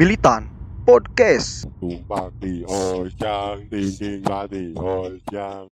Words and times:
Militan 0.00 0.48
Podcast. 0.88 1.68
Tumpang 1.76 2.32
di 2.40 2.64
hojang, 2.64 3.68
dinding 3.68 4.24
mati 4.24 4.72
hojang. 4.72 5.68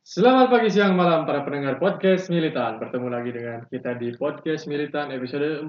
Selamat 0.00 0.48
pagi, 0.48 0.72
siang, 0.72 0.96
malam 0.96 1.28
para 1.28 1.44
pendengar 1.44 1.76
podcast 1.76 2.32
Militan. 2.32 2.80
Bertemu 2.80 3.12
lagi 3.12 3.28
dengan 3.28 3.60
kita 3.68 4.00
di 4.00 4.16
podcast 4.16 4.64
Militan 4.64 5.12
episode 5.12 5.68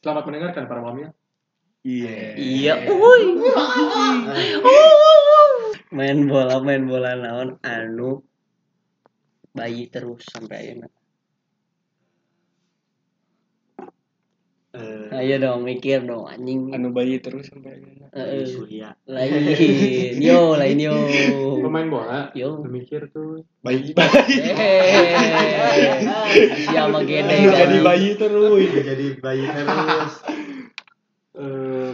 Selamat 0.00 0.24
mendengarkan 0.24 0.64
para 0.64 0.80
mami. 0.80 1.12
Iya, 1.84 2.96
uy. 2.96 3.22
main 5.92 6.18
bola, 6.32 6.64
main 6.64 6.88
bola 6.88 7.12
naon 7.12 7.60
anu 7.60 8.24
bayi 9.52 9.92
terus 9.92 10.24
sampai 10.32 10.64
ayeuna. 10.64 10.88
Ayo 15.18 15.34
dong 15.42 15.66
mikir 15.66 16.06
dong 16.06 16.30
anjing. 16.30 16.70
anu 16.70 16.94
bayi 16.94 17.18
terus 17.18 17.50
sampai 17.50 17.82
Heeh. 18.08 18.46
Lain, 19.04 19.32
yo, 20.16 20.54
lain 20.54 20.78
yo. 20.78 20.94
Pemain 21.60 21.86
bola, 21.90 22.30
Yo. 22.32 22.62
mikir 22.64 23.10
tuh. 23.10 23.42
bayi 23.60 23.90
bayi 23.98 24.34
Eh, 24.48 25.98
siapa 26.64 27.02
gede 27.04 27.34
Anu 27.34 27.50
jadi 27.50 27.76
kan? 27.78 27.84
bayi 27.84 28.08
terus 28.14 28.70
jadi 28.72 29.06
bayi 29.18 29.44
terus 29.44 30.12
eh 31.36 31.92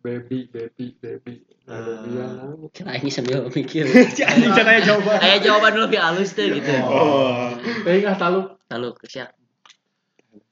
baby, 0.00 0.38
baby, 0.52 0.86
baby. 1.00 1.34
Eh. 1.64 2.00
Iya. 2.04 2.26
Kira 2.70 2.92
ini 3.00 3.08
sambil 3.08 3.48
mikir. 3.48 3.88
anjing 4.28 4.52
caranya 4.52 4.80
jawaban 4.84 5.16
Ayo 5.24 5.36
jawaban 5.40 5.70
dulu 5.72 5.84
lebih 5.88 6.00
halus 6.00 6.36
tuh 6.36 6.44
gitu. 6.52 6.70
oh 6.84 7.56
Tapi 7.56 8.04
nggak 8.04 8.20
tahu. 8.20 8.52
Lalu 8.68 8.88
ke 9.00 9.06
siap. 9.08 9.32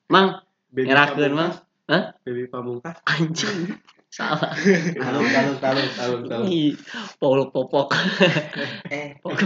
Mang, 0.09 0.41
ngerakeun. 0.73 1.33
Pamungkas. 1.33 1.57
Hah? 1.87 2.03
baby 2.25 2.49
pamungkas 2.49 2.97
Anjing. 3.05 3.77
Salah. 4.13 4.53
taluk 4.53 5.25
taluk 5.25 5.57
taluk 5.57 5.89
taluk 5.97 6.21
taluk 6.29 6.45
Ih, 6.45 6.77
Paul 7.17 7.49
Popok. 7.49 7.97
eh 8.93 9.17
Popok. 9.17 9.41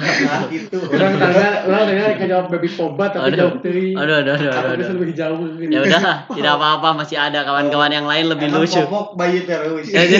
nah 0.00 0.48
itu 0.48 0.78
Orang 0.80 1.12
tanya, 1.20 1.48
orang 1.68 1.82
tanya 1.92 2.02
kayak 2.16 2.30
jawab 2.32 2.46
baby 2.48 2.72
pobat 2.72 3.12
tapi 3.12 3.28
Aduh. 3.28 3.36
jawab 3.36 3.56
teri. 3.60 3.92
Aduh, 3.92 4.16
aduh, 4.24 4.32
aduh, 4.32 4.48
Aku 4.48 4.64
aduh, 4.64 4.76
bisa 4.80 4.88
aduh. 4.88 4.96
lebih 4.96 5.12
jauh. 5.12 5.44
gitu. 5.60 5.72
Ya 5.76 5.80
udah, 5.84 6.02
tidak 6.24 6.52
apa-apa, 6.56 6.88
masih 6.96 7.16
ada 7.20 7.40
kawan-kawan 7.44 7.92
yang 7.92 8.06
lain 8.08 8.24
lebih 8.32 8.48
Emang 8.48 8.64
lucu. 8.64 8.80
popok 8.80 9.06
bayi 9.20 9.38
terus. 9.44 9.84
Ayo, 9.92 10.18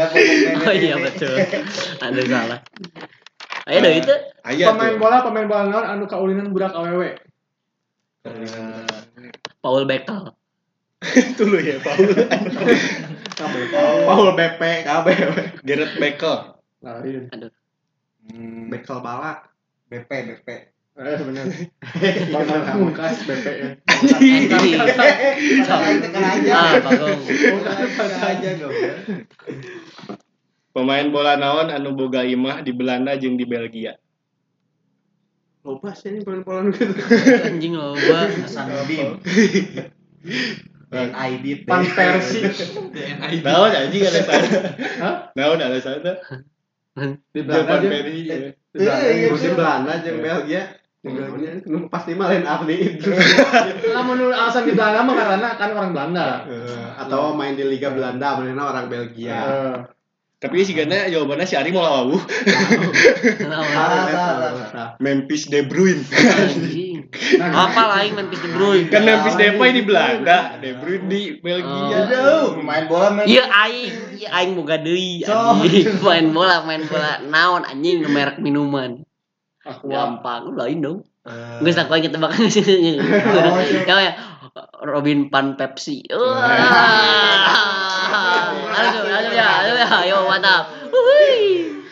popok 0.00 0.16
nenek. 0.16 0.64
Oh 0.64 0.72
iya 0.74 0.96
betul. 0.96 1.34
Aduh 2.00 2.24
salah. 2.24 2.58
Ayo 3.68 3.78
dong 3.84 3.96
itu. 4.00 4.14
Pemain 4.64 4.96
bola, 4.96 5.16
pemain 5.20 5.44
bola 5.44 5.62
naon 5.68 5.84
anu 5.84 6.04
kaulinan 6.08 6.48
budak 6.50 6.72
awewe. 6.72 7.20
Eh, 8.20 9.32
Paul 9.64 9.88
Bekel. 9.88 10.36
dulu 11.40 11.56
ya 11.64 11.80
Paul. 11.80 12.12
Paul 14.04 14.28
BP 14.36 14.62
KB 14.84 15.06
Gareth 15.64 15.96
Bekel 15.96 16.36
Lain. 16.84 17.32
bekel 18.68 18.98
balak 19.00 19.48
BP 19.88 20.10
BP 20.12 20.48
Eh 21.00 21.16
benar. 21.24 21.48
Pemain 22.28 22.60
pamungkas 22.68 23.24
BP 23.24 23.46
ya. 23.48 23.70
Kata 25.64 25.86
itu 25.88 26.08
kan 26.12 26.22
aja 26.28 26.52
Ah, 26.52 26.76
pemain 30.76 31.06
bola 31.08 31.40
naon 31.40 31.72
anu 31.72 31.96
boga 31.96 32.20
imah 32.28 32.60
di 32.60 32.76
Belanda 32.76 33.16
jeung 33.16 33.40
di 33.40 33.48
Belgia 33.48 33.96
Loba 35.60 35.92
sih 35.92 36.08
ini 36.08 36.24
pola-pola 36.24 36.72
gitu. 36.72 36.94
Anjing 37.44 37.76
loba. 37.76 38.32
Hasan 38.32 38.66
Bim. 38.88 39.20
NID 40.90 41.70
Pan 41.70 41.86
Persi 41.86 42.42
naon 43.46 43.70
anjing 43.70 44.02
ada 44.02 44.20
sana 44.26 44.48
Hah? 44.98 45.14
naon 45.38 45.62
ada 45.62 45.78
sana 45.78 46.18
di 47.30 47.40
Belanda. 47.46 47.78
Peri 47.78 48.26
Di 48.26 48.34
Iya, 48.74 48.94
Belanda 48.98 49.10
iya, 49.14 49.26
musim 49.30 49.52
Belanda 49.54 49.92
jeung 50.02 50.18
Belgia? 50.18 50.62
Jeung 51.06 51.14
Belgia 51.14 51.50
pasti 51.86 52.18
mah 52.18 52.26
lain 52.34 52.42
Ardi 52.42 52.76
itu 52.76 53.06
Lah 53.94 54.02
menurut 54.02 54.34
alasan 54.34 54.66
di 54.66 54.74
Belanda 54.74 55.06
mah 55.06 55.14
karena 55.14 55.48
kan 55.54 55.70
orang 55.78 55.92
Belanda. 55.94 56.26
Eh, 56.50 56.86
atau 56.98 57.38
main 57.38 57.54
di 57.54 57.64
Liga 57.66 57.94
Belanda 57.94 58.34
mana 58.42 58.64
orang 58.74 58.90
Belgia. 58.90 59.38
Eh, 59.38 59.76
tapi 60.40 60.64
si 60.64 60.72
gana 60.72 61.04
jawabannya 61.04 61.44
si 61.44 61.52
Ari 61.52 61.68
mau 61.68 61.84
lawu. 61.84 62.16
Memphis 64.98 65.46
De 65.46 65.60
Bruyne 65.62 66.00
Apa 67.36 67.82
lain 67.92 68.16
Memphis 68.16 68.40
De 68.40 68.48
Bruyne? 68.48 68.88
kan 68.88 69.04
Memphis 69.04 69.36
Depay 69.36 69.70
di 69.70 69.82
Belanda 69.84 70.56
De 70.56 70.72
Bruyne 70.74 71.06
di 71.06 71.36
Belgia 71.36 72.08
Jauh, 72.08 72.56
pemain 72.56 72.84
bola 72.86 73.12
main 73.12 73.28
Iya 73.28 73.44
aing, 73.46 73.92
iya 74.16 74.28
aing 74.34 74.56
boga 74.56 74.80
deui 74.80 75.20
So. 75.22 75.32
anjing. 75.32 76.00
Main 76.02 76.32
bola, 76.32 76.64
main 76.64 76.82
bola 76.84 77.20
naon 77.22 77.62
anjing 77.62 78.00
merek 78.06 78.40
minuman. 78.40 79.04
Gampang, 79.60 80.56
lain 80.56 80.80
dong. 80.80 80.98
Eh, 81.20 81.60
Gue 81.60 81.68
sakit 81.68 81.92
aja 81.92 82.08
tebakan 82.08 82.48
sini. 82.48 82.96
Oh. 82.96 83.60
Kayak 83.84 84.16
Robin 84.80 85.28
Pan 85.28 85.52
Pepsi. 85.54 86.08
Wah. 86.08 87.89
Aduh, 88.80 89.04
aduh 89.04 89.32
ya, 89.36 89.48
ya, 89.68 89.98
yo 90.08 90.24
mantap. 90.24 90.64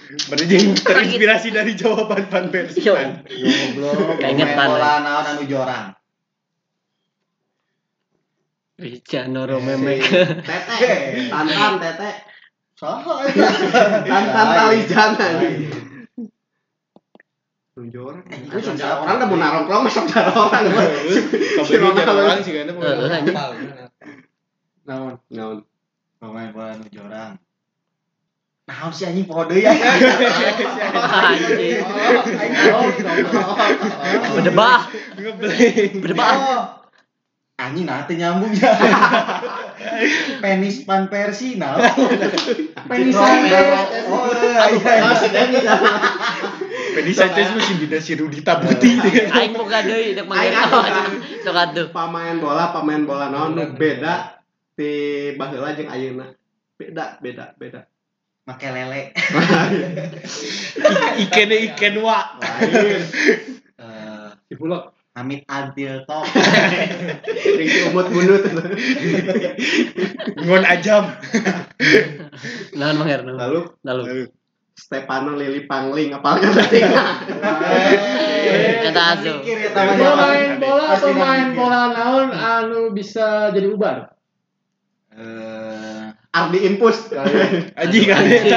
Berarti 0.09 0.57
terinspirasi 0.81 1.49
dari 1.53 1.73
jawaban 1.77 2.27
Van 2.33 2.49
Persie 2.49 2.89
Yo. 2.89 2.97
goblok, 2.97 4.17
Keingetan, 4.19 4.57
pemain 4.57 4.69
bola 4.73 4.93
eh. 4.93 4.99
naon 5.05 5.27
anu 5.31 5.43
jorang. 5.45 5.87
Cristiano 8.79 9.43
Romemek. 9.45 10.01
Tete, 10.47 10.89
tantan 11.29 11.75
tete. 11.83 12.11
Eta? 12.79 12.95
Tantan 14.11 14.47
tali 14.55 14.81
jana 14.87 15.27
nih. 15.43 15.55
Saudara 18.59 19.03
orang 19.03 19.15
udah 19.19 19.29
mau 19.31 19.39
narongkrong 19.39 19.83
masuk 19.87 20.07
saudara 20.11 20.31
orang. 20.35 20.63
jarang 21.67 22.19
orang 22.23 22.41
sih 22.43 22.53
kan. 22.55 22.71
Naon? 24.87 25.15
Naon? 25.31 25.59
Pemain 26.19 26.51
bola 26.51 26.75
nu 26.75 26.91
jorang. 26.91 27.39
Nah, 28.69 28.93
si 28.93 29.09
anjing 29.09 29.25
poho 29.25 29.49
deui 29.49 29.65
ya. 29.65 29.73
Anjing. 29.73 31.81
Berdebah, 34.37 34.93
berdebah. 35.99 36.33
Oh. 36.37 36.65
Anjing 37.59 37.91
nah 37.91 38.07
teu 38.07 38.15
nyambung 38.15 38.55
ya. 38.55 38.71
Penis 40.39 40.87
pan 40.87 41.11
Persi 41.11 41.59
nah. 41.59 41.75
Penis 42.87 43.19
Sanchez. 43.19 43.67
Oh, 44.07 44.31
iya. 44.79 45.11
Fedi 46.95 47.13
Sanchez 47.15 47.51
masih 47.51 47.75
beda 47.83 47.99
si 47.99 48.15
Rudi 48.15 48.47
Tabuti 48.47 48.95
Aing 49.35 49.59
boga 49.59 49.83
deui 49.83 50.15
dek 50.15 50.31
manggil. 50.31 50.55
Sok 51.43 51.57
atuh. 51.57 51.91
Pemain 51.91 52.39
bola, 52.39 52.71
pemain 52.71 53.03
bola 53.03 53.27
naon 53.33 53.59
beda 53.75 54.38
ti 54.79 54.91
baheula 55.35 55.75
jeung 55.75 55.91
ayeuna. 55.91 56.31
Beda, 56.79 57.19
beda, 57.19 57.59
beda. 57.59 57.91
Make 58.47 58.71
lele. 58.71 59.11
Iken 61.27 61.51
iken 61.51 61.99
wa 61.99 62.39
Lain. 62.39 63.03
Eh, 63.75 64.31
Di 64.47 64.55
Bulog. 64.55 64.95
Hamid 65.19 65.43
Adil 65.51 66.07
Top. 66.07 66.31
Si 66.31 67.91
umut 67.91 68.07
bunut. 68.07 68.47
ngon 70.47 70.63
ajam 70.63 71.11
Naon 72.79 72.97
mangher 73.03 73.27
naon. 73.27 73.35
Lalu 73.35 73.61
Lalu. 73.83 74.31
Stefano 74.79 75.35
Lili 75.35 75.67
Pangling 75.67 76.15
apal 76.15 76.39
kan 76.39 76.55
tadi? 76.55 76.87
Eta 78.89 79.03
asuh. 79.19 79.43
Mikir 79.43 79.59
ya 79.59 79.71
Pemain 79.75 80.63
bola 80.63 80.95
pemain 81.03 81.51
mikir. 81.51 81.59
bola 81.59 81.83
naon 81.91 82.31
anu 82.31 82.95
bisa 82.95 83.51
jadi 83.51 83.75
ubar. 83.75 84.15
Eh, 85.19 86.05
Ardi 86.31 86.59
Impus. 86.63 87.11
anjing 87.81 88.05
kan 88.07 88.23
Anjing. 88.23 88.55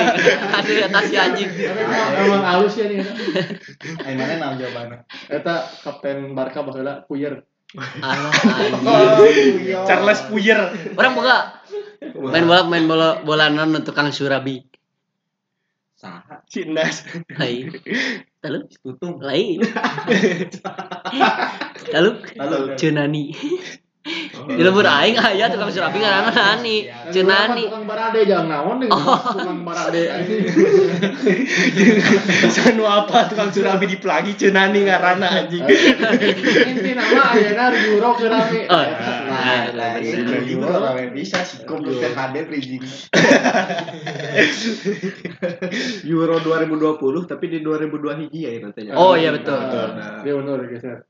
Aduh 0.53 0.75
eta 0.77 0.99
si 1.01 1.15
anjing. 1.17 1.49
Tapi 1.49 2.21
emang- 2.21 2.45
halus 2.45 2.77
ya 2.77 2.85
nih. 2.85 3.01
ayo 3.01 4.13
mana 4.13 4.33
nama 4.37 4.53
jawabannya? 4.53 4.97
Eta 5.25 5.55
kapten 5.81 6.37
Barca 6.37 6.61
baheula 6.61 7.01
Puyer. 7.09 7.41
Alah 7.73 8.29
anjing. 8.29 9.73
Charles 9.89 10.21
Puyer 10.29 10.59
Orang 10.93 11.17
boga 11.17 11.65
main 12.29 12.45
bola 12.45 12.61
main 12.69 12.85
bola 12.85 13.07
bola 13.25 13.49
naon 13.49 13.73
nu 13.73 13.81
tukang 13.81 14.13
surabi. 14.13 14.61
Saha? 15.97 16.45
Cindas 16.45 17.05
Hai. 17.37 17.65
Lalu 18.41 18.69
Tutung. 18.75 19.17
lain. 19.17 19.65
Lalu 21.89 22.09
Lalu 22.41 22.57
Cenani. 22.77 23.33
Di 24.01 24.65
lembur 24.65 24.81
aing 24.81 25.13
aya 25.13 25.45
tukang 25.53 25.69
surabi 25.69 26.01
ngaranna 26.01 26.33
Nani. 26.33 26.89
Cenani. 27.13 27.69
Tukang 27.69 27.85
barade 27.85 28.25
jangan 28.25 28.49
naon 28.49 28.81
nih. 28.81 28.89
Tukang 28.89 29.61
barade. 29.61 30.01
Sanu 32.57 32.89
apa 32.89 33.29
tukang 33.29 33.53
surabi 33.53 33.85
di 33.85 34.01
pelagi 34.01 34.33
cenani 34.33 34.89
ngarana 34.89 35.45
anjing. 35.45 35.61
Inti 36.65 36.97
nama 36.97 37.29
ayeuna 37.37 37.69
rame. 37.69 38.61
Oh, 38.73 38.85
Nah, 39.31 39.71
iya. 40.01 40.17
rame 40.65 41.13
bisa 41.13 41.45
sih 41.45 41.61
goblok 41.61 42.01
teh 42.01 42.09
hadir 42.17 42.49
bridging. 42.49 42.81
Euro 46.09 46.41
2020 46.41 47.29
tapi 47.29 47.45
di 47.53 47.61
2002 47.61 48.17
hiji 48.25 48.49
ya 48.49 48.65
nantinya. 48.65 48.97
Oh, 48.97 49.13
iya, 49.13 49.29
betul. 49.29 49.61
Nah, 49.61 50.25
Dia 50.25 50.33
undur 50.33 50.65
geser. 50.65 51.05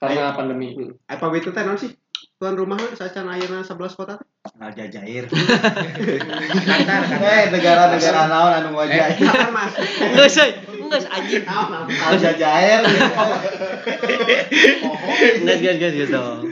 Karena 0.00 0.32
pandemi. 0.32 0.72
Apa 1.04 1.28
itu 1.36 1.52
teh 1.52 1.60
naon 1.60 1.76
sih? 1.76 1.92
Tuan 2.34 2.58
rumah 2.58 2.76
sacan 2.98 3.30
ayeuna 3.30 3.62
11 3.62 3.94
kota 3.94 4.18
teh. 4.18 4.26
Aljazair. 4.60 5.24
Qatar 5.30 7.02
kan. 7.08 7.22
Eh, 7.22 7.44
negara-negara 7.48 8.20
naon 8.28 8.52
anu 8.52 8.68
wajah. 8.76 9.16
Qatar 9.16 9.50
Mas. 9.54 9.72
Geus 10.18 10.36
euy, 10.42 10.50
geus 10.90 11.06
anjing. 11.08 11.44
Naon, 11.46 11.68
naon. 11.72 11.86
Aljazair. 11.88 12.80
Geus 15.40 15.58
geus 15.62 15.76
geus 15.78 15.94
geus 15.94 16.10
dong. 16.10 16.42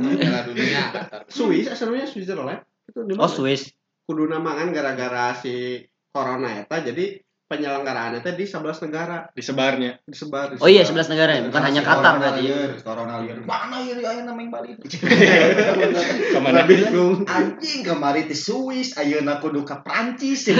Negara 0.00 0.40
dunia. 0.48 0.82
Swiss 1.28 1.66
asalnya 1.70 2.08
Switzerland. 2.08 2.64
Itu 2.88 3.04
di 3.04 3.14
Oh, 3.14 3.28
mana? 3.28 3.30
Swiss. 3.30 3.62
kudu 4.08 4.24
namangan 4.24 4.72
gara-gara 4.72 5.36
si 5.36 5.84
corona 6.08 6.64
eta 6.64 6.80
jadi 6.80 7.20
penyelenggaraannya 7.48 8.20
teh 8.20 8.36
di 8.36 8.44
11 8.44 8.84
negara 8.84 9.32
Disebarnya. 9.32 10.04
disebar, 10.04 10.60
Oh 10.60 10.68
iya, 10.68 10.84
11 10.84 11.08
negara 11.08 11.32
ya, 11.32 11.42
bukan 11.48 11.62
hanya 11.64 11.80
Qatar 11.80 12.20
berarti. 12.20 12.44
ya. 12.44 12.76
Corona 12.84 13.24
liar. 13.24 13.40
Mana 13.40 13.80
ieu 13.80 13.96
aya 14.04 14.20
namanya 14.20 14.60
Bali? 14.60 14.76
Ke 16.32 16.38
mana? 16.44 16.68
bingung 16.68 17.24
Anjing 17.24 17.88
kemari 17.88 18.28
di 18.28 18.36
Swiss, 18.36 19.00
ayeuna 19.00 19.40
kudu 19.40 19.64
ka 19.64 19.80
Prancis. 19.80 20.52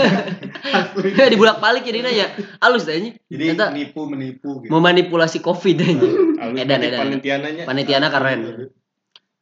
di 1.32 1.37
bulak-balik 1.37 1.85
jadinya 1.85 2.08
ya. 2.08 2.32
Halus 2.64 2.88
deh 2.88 2.96
ini. 2.96 3.11
Jadi 3.29 3.52
nipu 3.76 4.08
menipu 4.08 4.64
gitu. 4.64 4.73
memanipulasi 4.73 5.44
Covid 5.44 5.76
aja. 5.84 6.08
Edan, 6.56 6.81
edan. 6.81 7.00
Panitiananya. 7.05 7.62
Panitiana 7.69 8.08
keren. 8.08 8.73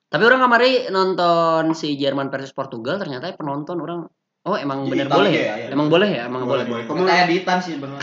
Tapi 0.07 0.23
orang 0.23 0.43
kemarin 0.43 0.91
nonton 0.95 1.75
si 1.75 1.99
Jerman 1.99 2.31
versus 2.31 2.55
Portugal 2.55 2.99
ternyata 2.99 3.35
penonton 3.35 3.79
orang 3.83 4.07
oh 4.47 4.55
emang 4.57 4.87
Di 4.87 4.95
bener 4.95 5.11
Italia 5.11 5.19
boleh 5.19 5.33
ya, 5.35 5.43
ya? 5.43 5.55
ya. 5.59 5.69
Emang 5.75 5.87
boleh 5.91 6.09
ya? 6.09 6.23
Emang 6.31 6.43
boleh. 6.47 6.65
boleh 6.65 6.85
Kamu 6.87 7.03
kayak 7.03 7.27
ditan 7.27 7.59
sih 7.59 7.75
bener. 7.83 7.99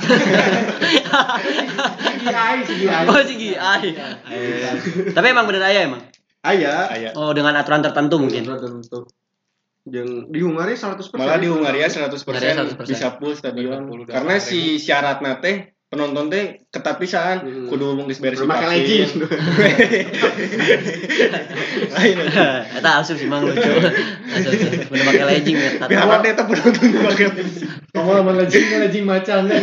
CGI 2.03 2.55
CGI 2.67 3.03
Oh 3.07 3.21
sih 3.23 3.55
ai. 3.55 3.87
Tapi 5.15 5.27
emang 5.31 5.47
bener 5.47 5.63
aja 5.63 5.79
emang. 5.87 6.03
aya 6.43 6.91
Aya. 6.91 7.09
Oh 7.15 7.31
dengan 7.31 7.55
aturan 7.55 7.79
tertentu 7.79 8.19
mungkin. 8.19 8.43
tentu 8.43 9.07
yang 9.83 10.31
di 10.31 10.39
Hungaria 10.39 10.79
100% 10.79 11.11
Malah 11.19 11.43
di 11.43 11.51
Hungaria 11.51 11.91
100%, 11.91 12.23
Hungaria 12.23 12.55
100%. 12.55 12.87
bisa 12.87 13.07
full 13.19 13.35
stadion. 13.35 13.83
80 13.91 14.15
Karena 14.15 14.39
si 14.39 14.79
syaratnya 14.79 15.43
teh 15.43 15.75
penonton 15.93 16.25
teh 16.27 16.65
ketat 16.67 16.97
pisan 16.97 17.45
Hmm. 17.45 17.69
kudu 17.69 18.01
geus 18.03 18.17
beres 18.17 18.41
Pakai 18.41 18.65
vaksin. 18.65 19.21
legging 19.21 20.09
Lain. 21.93 22.17
Eta 22.81 22.91
asup 22.99 23.15
sih 23.15 23.29
mang 23.29 23.45
lucu. 23.45 23.61
Asup. 23.61 24.89
Bener 24.89 25.05
pakai 25.05 25.25
legging 25.29 25.55
ya. 25.55 25.69
Biar 25.85 26.01
apa 26.03 26.25
eta 26.25 26.43
penonton 26.43 26.87
pakai 27.05 27.25
legging. 27.29 27.31
Kamu 27.93 28.09
lamun 28.11 28.35
lejing 28.41 28.65
lejing 28.81 29.05
macan 29.05 29.45
kan. 29.45 29.61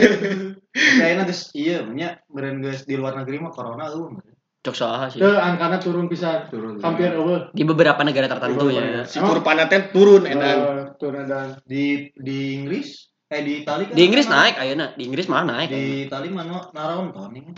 Kayaknya 0.71 1.23
geus 1.27 1.51
iya 1.51 1.83
nya 1.83 2.23
beren 2.31 2.63
geus 2.63 2.87
di 2.87 2.95
luar 2.95 3.19
negeri 3.19 3.43
mah 3.43 3.51
corona 3.51 3.91
eueuh. 3.91 4.23
Cok 4.61 4.77
saha 4.77 5.11
sih. 5.11 5.19
Teu 5.19 5.35
angkana 5.35 5.83
turun 5.83 6.07
pisan. 6.07 6.47
turun 6.47 6.79
Hampir 6.79 7.11
eueuh. 7.11 7.51
Di 7.51 7.67
beberapa 7.67 7.99
negara 8.07 8.31
tertentu 8.31 8.71
ya. 8.71 9.03
Si 9.03 9.19
kurvana 9.19 9.67
teh 9.67 9.91
turun 9.91 10.31
edan. 10.31 10.59
Eh, 10.63 10.85
Turun 10.95 11.27
dan 11.27 11.59
Di 11.67 12.15
di 12.15 12.55
Inggris 12.55 13.10
eh 13.31 13.41
di 13.47 13.63
Itali 13.63 13.87
kan 13.87 13.95
Di 13.95 14.03
Inggris 14.03 14.27
mana? 14.27 14.37
naik 14.43 14.55
ayeuna. 14.59 14.87
Di 14.99 15.03
Inggris 15.07 15.27
malah 15.31 15.47
naik. 15.47 15.69
Di 15.71 16.11
Itali 16.11 16.29
mana 16.35 16.67
naron 16.75 17.15
ton 17.15 17.31
ini. 17.31 17.55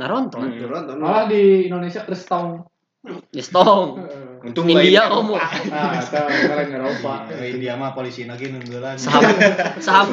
Naronton. 0.00 0.48
Hmm. 0.48 0.56
turun 0.56 0.96
malah 0.96 1.28
di 1.28 1.68
Indonesia 1.68 2.00
Kristong. 2.08 2.64
Di 3.28 3.40
Stong. 3.44 4.00
Untung 4.40 4.68
India. 4.68 5.08
Nah, 5.08 5.20
itu 6.00 6.16
keren 6.48 6.68
Eropa. 6.72 7.28
Eh, 7.32 7.48
India 7.56 7.76
mah 7.76 7.92
polisi 7.92 8.24
lagi 8.24 8.48
nunggulan. 8.48 8.96
Saham 8.96 9.24
saham 9.80 10.08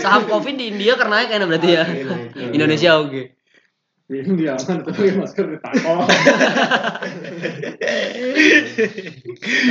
saham 0.00 0.22
Covid 0.28 0.56
di 0.56 0.72
India 0.72 0.96
karena 0.96 1.20
naik 1.20 1.28
kayaknya 1.28 1.46
berarti 1.48 1.68
ya. 1.68 1.84
Indonesia 2.52 3.00
oke. 3.00 3.36
Di 4.08 4.16
India 4.24 4.56
kan 4.56 4.80
tapi 4.84 5.12
masker 5.12 5.56
ditakol. 5.56 6.04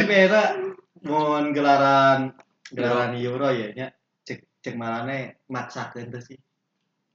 Tapi 0.02 0.14
eta 0.14 0.44
mun 1.06 1.54
gelaran 1.54 2.34
gelaran 2.69 3.18
Euro 3.18 3.50
ya 3.50 3.74
nya 3.74 3.88
cek 4.62 4.78
malane 4.78 5.42
maksakeun 5.50 6.13
teh 6.13 6.22
sih. 6.22 6.40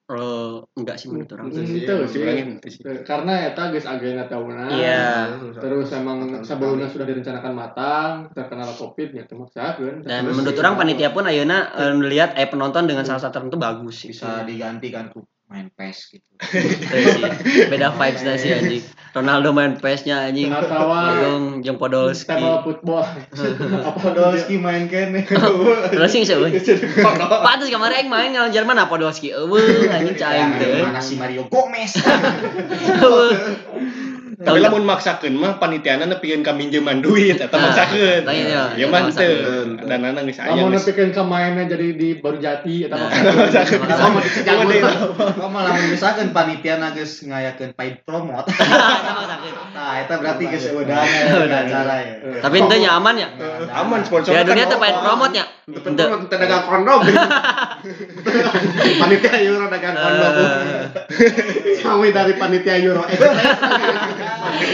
Eh, 0.06 0.56
enggak 0.78 1.02
sih 1.02 1.10
menurut 1.10 1.34
orang. 1.34 1.50
Itu 1.50 2.06
sih, 2.06 2.22
sih. 2.70 2.82
Karena 3.02 3.50
eta 3.50 3.74
geus 3.74 3.90
agenda 3.90 4.30
tahunan. 4.30 4.70
Iya. 4.70 5.34
Terus 5.58 5.90
emang 5.98 6.46
sebelumnya 6.46 6.86
sudah 6.86 7.02
direncanakan 7.10 7.52
matang, 7.58 8.10
terkenal 8.30 8.70
Covid 8.70 9.10
ya 9.10 9.26
maksakeun. 9.26 10.06
Dan 10.06 10.30
Terus 10.30 10.36
menurut 10.38 10.58
orang 10.62 10.74
panitia 10.78 11.10
pun 11.10 11.26
ayeuna 11.26 11.74
eh, 11.74 11.94
melihat 11.98 12.38
eh 12.38 12.46
penonton 12.46 12.86
dengan 12.86 13.02
salah 13.02 13.18
satu 13.18 13.42
tertentu 13.42 13.58
bagus 13.58 14.06
sih. 14.06 14.14
Bisa 14.14 14.46
digantikan 14.46 15.10
ku 15.10 15.26
main 15.46 15.70
PES 15.70 15.98
gitu. 16.10 16.30
Itu 16.82 16.96
sih. 17.14 17.22
Beda 17.70 17.94
vibes 17.94 18.22
nya 18.26 18.34
sih 18.34 18.50
anjing. 18.50 18.82
Ronaldo 19.14 19.54
main 19.54 19.78
PS-nya 19.78 20.26
anjing. 20.26 20.50
Agung 20.50 21.62
jeung 21.62 21.78
Podolski. 21.78 22.34
table 22.34 22.66
football. 22.66 23.06
Apa 23.86 23.98
Podolski 24.02 24.58
main 24.58 24.90
kene. 24.90 25.22
Podolski 25.22 26.26
sih 26.26 26.34
euy. 26.34 26.58
Pantes 27.46 27.70
kemarin 27.70 27.94
aing 28.02 28.10
main 28.10 28.30
ngalawan 28.34 28.50
Jerman 28.50 28.76
apa 28.82 28.90
Podolski. 28.90 29.30
Eueuh 29.30 29.86
anjing 29.86 30.18
caing 30.18 30.58
teh. 30.58 30.82
Mana 30.82 30.98
si 30.98 31.14
Mario 31.14 31.46
Gomez? 31.46 31.94
Tapi 34.36 34.60
lamun 34.60 34.84
maksakeun 34.84 35.32
mah 35.32 35.56
panitiana 35.56 36.04
nepikeun 36.04 36.40
ka 36.40 36.52
minjeman 36.52 37.00
duit 37.00 37.40
eta 37.40 37.48
Nah, 37.50 37.72
maksakeun. 37.72 38.20
tanya 38.20 38.44
ya. 38.44 38.62
Ya 38.76 38.86
mah 38.86 39.08
teu. 39.08 39.32
Maksakeun. 39.32 39.68
Dan 39.82 40.00
anak 40.04 40.22
geus 40.24 40.38
aya. 40.38 40.52
Kamu 40.52 40.64
geus. 40.66 40.74
nepikeun 40.76 41.10
ke 41.10 41.22
mainnya 41.22 41.64
jadi 41.64 41.86
di 41.90 42.08
baru 42.16 42.36
jati 42.36 42.84
eta 42.84 42.94
Nah, 42.94 43.08
mah. 43.08 43.56
sama 43.88 44.18
di 44.20 44.28
Cuma 44.36 44.64
deh. 44.66 44.80
Kamu 45.32 45.56
lamun 45.56 45.84
misalkan 45.88 46.26
panitia 46.30 46.76
na 46.76 46.92
geus 46.92 47.24
ngayakeun 47.24 47.72
paid 47.72 48.04
promote. 48.04 48.52
Nah, 49.72 50.04
eta 50.04 50.14
berarti 50.16 50.44
geus 50.46 50.68
udah 50.68 51.00
Udah. 51.38 51.60
cara 51.64 51.94
ya. 51.98 52.14
Tapi 52.44 52.56
ente 52.58 52.76
nya 52.76 52.90
aman 52.92 53.14
ya. 53.16 53.28
Aman 53.72 54.04
sponsor. 54.04 54.30
Ya 54.30 54.44
dunia 54.44 54.64
teh 54.64 54.74
kan 54.74 54.82
pengen 54.82 55.00
promote 55.00 55.32
nya. 55.32 55.44
Tentu 55.66 56.02
kita 56.22 56.36
dagang 56.36 56.62
kondom. 56.62 57.00
panitia 59.00 59.32
Euro 59.42 59.66
dagang 59.66 59.96
kondom. 59.96 60.32
Kami 61.78 62.08
dari 62.10 62.32
panitia 62.36 62.76
Euro. 62.78 63.00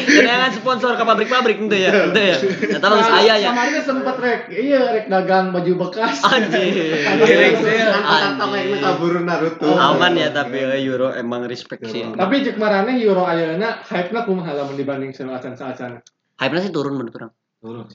Jangan 0.08 0.50
sponsor 0.54 0.92
ke 0.96 1.04
pabrik-pabrik 1.04 1.56
ente 1.62 1.78
ya. 1.78 1.90
Ente 2.10 2.22
ya. 2.22 2.36
Eta 2.78 2.86
mah 2.86 2.96
geus 3.00 3.12
aya 3.12 3.34
ya. 3.38 3.50
Kemarin 3.52 3.82
sempat 3.84 4.16
rek, 4.18 4.40
iya 4.52 4.80
rek 4.94 5.06
dagang 5.08 5.52
baju 5.52 5.72
bekas. 5.88 6.22
Anjir. 6.24 7.06
Sale. 7.06 7.92
Angkatan 7.92 8.48
yang 8.56 8.80
kabur 8.82 9.14
Naruto. 9.20 9.68
Aman 9.72 10.18
ya 10.18 10.28
tapi 10.30 10.58
eh, 10.62 10.80
Euro 10.86 11.12
emang 11.12 11.46
respect 11.46 11.86
sih. 11.88 12.02
Tapi 12.02 12.34
cek 12.44 12.56
marane 12.56 12.96
Euro 13.02 13.24
ayeuna 13.24 13.82
hype-na 13.86 14.24
kumaha 14.24 14.56
lamun 14.56 14.76
dibanding 14.76 15.10
sama 15.12 15.38
acan-acan. 15.38 16.02
Hype-nya 16.40 16.60
sih 16.64 16.72
turun 16.72 16.98
menurut 16.98 17.14
orang. 17.18 17.32
Turun. 17.62 17.86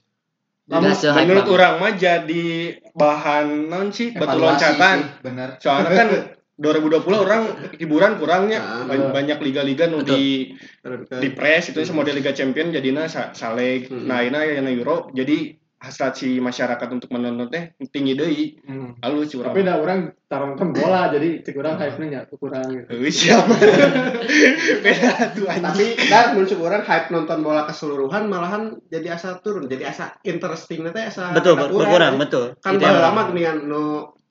Se-hype 0.68 1.32
Menurut 1.32 1.48
orang 1.56 1.80
mah 1.80 1.94
jadi 1.96 2.76
bahan 2.92 3.72
non 3.72 3.88
sih 3.96 4.12
batu 4.12 4.36
loncatan. 4.36 5.24
Bener. 5.24 5.56
Soalnya 5.64 5.92
kan 5.96 6.10
2020 6.58 7.06
orang 7.14 7.42
hiburan 7.78 8.18
kurangnya 8.18 8.60
Ah, 8.60 8.84
Ban- 8.84 9.14
banyak 9.14 9.38
liga-liga 9.40 9.86
nu 9.86 10.02
di 10.02 10.50
di 11.14 11.30
press 11.30 11.70
itu 11.70 11.86
model 11.94 12.18
Liga 12.18 12.34
Champion 12.34 12.74
jadinya 12.74 13.06
sa 13.06 13.30
saleg. 13.32 13.86
Hmm. 13.88 14.10
Nah, 14.10 14.26
ini 14.26 14.34
aya 14.34 14.62
Euro 14.66 15.14
jadi 15.14 15.54
hasrat 15.78 16.18
si 16.18 16.42
masyarakat 16.42 16.90
untuk 16.90 17.14
menonton 17.14 17.54
teh 17.54 17.78
tinggi 17.94 18.18
deui. 18.18 18.58
Hmm. 18.66 18.98
Lalu 18.98 19.30
curang. 19.30 19.54
Tapi 19.54 19.62
da 19.62 19.78
orang 19.78 20.00
taronton 20.26 20.74
bola 20.74 21.14
jadi 21.14 21.46
cek 21.46 21.54
orang 21.54 21.78
hype-nya 21.78 22.08
nya 22.10 22.22
kurang 22.34 22.66
gitu. 22.74 22.90
Siapa? 23.08 23.54
Beda 24.84 25.12
tuh. 25.38 25.46
Tapi 25.46 25.86
dan 26.10 26.34
menurut 26.34 26.58
orang 26.58 26.84
hype 26.84 27.08
nonton 27.14 27.40
bola 27.46 27.70
keseluruhan 27.70 28.26
malahan 28.26 28.82
jadi 28.90 29.14
asa 29.14 29.38
turun, 29.38 29.70
jadi 29.70 29.94
asa 29.94 30.18
interesting 30.24 30.82
nanti 30.82 31.06
asa 31.06 31.32
Betul, 31.32 31.54
berkurang, 31.56 32.18
ya. 32.18 32.20
betul. 32.20 32.46
Kan 32.58 32.76
yang- 32.76 32.98
baheula 32.98 33.10
mah 33.14 33.26
dengan 33.30 33.58
nu 33.62 33.84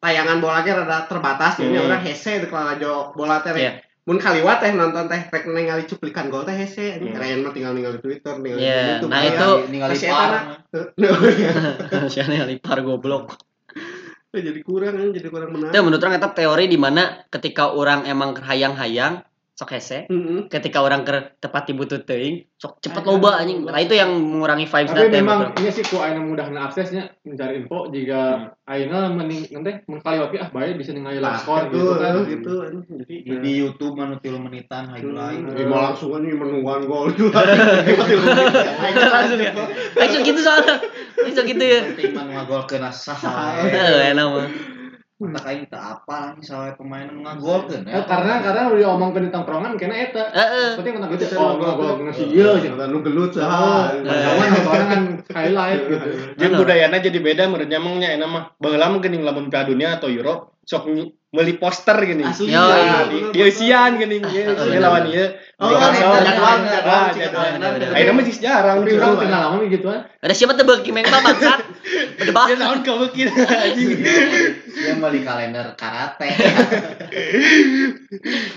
tayangan 0.06 0.38
bola 0.38 0.62
ge 0.62 0.70
rada 0.70 1.02
terbatas 1.04 1.58
jadi 1.58 1.74
Hmm. 1.74 1.86
orang 1.90 2.02
hese 2.06 2.38
teh 2.38 2.46
kalau 2.46 2.78
jo 2.78 2.92
bola 3.12 3.42
teh 3.42 3.50
rek. 3.50 3.82
Mun 4.06 4.22
kaliwat 4.22 4.62
teh 4.62 4.70
nonton 4.70 5.10
teh 5.10 5.18
rek 5.26 5.50
ningali 5.50 5.82
cuplikan 5.82 6.30
gol 6.30 6.46
teh 6.46 6.54
hese 6.54 6.94
Hmm. 6.94 7.10
keren 7.10 7.42
mah 7.42 7.50
tinggal 7.50 7.74
ningali 7.74 7.98
Twitter 7.98 8.38
ningali 8.38 8.62
Iya, 8.62 9.02
YouTube. 9.02 9.10
nah 9.10 9.20
itu- 9.20 9.58
ningali 9.66 9.94
par. 9.98 10.30
enak. 10.30 10.44
Siapa 12.14 12.46
lipar 12.46 12.78
goblok. 12.80 13.34
jadi 14.36 14.60
kurang 14.60 15.00
kan 15.00 15.08
jadi 15.10 15.28
kurang 15.32 15.48
menarik. 15.48 15.72
Itu 15.72 15.80
menurut 15.80 16.02
orang 16.04 16.20
itu 16.20 16.28
teori 16.36 16.64
di 16.68 16.76
mana 16.76 17.02
ketika 17.32 17.72
orang 17.72 18.04
emang 18.04 18.36
hayang-hayang 18.36 19.24
sok 19.56 19.72
hese. 19.72 20.04
Heeh. 20.04 20.46
ketika 20.46 20.78
orang 20.78 21.00
ke 21.00 21.16
tempat 21.40 21.64
dibutuh 21.64 21.96
teuing 21.98 22.44
sok 22.54 22.76
cepet 22.78 23.00
loba 23.02 23.40
anjing. 23.40 23.64
Nah 23.64 23.80
itu 23.80 23.96
yang 23.96 24.12
mengurangi 24.12 24.68
vibes 24.68 24.92
tapi 24.92 25.08
nanti 25.08 25.16
memang 25.16 25.56
ini 25.56 25.70
sih 25.72 25.80
ku 25.80 25.96
aina 25.96 26.20
mudah 26.20 26.44
aksesnya 26.62 27.08
mencari 27.24 27.64
info 27.64 27.88
jika 27.88 28.52
aina 28.62 29.08
mending 29.08 29.48
nanti 29.50 29.80
mengkaliwati 29.84 30.36
ah 30.38 30.48
baik 30.50 30.76
bisa 30.76 30.92
ningali 30.92 31.16
Nah, 31.16 31.40
itu 31.40 31.72
gitu 31.72 31.88
kan. 31.96 32.14
gitu. 32.28 32.54
Jadi 33.00 33.14
di, 33.18 33.32
di 33.40 33.52
YouTube 33.56 33.96
manu 33.96 34.20
tilu 34.20 34.36
menitan 34.36 34.92
highlight. 34.92 35.40
Ini 35.48 35.64
mau 35.64 35.80
langsung 35.82 36.12
aja 36.12 36.28
menungguan 36.28 36.84
gol 36.84 37.08
juga. 37.16 37.40
langsung 39.08 39.40
ya. 39.40 39.52
Langsung 39.96 40.20
gitu 40.20 40.36
soalnya. 40.38 40.76
Langsung 41.16 41.48
gitu 41.48 41.64
ya. 41.64 41.80
Penting 41.90 42.12
manu 42.12 42.36
ngagol 42.36 42.68
kena 42.68 42.92
saha 42.92 43.64
Eh, 43.64 44.12
enak 44.12 44.26
mah 44.28 44.75
tak 45.16 45.48
aing 45.48 45.64
teu 45.72 45.80
apa 45.80 46.36
sawe 46.44 46.76
pemain 46.76 47.08
nu 47.08 47.24
ngagolkeun 47.24 47.88
Eh, 47.88 48.04
karena 48.04 48.44
karena 48.44 48.68
udah 48.68 48.88
omongkeun 49.00 49.24
di 49.24 49.32
tongkrongan 49.32 49.80
kena 49.80 49.96
eta 49.96 50.28
Heeh. 50.28 50.76
penting 50.76 51.00
tentang 51.00 51.12
itu 51.16 51.24
oh 51.40 51.56
gua 51.56 51.96
ngasih 52.04 52.26
ieu 52.28 52.52
gitu 52.60 52.76
Ada 52.76 52.92
nu 52.92 53.00
gelut 53.00 53.32
Oh, 53.32 53.40
saha. 53.40 53.96
Jaman 53.96 54.48
kan 54.60 55.02
highlight 55.32 55.82
gitu. 55.88 56.06
Jeung 56.36 56.54
budayana 56.60 57.00
jadi 57.00 57.16
beda 57.16 57.48
menurut 57.48 57.64
nyamangnya 57.64 58.08
enak 58.12 58.28
mah. 58.28 58.44
Baheula 58.60 58.92
mah 58.92 59.00
geuning 59.00 59.24
lamun 59.24 59.48
Piala 59.48 59.64
Dunia 59.64 59.96
atau 59.96 60.12
Euro 60.12 60.52
sok 60.66 60.90
meuli 61.30 61.54
poster 61.54 61.94
gini. 62.02 62.26
Asli. 62.26 62.50
Di 63.30 63.38
Asian 63.38 63.96
geuning 63.96 64.26
ieu 64.26 64.50
ieu 64.50 64.80
lawan 64.82 65.06
ieu. 65.06 65.30
Oh, 65.56 65.70
jadwal, 65.70 66.20
jadwal, 66.20 66.58
Ah, 66.84 67.08
jadwal. 67.14 67.54
Ayeuna 67.94 68.12
mah 68.12 68.22
geus 68.26 68.42
jarang 68.42 68.82
Tapi 68.82 68.92
orang 68.92 69.16
kenal 69.16 69.40
lama 69.46 69.64
gitu 69.64 69.86
kan. 69.88 70.04
ada 70.20 70.34
siapa 70.34 70.52
tuh 70.52 70.66
bagi 70.66 70.90
mental 70.92 71.22
bangsat 71.22 71.60
berdebah 72.18 72.44
Dia 72.44 72.56
naon 72.58 72.82
ka 72.82 72.92
beukin 72.92 73.30
anjing. 73.32 74.04
dia 74.68 74.92
beli 74.98 75.22
kalender 75.22 75.72
karate 75.78 76.28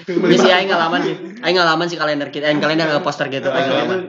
Ini 0.09 0.35
sih 0.35 0.51
aing 0.51 0.67
ngalaman 0.67 0.99
sih. 1.05 1.15
Aing 1.39 1.55
ngalaman 1.55 1.87
sih 1.87 1.95
kalender 1.95 2.27
kita, 2.29 2.49
aing 2.49 2.59
kalender 2.59 2.89
poster 2.99 3.29
gitu 3.29 3.47
aing 3.47 3.67
ngalaman. 3.69 3.99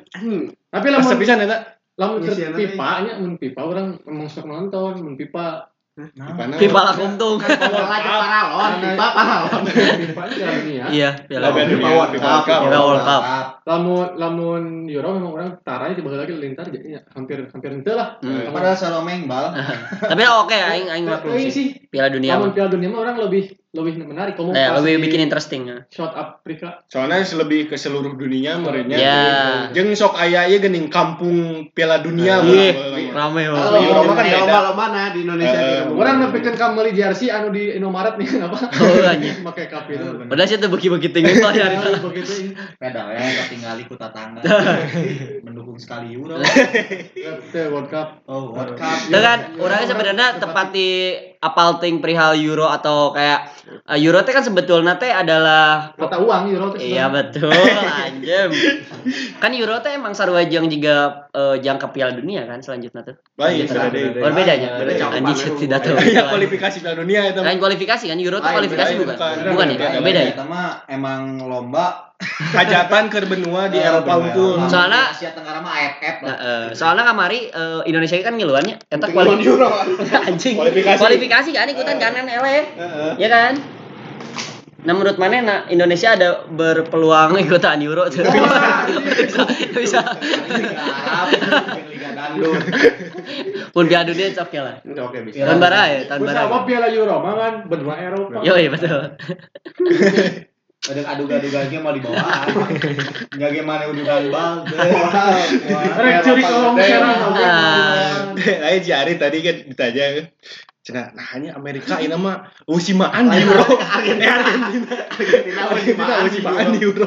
Tapi 0.67 0.87
Pas 0.89 0.95
lamun 0.99 1.19
pisan 1.21 1.45
eta. 1.45 1.59
lamun 1.95 2.25
Ngisi 2.25 2.43
anak 2.43 2.57
pipa 2.57 2.91
nya 3.05 3.13
mun 3.21 3.37
pipa 3.37 3.61
orang 3.61 4.01
emang 4.03 4.27
sok 4.27 4.49
nonton 4.49 5.05
mun 5.05 5.15
pipa 5.15 5.70
Mana? 6.17 6.55
Pipa 6.57 6.81
lah 6.81 6.95
untung. 6.97 7.37
Bola 7.37 7.87
aja 7.93 8.11
paralon, 8.25 8.73
pipa 8.81 9.07
paralon. 9.13 9.63
pipa 9.69 10.23
nya 10.25 10.35
jalan 10.41 10.57
dunia. 10.65 10.85
Iya, 10.89 11.11
piala. 11.29 11.47
Piala 11.53 11.69
Dunia, 11.69 11.77
Pipa 11.77 11.89
World 11.93 12.11
Pipa 12.17 12.25
Cup. 12.25 12.33
World 12.33 12.47
Cup. 12.49 12.61
Piala 12.65 12.79
World 12.81 13.03
Cup. 13.05 13.23
Lamun 13.69 14.07
lamun 14.17 14.63
Euro 14.89 15.09
memang 15.15 15.33
orang 15.37 15.49
taranya 15.61 15.95
di 15.95 16.03
lagi 16.03 16.33
lintar 16.33 16.67
jadi 16.73 17.05
hampir 17.13 17.39
hampir 17.53 17.71
ente 17.77 17.93
lah. 17.93 18.17
Hmm. 18.25 18.49
padahal 18.51 19.05
main 19.05 19.29
bal 19.29 19.53
Tapi 20.11 20.23
oke 20.25 20.57
aing 20.57 20.89
aing 20.89 21.05
maklum 21.05 21.37
Tapi 21.37 21.53
sih. 21.53 21.67
Piala 21.93 22.09
dunia. 22.09 22.41
lamun. 22.41 22.57
Piala 22.57 22.73
Dunia 22.73 22.89
mah 22.89 23.01
orang 23.05 23.17
lebih 23.21 23.60
lebih 23.71 24.03
menarik 24.03 24.35
kamu 24.35 24.51
Eh, 24.51 24.67
pas 24.67 24.83
lebih 24.83 25.07
bikin 25.07 25.21
interesting. 25.23 25.63
ya. 25.65 25.87
South 25.89 26.11
Afrika. 26.11 26.83
Soalnya 26.91 27.23
lebih 27.23 27.71
ke 27.71 27.79
seluruh 27.79 28.19
dunia 28.19 28.59
merenya. 28.59 28.97
Ya. 28.99 29.21
Jeung 29.71 29.95
sok 29.95 30.19
aya 30.19 30.45
ieu 30.45 30.59
geuning 30.59 30.91
kampung 30.91 31.71
Piala 31.71 32.03
Dunia. 32.03 32.43
Iya, 32.43 32.75
mah. 32.75 33.31
rame 33.31 33.43
Kalau 33.47 33.71
Di 33.71 33.79
banget. 33.79 33.91
Eropa 33.95 34.13
kan 34.13 34.25
di 34.25 34.31
beda. 34.33 34.43
lomba 34.43 34.73
mana 34.73 35.03
di 35.15 35.19
Indonesia 35.23 35.61
di 35.61 35.75
Orang 35.87 36.15
nepikeun 36.19 36.55
ka 36.55 36.67
meuli 36.71 36.91
jersey 36.91 37.31
anu 37.31 37.49
di 37.51 37.71
Indomaret 37.71 38.19
nih 38.19 38.29
apa? 38.43 38.59
Oh, 38.59 39.07
anjing. 39.07 39.39
Pakai 39.47 39.67
cup 39.67 39.87
itu. 39.87 40.07
Padahal 40.27 40.47
sih 40.47 40.59
tuh 40.59 40.69
bagi-bagi 40.69 41.09
tinggi 41.11 41.33
pak 41.37 41.53
ya. 41.55 41.67
Begitu. 42.11 42.35
pedal 42.75 43.07
ya 43.13 43.23
ketinggali 43.47 43.87
ku 43.87 43.95
tetangga 43.95 44.43
mendukung 45.47 45.79
sekali 45.79 46.17
euro 46.17 46.43
Itu 46.43 47.61
World 47.71 47.87
Cup. 47.87 48.25
oh 48.27 48.51
World 48.51 48.75
Cup 48.75 48.99
kan 49.13 49.41
orangnya 49.61 49.87
sebenarnya 49.87 50.27
tepat 50.41 50.67
di 50.73 50.89
apal 51.41 51.81
ting 51.81 52.05
perihal 52.05 52.37
euro 52.37 52.69
atau 52.69 53.17
kayak 53.17 53.49
eh, 53.89 53.97
euro 53.97 54.21
teh 54.21 54.37
kan 54.37 54.45
sebetulnya 54.45 55.01
teh 55.01 55.09
adalah 55.09 55.97
Mata 55.97 56.21
uang 56.21 56.53
Euro 56.53 56.77
teh 56.77 56.85
Iya 56.85 57.09
betul, 57.09 57.49
anjem. 58.05 58.53
Kan 59.43 59.57
Euro 59.57 59.81
teh 59.81 59.97
emang 59.97 60.13
sarua 60.13 60.45
jeung 60.45 60.69
juga 60.69 61.29
eh, 61.31 61.57
jangka 61.59 61.87
Piala 61.89 62.13
Dunia 62.13 62.43
kan 62.45 62.59
selanjutnya 62.59 63.03
tuh. 63.03 63.17
Baik, 63.35 63.65
Selanjutnya. 63.65 63.91
beda 63.91 64.11
deh. 64.13 64.23
Oh, 64.23 64.33
bedanya. 64.33 64.69
Beda 64.77 64.93
Anjing 65.11 65.25
banget. 65.25 65.55
tidak 65.59 65.79
tahu. 65.81 65.97
Iya 66.03 66.23
kualifikasi 66.27 66.77
Piala 66.79 66.97
Dunia 66.97 67.21
itu. 67.27 67.41
Kan 67.41 67.57
kualifikasi 67.57 68.05
kan 68.05 68.19
Euro 68.19 68.37
tuh 68.37 68.45
Lain, 68.45 68.55
kualifikasi 68.57 68.93
lain, 68.93 69.01
bukan? 69.01 69.17
bukan. 69.49 69.67
Ya? 69.71 70.01
Beda, 70.01 70.21
ya? 70.23 70.35
mah 70.43 70.67
emang 70.87 71.21
lomba 71.43 71.87
Hajatan 72.53 73.09
ke 73.09 73.25
benua 73.25 73.67
di 73.67 73.77
Eh, 73.77 73.87
Eropa 73.87 74.13
unggul. 74.15 74.55
Eropa. 74.55 74.69
Soalnya- 74.69 75.09
Asia 75.09 75.33
Tenggara 75.33 75.59
mah 75.59 75.73
AFF 75.73 76.17
Nah, 76.21 76.29
lah 76.29 76.37
eh, 76.37 76.67
soalnya 76.71 77.05
kamari 77.07 77.49
eh, 77.49 77.81
Indonesia 77.87 78.17
kan 78.19 78.35
ngiluannya 78.35 78.77
eta 78.85 79.07
kualifikasi 79.09 80.21
anjing. 80.29 80.55
Kualifikasi. 80.55 81.01
Kualifikasi 81.01 81.49
kan 81.51 81.67
ikutan 81.67 81.97
kanan 81.97 82.27
ele. 82.27 82.57
Ya 83.17 83.29
kan? 83.29 83.57
Nah 84.81 84.93
menurut 84.97 85.21
mana 85.21 85.45
nah 85.45 85.59
Indonesia 85.69 86.17
ada 86.17 86.49
berpeluang 86.49 87.37
ikutan 87.45 87.81
Euro 87.85 88.09
tuh? 88.09 88.25
bisa, 88.25 89.45
bisa. 89.77 90.01
Liga 91.93 92.11
Dangdut 92.17 92.65
Pun 93.77 93.85
Piala 93.87 94.05
Dunia 94.09 94.33
oke 94.33 94.59
lah. 94.59 94.77
Oke, 94.81 95.19
bisa. 95.29 95.45
Tahun 95.45 95.61
bara 95.61 95.83
ya, 95.85 96.01
tahun 96.09 96.21
bara. 96.25 96.49
Bersama 96.49 96.59
Piala 96.65 96.89
Euro 96.89 97.17
mah 97.21 97.35
kan 97.37 97.55
benua 97.69 97.95
Eropa. 98.01 98.41
Yo 98.41 98.57
iya 98.57 98.71
betul. 98.73 99.01
ada 100.81 101.03
adu-adu-adu 101.13 101.77
mau 101.85 101.93
di 101.93 102.01
bawah 102.01 102.49
nggak 103.37 103.51
gimana 103.53 103.85
udugan 103.93 104.33
bal 104.33 104.65
Rek 106.01 106.25
curi 106.25 106.41
kolong 106.41 106.81
serang. 106.81 107.37
Ah. 107.37 108.33
Ayo 108.65 108.79
Jari 108.81 109.21
tadi 109.21 109.39
kan 109.45 109.57
ditanya 109.69 110.33
Cina, 110.91 111.15
nah 111.15 111.23
hanya 111.31 111.55
Amerika 111.55 111.97
ini 111.97 112.11
mah 112.13 112.37
usimaan 112.67 113.25
di 113.31 113.39
Euro. 113.39 113.63
Argentina. 113.79 114.43
Argentina 115.07 115.63
Argentina 115.71 116.15
usimaan 116.27 116.67
di 116.75 116.79
Euro. 116.83 117.07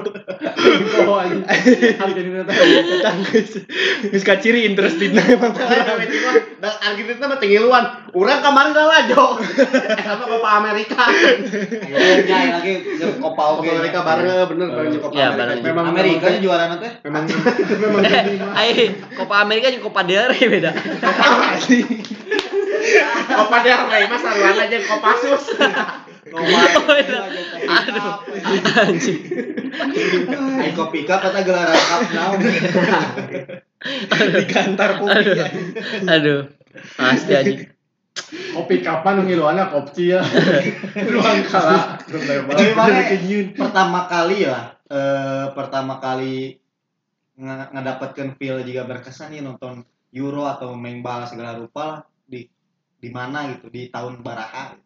Argentina 1.99 2.47
teh. 2.47 2.55
Geus 4.07 4.23
kaciri 4.23 4.63
interest 4.63 4.95
di 4.97 5.11
emang. 5.11 5.51
Dan 5.51 6.73
Argentina 6.79 7.27
mah 7.27 7.37
tinggiluan. 7.37 7.83
Urang 8.13 8.39
kemarin 8.39 8.71
dah 8.71 8.85
lajo. 8.87 9.41
Sama 9.99 10.23
Copa 10.29 10.49
Amerika. 10.55 11.03
ya 11.83 11.99
lagi 12.55 12.73
Copa 13.19 13.43
Amerika 13.59 13.99
bareng 13.99 14.47
bener 14.47 14.67
bareng 14.71 14.95
Copa 14.95 15.11
Iya, 15.11 15.27
Amerika. 15.27 15.39
bareng. 15.43 15.59
Memang 15.59 15.85
Amerika 15.91 16.25
juara 16.39 16.71
nanti 16.71 16.87
memang 17.03 17.23
memang 17.83 18.01
Eh, 18.13 18.23
ayo 18.39 18.95
Copa 19.17 19.43
Amerika 19.43 19.67
juga 19.67 19.91
Copa 19.91 20.07
del 20.07 20.31
Rey 20.31 20.47
beda. 20.47 20.71
Copa 23.27 23.57
del 23.61 23.81
Rey 23.87 24.03
mah 24.05 24.19
saruan 24.19 24.55
aja 24.57 24.77
Copa 24.83 25.09
Sus. 25.17 25.43
Iya. 26.23 26.63
Aduh, 27.63 28.11
anjing. 28.79 29.19
Ayo 30.33 30.71
kopi 30.73 31.03
cup 31.03 31.21
kata 31.21 31.43
gelaran 31.43 31.77
cup 31.77 32.01
now 32.11 32.31
Di 34.33 34.43
kantor 34.47 34.89
kopi. 34.97 35.13
Aduh, 35.19 35.37
aduh, 36.07 36.41
pasti 36.95 37.31
anjing. 37.33 37.59
kopi 38.53 38.81
kapan 38.81 39.25
ngiluannya 39.25 39.65
kopci 39.69 40.13
ya. 40.13 40.21
Ruang 40.95 41.39
kalah. 41.45 41.97
Pertama 43.53 43.99
kali 44.05 44.45
lah 44.45 44.73
eh, 44.89 45.45
pertama 45.53 45.97
kali 45.97 46.55
nge- 47.37 47.69
ngedapatkan 47.73 48.37
feel 48.37 48.61
juga 48.61 48.85
berkesan 48.85 49.33
nih 49.33 49.41
nonton 49.41 49.81
Euro 50.13 50.45
atau 50.45 50.77
main 50.77 51.01
bola 51.01 51.25
segala 51.25 51.57
rupa 51.57 51.81
lah 51.83 52.01
di 53.03 53.12
mana 53.12 53.51
gitu 53.51 53.67
di 53.67 53.91
tahun 53.91 54.24
baraha. 54.24 54.79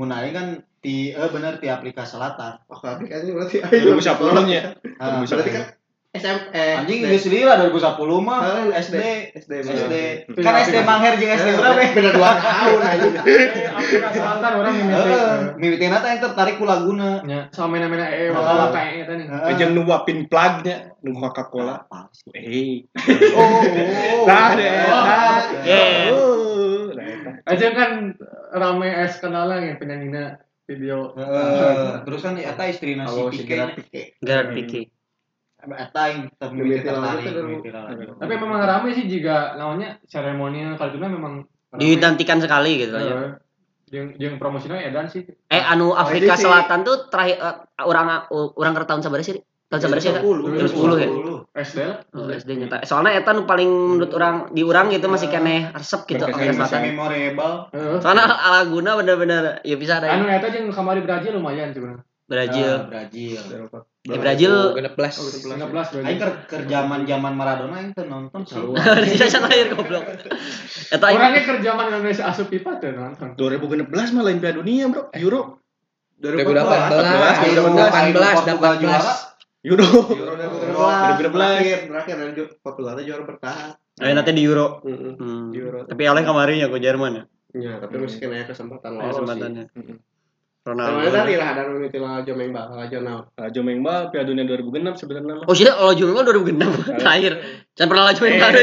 Mun 0.00 0.08
aing 0.08 0.32
kan 0.32 0.46
di 0.80 1.12
eh 1.12 1.28
bener 1.28 1.60
di 1.60 1.68
Afrika 1.68 2.08
Selatan. 2.08 2.64
Oh, 2.72 2.80
aplikasinya 2.80 3.36
berarti. 3.36 3.60
2010 3.60 4.48
nya. 4.48 4.72
Ah, 4.96 5.20
Berarti 5.20 5.50
kan 5.52 5.64
SM 6.12 6.52
eh 6.52 6.76
anjing 6.76 7.08
geus 7.08 7.24
lila 7.24 7.56
2010 7.72 8.04
mah 8.20 8.38
Ah, 8.44 8.68
SD 8.76 9.00
SD 9.32 9.52
SD 9.64 9.94
Itu 10.28 10.40
kan 10.44 10.60
ya, 10.60 10.68
SD. 10.68 10.76
Mangher 10.84 11.16
jeung 11.16 11.32
SD 11.32 11.48
berapa 11.56 11.80
ya? 11.80 11.88
Beda 11.96 12.10
dua 12.12 12.30
tahun 12.36 12.80
aja. 12.84 13.08
Afrika 13.72 14.08
Selatan 14.12 14.52
orang 14.60 14.72
mimiti. 14.76 15.08
Heeh, 15.08 15.36
mimitina 15.56 16.04
teh 16.04 16.12
yang 16.12 16.20
tertarik 16.20 16.60
ku 16.60 16.68
laguna. 16.68 17.24
Ya, 17.24 17.48
sama 17.56 17.80
mena-mena 17.80 18.12
eh 18.12 18.28
Ah. 18.28 18.44
wala 18.44 18.66
kayak 18.76 19.08
eta 19.08 19.12
nih. 19.16 19.26
Jeung 19.56 19.72
nu 19.72 19.88
wapin 19.88 20.28
plugnya, 20.28 20.92
nu 21.00 21.16
Coca-Cola. 21.16 21.88
Apa 21.88 22.12
sih? 22.12 22.28
Eh. 22.36 22.84
Oh, 23.32 23.64
oh, 24.28 24.48
deh. 24.52 24.68
Oh. 24.92 25.04
Oh. 26.12 26.92
Nah, 26.92 27.08
eta. 27.08 27.30
Aja 27.48 27.66
kan 27.72 28.20
rame 28.52 28.88
es 29.00 29.16
kenalan 29.16 29.64
yang 29.64 29.80
penyanyina 29.80 30.36
video. 30.68 31.16
Heeh. 31.16 32.04
terus 32.04 32.20
kan 32.20 32.36
eta 32.36 32.68
istrina 32.68 33.08
si 33.08 33.16
Pique. 33.32 34.20
Gerard 34.20 34.52
Pique. 34.52 34.92
Yang 35.62 36.50
mimiti 36.50 36.88
lagi. 36.90 37.26
Tapi 38.18 38.32
memang 38.34 38.58
rame 38.58 38.88
sih 38.90 39.06
juga 39.06 39.54
namanya 39.54 40.02
seremonial 40.10 40.74
kali 40.74 40.90
itu 40.90 40.98
memang 40.98 41.46
rame. 41.70 41.78
Dinantikan 41.78 42.42
sekali 42.42 42.82
gitu 42.82 42.94
aja. 42.98 43.14
Heeh. 43.14 43.30
Jeung 43.92 44.08
jeung 44.16 44.34
promosinya 44.40 44.80
edan 44.80 45.06
sih. 45.06 45.22
Eh 45.46 45.62
anu 45.62 45.94
Afrika 45.94 46.34
sih- 46.34 46.48
Selatan 46.48 46.82
tuh 46.82 47.06
terakhir 47.06 47.38
eh, 47.38 47.56
orang 47.84 48.26
orang 48.30 48.72
ke 48.74 48.88
tahun 48.88 49.04
sabaraha 49.04 49.26
sih? 49.28 49.38
Tahun 49.68 49.80
sabaraha 49.84 50.02
sih? 50.02 50.12
Kak? 50.16 50.22
2010 50.24 50.98
ya? 50.98 51.08
SD 51.52 51.78
lah. 51.84 51.98
Oh, 52.16 52.26
SD 52.26 52.50
nyata. 52.56 52.88
Soalnya 52.88 53.20
eta 53.20 53.30
nu 53.30 53.44
paling 53.44 53.68
menurut 53.68 54.10
orang 54.16 54.48
di 54.50 54.64
urang 54.64 54.88
gitu 54.88 55.06
masih 55.12 55.28
keneh 55.28 55.70
resep 55.70 56.08
gitu 56.08 56.24
Afrika 56.24 56.56
Selatan. 56.56 56.80
memorable. 56.90 57.54
Soalnya 58.00 58.24
Alaguna 58.32 58.96
bener-bener 58.96 59.60
ya 59.62 59.76
bisa 59.76 60.00
ada. 60.00 60.08
Anu 60.10 60.26
eta 60.26 60.48
jeung 60.48 60.72
kamari 60.72 61.04
Brazil 61.04 61.36
lumayan 61.36 61.70
sebenarnya. 61.70 62.02
Brazil. 62.24 62.70
Ah, 62.72 62.88
Brazil. 62.88 63.40
Eh, 64.02 64.18
Brazil 64.18 64.74
genep 64.74 64.98
belas. 64.98 65.14
19 65.14 65.46
Aing 65.46 65.70
berarti. 65.70 66.18
ker 66.18 66.30
ker 66.50 66.62
zaman 66.66 67.06
zaman 67.06 67.38
Maradona 67.38 67.78
aing 67.78 67.94
teu 67.94 68.02
nonton 68.10 68.42
sih. 68.42 68.58
Dia 69.14 69.30
sang 69.30 69.46
lahir 69.46 69.70
goblok. 69.70 70.02
Eta 70.90 71.06
aing 71.06 71.22
Orangnya 71.22 71.42
kerja 71.46 71.70
mana 71.78 72.02
Indonesia 72.02 72.26
asup 72.26 72.50
pipa 72.50 72.82
tuh 72.82 72.90
nonton. 72.90 73.38
2016 73.38 73.86
mah 74.18 74.22
lain 74.26 74.42
Piala 74.42 74.58
Dunia, 74.58 74.90
Bro. 74.90 75.14
Euro. 75.22 75.62
2018, 76.18 77.54
18, 77.62 78.42
18. 78.42 79.70
Euro. 79.70 79.86
Euro 80.18 80.34
2016. 80.34 81.30
Terakhir, 81.30 81.78
terakhir 81.86 82.14
dan 82.18 82.30
Portugalnya 82.58 83.02
juara 83.06 83.22
bertahan. 83.22 83.70
Ayo 84.02 84.12
nanti 84.18 84.34
di 84.34 84.42
Euro. 84.42 84.82
Heeh. 84.82 85.14
Hmm. 85.14 85.54
Euro. 85.54 85.86
Tapi 85.86 86.02
oleh 86.10 86.26
kemarin 86.26 86.58
ya 86.58 86.66
ke 86.66 86.78
Jerman 86.82 87.22
ya. 87.22 87.24
Ya, 87.54 87.78
tapi 87.78 88.02
masih 88.02 88.18
kena 88.18 88.50
kesempatan 88.50 88.98
lolos. 88.98 89.14
Kesempatannya. 89.14 89.64
Soalnya 89.70 89.94
Ronaldo. 90.62 91.10
tadi 91.10 91.34
lah 91.34 91.58
ada 91.58 91.66
mimiti 91.66 91.98
lah 91.98 92.22
aja 92.22 92.32
main 92.38 92.54
bal 92.54 92.70
aja 92.78 93.02
now. 93.02 93.26
Rajo 93.34 93.60
Mengba 93.66 94.14
Piala 94.14 94.30
Dunia 94.30 94.46
2006 94.46 95.02
sebenarnya 95.02 95.42
mah. 95.42 95.46
Oh 95.50 95.54
sih, 95.58 95.66
kalau 95.66 95.90
Juve 95.90 96.14
2006 96.14 97.02
terakhir. 97.02 97.32
Jangan 97.74 97.88
pernah 97.90 98.04
laju 98.06 98.20
yang 98.22 98.38
baru. 98.38 98.60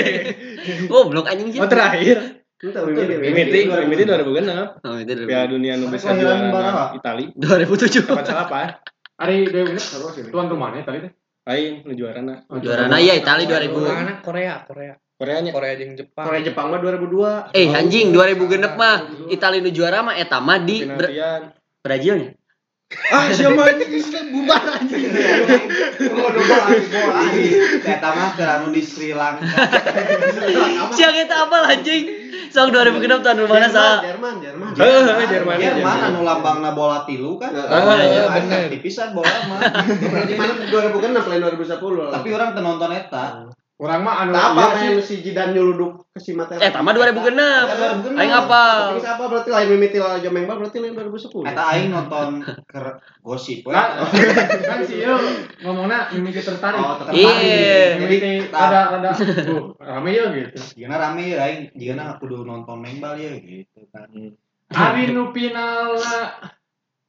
Goblok 0.91 1.27
anjing 1.27 1.47
sih. 1.51 1.59
Oh 1.59 1.67
terakhir. 1.67 2.39
Itu 2.59 2.71
mimiti 2.87 3.15
Mimiti, 3.19 3.59
Mimiti 3.67 4.03
2006. 4.07 4.87
Oh, 4.87 4.95
itu 4.95 5.11
Piala 5.27 5.45
Dunia 5.51 5.73
nu 5.75 5.91
bisa 5.91 6.15
juara. 6.15 6.95
Itali. 6.95 7.35
2007. 7.35 8.07
Kapan 8.07 8.23
salah 8.23 8.47
apa? 8.47 8.79
Terus 9.19 10.15
ini. 10.23 10.31
Tuan 10.31 10.47
rumahnya 10.47 10.87
tadi 10.87 11.03
teh. 11.03 11.11
Aing 11.51 11.83
nu 11.83 11.99
juara 11.99 12.23
na. 12.23 12.47
Juara 12.63 12.87
nah 12.87 13.03
iya 13.03 13.19
Itali 13.19 13.43
2000. 13.43 13.75
Mana 13.75 14.23
Korea, 14.23 14.63
Korea. 14.63 14.95
Koreanya. 15.19 15.51
Korea 15.51 15.75
jeung 15.75 15.99
Jepang. 15.99 16.31
Korea 16.31 16.41
Jepang 16.47 16.71
mah 16.71 16.79
2002. 16.79 17.51
Eh 17.51 17.67
anjing 17.75 18.15
2000 18.15 18.39
genep 18.55 18.73
mah 18.79 19.03
Itali 19.27 19.59
nu 19.59 19.67
juara 19.67 19.99
mah 19.99 20.15
eta 20.15 20.39
mah 20.39 20.63
di. 20.63 20.87
Brazilnya. 21.79 22.35
Ah, 22.89 23.29
siapa 23.29 23.61
anjing 23.69 24.33
bubar 24.33 24.65
anjing. 24.81 25.13
Oh, 26.09 26.25
udah 26.33 26.41
bola. 26.89 27.21
Eta 27.85 28.09
mah 28.17 28.33
keur 28.33 28.49
anu 28.49 28.73
di 28.73 28.81
Sri 28.81 29.13
Lanka. 29.13 29.45
Siang 30.97 31.13
eta 31.13 31.45
apa 31.45 31.69
anjing? 31.69 32.09
Song 32.49 32.73
2000 32.73 32.97
genep 32.97 33.21
tahun 33.21 33.45
mana 33.45 33.69
sa? 33.69 34.01
Jerman, 34.01 34.41
Jerman. 34.41 34.73
Heeh, 34.73 35.21
Jerman. 35.29 35.55
Jerman 35.61 35.97
anu 36.01 36.25
lambangna 36.25 36.73
bola 36.73 37.05
tilu 37.05 37.37
kan. 37.37 37.53
Ah, 37.53 37.93
iya, 38.01 38.25
Aing 38.25 38.49
bener. 38.49 38.73
Tipisan 38.73 39.13
bola 39.13 39.37
mah. 39.45 39.61
Berarti 39.85 40.33
mana 40.33 40.53
2006 40.65 41.29
lain 41.29 41.41
2010 41.45 41.69
lah. 41.93 42.09
Tapi 42.09 42.27
orang 42.33 42.49
teu 42.57 42.63
nonton 42.65 42.89
eta. 42.89 43.25
Orang 43.79 44.03
mah 44.03 44.27
anu 44.27 44.35
apa 44.35 44.75
iya 44.83 44.91
main 44.91 44.99
si 44.99 45.23
Jidan 45.23 45.55
nyeluduk 45.55 46.11
ke 46.11 46.19
si 46.19 46.35
Mateo. 46.35 46.59
Eh 46.59 46.67
tama 46.67 46.91
2000 46.91 47.15
genep. 47.31 47.65
Aing 48.11 48.27
apa? 48.27 48.91
Tapi 48.91 48.99
siapa 48.99 49.23
berarti 49.31 49.49
lain 49.55 49.67
mimiti 49.71 49.95
lah 50.03 50.19
bal 50.19 50.59
berarti 50.59 50.83
lain 50.83 50.99
2010. 50.99 51.47
Eta 51.47 51.63
aing 51.63 51.87
nonton 51.87 52.43
ker 52.67 52.99
gosip 53.23 53.63
we. 53.63 53.71
Kan, 54.67 54.83
sih 54.83 54.99
yo 54.99 55.15
ngomongnya 55.63 56.11
mimiti 56.11 56.43
tertarik. 56.43 56.75
Oh, 56.75 56.99
tertarik. 56.99 57.23
Iya. 57.23 58.03
Mimiti 58.03 58.51
rada 58.51 59.15
bu, 59.47 59.71
rame 59.79 60.11
ya 60.11 60.27
gitu. 60.35 60.59
Jigana 60.75 60.99
rame 60.99 61.23
ya 61.31 61.47
aing, 61.47 61.71
jigana 61.71 62.19
kudu 62.19 62.43
nonton 62.43 62.83
mengbal 62.83 63.15
ya 63.15 63.31
gitu 63.39 63.87
kan. 63.95 64.11
Ari 64.75 65.15
nu 65.15 65.31
final 65.31 65.95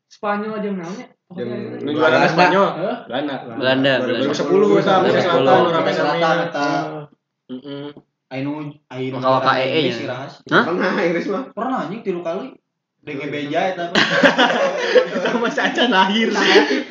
Spanyol 0.07 0.63
aja 0.63 0.71
namanya. 0.71 1.07
Nu 1.31 1.91
juara 1.95 2.27
Spanyol. 2.27 2.69
Hah? 2.75 2.99
Belanda. 3.07 3.35
Belanda. 3.55 3.93
2010 4.03 4.83
sa 4.83 4.99
Amerika 4.99 5.31
2010. 5.31 5.31
Selatan 5.31 5.59
nu 5.63 5.71
rame 5.71 5.91
Selatan 5.95 6.19
rame. 6.19 6.45
eta 6.51 6.67
Heeh. 7.51 7.87
aing 8.31 8.43
nu 8.47 8.53
aing 8.91 9.13
Maka 9.15 9.29
waka 9.39 9.53
EE 9.59 9.81
nya. 9.87 9.95
si 9.95 10.05
Rahas. 10.11 10.33
Hah? 10.51 10.65
Pernah 10.67 10.91
Inggris 10.99 11.27
mah. 11.31 11.45
Pernah 11.55 11.77
anjing 11.87 12.03
tilu 12.03 12.21
kali. 12.27 12.51
Dengan 13.01 13.31
beja 13.31 13.61
eta 13.71 13.95
mah. 13.95 13.97
Sama 15.23 15.49
saja 15.49 15.87
lahir. 15.87 16.35
Saya 16.35 16.67
TV 16.67 16.91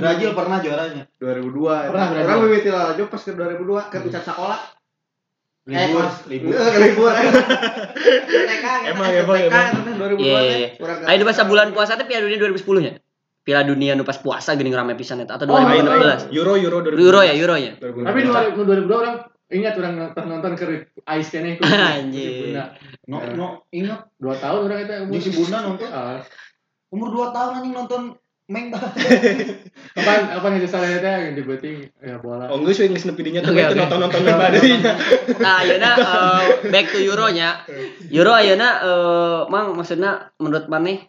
Brazil 0.00 0.30
pernah 0.32 0.58
juaranya. 0.64 1.04
2002. 1.20 1.92
Pernah, 1.92 2.06
Brazil. 2.08 2.24
Orang 2.24 2.40
mimiti 2.48 2.70
lah 2.72 2.96
aja 2.96 3.02
pas 3.04 3.20
ke 3.20 3.32
2002 3.32 3.92
ke 3.92 3.96
puncak 4.00 4.24
sekolah. 4.24 4.60
Libur, 5.66 5.98
pas- 5.98 6.22
libur. 6.26 6.50
Eh, 6.54 6.70
ke 6.74 6.78
libur. 6.80 7.10
TK. 8.48 8.66
Emang, 8.86 9.10
emang, 9.10 9.36
emang. 9.40 9.66
2002 9.98 10.22
Iya, 10.22 10.38
teh. 10.38 10.46
iya. 10.46 10.68
Ke- 10.78 11.06
Ayo 11.10 11.22
pas 11.24 11.38
bulan 11.42 11.74
puasa 11.74 11.98
teh 11.98 12.06
Piala 12.06 12.22
Dunia 12.22 12.38
2010 12.38 12.86
nya. 12.86 12.92
Piala 13.42 13.62
Dunia 13.62 13.92
nu 13.94 14.02
pas 14.02 14.14
puasa 14.16 14.54
geuning 14.54 14.70
rame 14.70 14.94
pisan 14.94 15.20
eta 15.20 15.34
atau 15.34 15.46
Oh, 15.46 15.58
2016. 15.58 16.30
Euro 16.30 16.54
Euro 16.54 16.82
2016. 16.82 17.02
Euro 17.02 17.20
ya, 17.20 17.34
Euro 17.34 17.54
ya. 17.54 17.72
2016. 17.74 18.06
Tapi 18.06 18.20
2000 18.22 18.86
2002 18.86 18.94
orang 18.96 19.16
ingat 19.46 19.74
orang 19.76 19.94
nonton 19.96 20.24
nonton 20.26 20.52
ke 20.54 20.64
Ice 21.14 21.30
Kene 21.30 21.48
itu. 21.54 21.62
Anjing. 21.94 22.54
No, 23.06 23.16
no, 23.34 23.46
ingat 23.70 24.06
Dua 24.18 24.34
tahun 24.34 24.60
orang 24.66 24.78
itu 25.10 25.18
si 25.20 25.30
Bunda 25.34 25.58
nonton. 25.62 25.86
Ah, 25.90 26.22
umur 26.90 27.10
2 27.10 27.34
tahun 27.34 27.50
anjing 27.58 27.74
nonton 27.74 28.02
mengbal. 28.46 28.82
Kapan 29.96 30.28
kapan 30.28 30.52
itu 30.60 30.68
salahnya 30.68 30.98
teh 31.00 31.08
yang 31.08 31.34
dibuating 31.34 31.76
ya 31.98 32.20
bola. 32.20 32.46
Oh, 32.46 32.60
geus 32.60 32.78
geus 32.78 33.02
nepi 33.02 33.22
dinya 33.22 33.40
teh 33.40 33.48
Oke, 33.48 33.58
itu 33.58 33.72
oke. 33.72 33.80
nonton-nonton 33.80 34.20
badainya. 34.22 34.92
Nah, 35.40 35.54
ayeuna 35.64 35.90
eh, 35.96 36.42
back 36.68 36.86
to 36.90 36.98
Euro 37.00 37.26
nya. 37.28 37.64
Euro 38.08 38.32
ayeuna 38.32 38.68
eh, 38.78 39.40
mang 39.48 39.72
maksudnya 39.72 40.30
menurut 40.36 40.68
maneh 40.68 41.00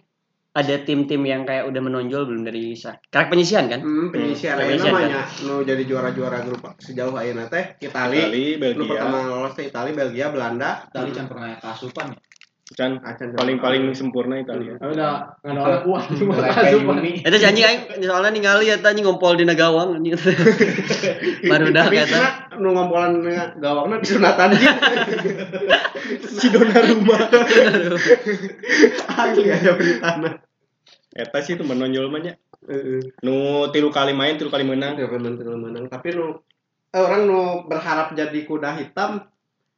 ada 0.51 0.73
tim-tim 0.81 1.21
yang 1.21 1.45
kayak 1.45 1.69
udah 1.69 1.81
menonjol 1.83 2.25
belum 2.25 2.41
dari 2.41 2.73
sa- 2.73 2.97
karek 3.03 3.29
penyisian 3.29 3.69
kan? 3.69 3.77
Hmm, 3.77 4.09
penyisian 4.09 4.57
Hmm, 4.57 4.65
penyisian, 4.65 4.89
namanya 4.89 5.21
nu 5.43 5.61
jadi 5.61 5.83
juara-juara 5.85 6.41
grup 6.41 6.65
sejauh 6.79 7.13
ayeuna 7.13 7.45
teh 7.45 7.77
Itali. 7.77 8.17
Itali, 8.17 8.45
Nu 8.55 8.61
Belgia. 8.63 8.87
pertama 8.89 9.17
lolos 9.23 9.53
teh 9.53 9.69
Itali, 9.69 9.93
Belgia, 9.93 10.31
Belanda. 10.31 10.87
Tadi 10.87 11.11
can 11.11 11.27
pernah 11.27 11.59
kasupan. 11.59 12.17
Can 12.75 12.99
paling-paling 13.39 13.95
sempurna 13.95 14.43
Italia. 14.43 14.75
Tapi 14.75 14.91
udah 14.91 15.39
nggak 15.39 15.55
ada 15.55 15.61
orang 15.63 15.81
kuat 15.87 16.03
cuma. 16.19 16.35
Yuni. 16.67 17.23
Itu 17.23 17.37
janji 17.39 17.63
aing 17.63 18.03
soalnya 18.03 18.27
ningali 18.27 18.67
eta 18.67 18.91
anjing 18.91 19.07
ngompol 19.07 19.39
di 19.39 19.47
gawang 19.55 19.95
anjing. 19.95 20.19
Baru 21.51 21.71
dah 21.71 21.87
Tapi 21.87 21.95
kata. 22.03 22.19
nu 22.59 22.75
ngompolan 22.75 23.23
gawangna 23.63 24.03
disunatan 24.03 24.59
jeung. 24.59 24.79
Si 26.27 26.51
Donnarumma. 26.51 27.17
Asli 29.15 29.47
aya 29.47 29.71
beritana. 29.71 30.43
Eta 31.15 31.39
sih 31.39 31.55
itu 31.55 31.63
menonjol 31.63 32.11
mah 32.11 32.19
nya. 32.19 32.35
Heeh. 32.67 33.15
Nu 33.23 33.71
tilu 33.71 33.95
kali 33.95 34.11
main, 34.11 34.35
tilu 34.35 34.51
kali 34.51 34.67
menang. 34.67 34.99
Tilu 34.99 35.07
menang, 35.15 35.39
tilu 35.39 35.55
menang. 35.55 35.87
Tapi 35.87 36.19
nu 36.19 36.43
eh, 36.91 36.99
orang 36.99 37.31
nu 37.31 37.39
berharap 37.71 38.11
jadi 38.11 38.43
kuda 38.43 38.75
hitam 38.75 39.23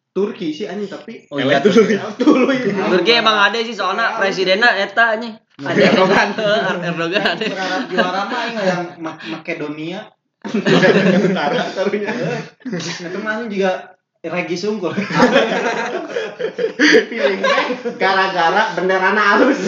Turki 0.10 0.50
sih 0.50 0.66
anjing 0.66 0.90
tapi 0.90 1.30
Oh 1.30 1.38
iya. 1.38 1.62
dulu. 1.62 1.86
dulu 2.18 2.50
ini. 2.50 2.74
Turki 2.74 3.12
emang 3.14 3.38
ada 3.50 3.60
sih 3.60 3.72
soalnya 3.72 4.18
presidennya 4.18 4.74
eta 4.76 5.16
anjing. 5.16 5.38
Ada 5.60 5.80
Erdogan. 5.92 6.28
Erdogan 6.82 7.24
ada. 7.36 7.46
Berharap 7.46 7.84
juara 7.88 8.22
mah 8.26 8.44
yang 8.58 8.84
Ma- 8.98 9.20
Makedonia. 9.30 10.10
Tentara 10.50 11.68
taruhnya. 11.76 12.10
Itu 12.64 13.18
mah 13.20 13.44
juga 13.46 13.99
Regi 14.20 14.60
Sungkul. 14.60 14.92
Feeling 17.08 17.40
teh 17.40 17.96
gara-gara 17.96 18.76
benderana 18.76 19.22
halus. 19.36 19.64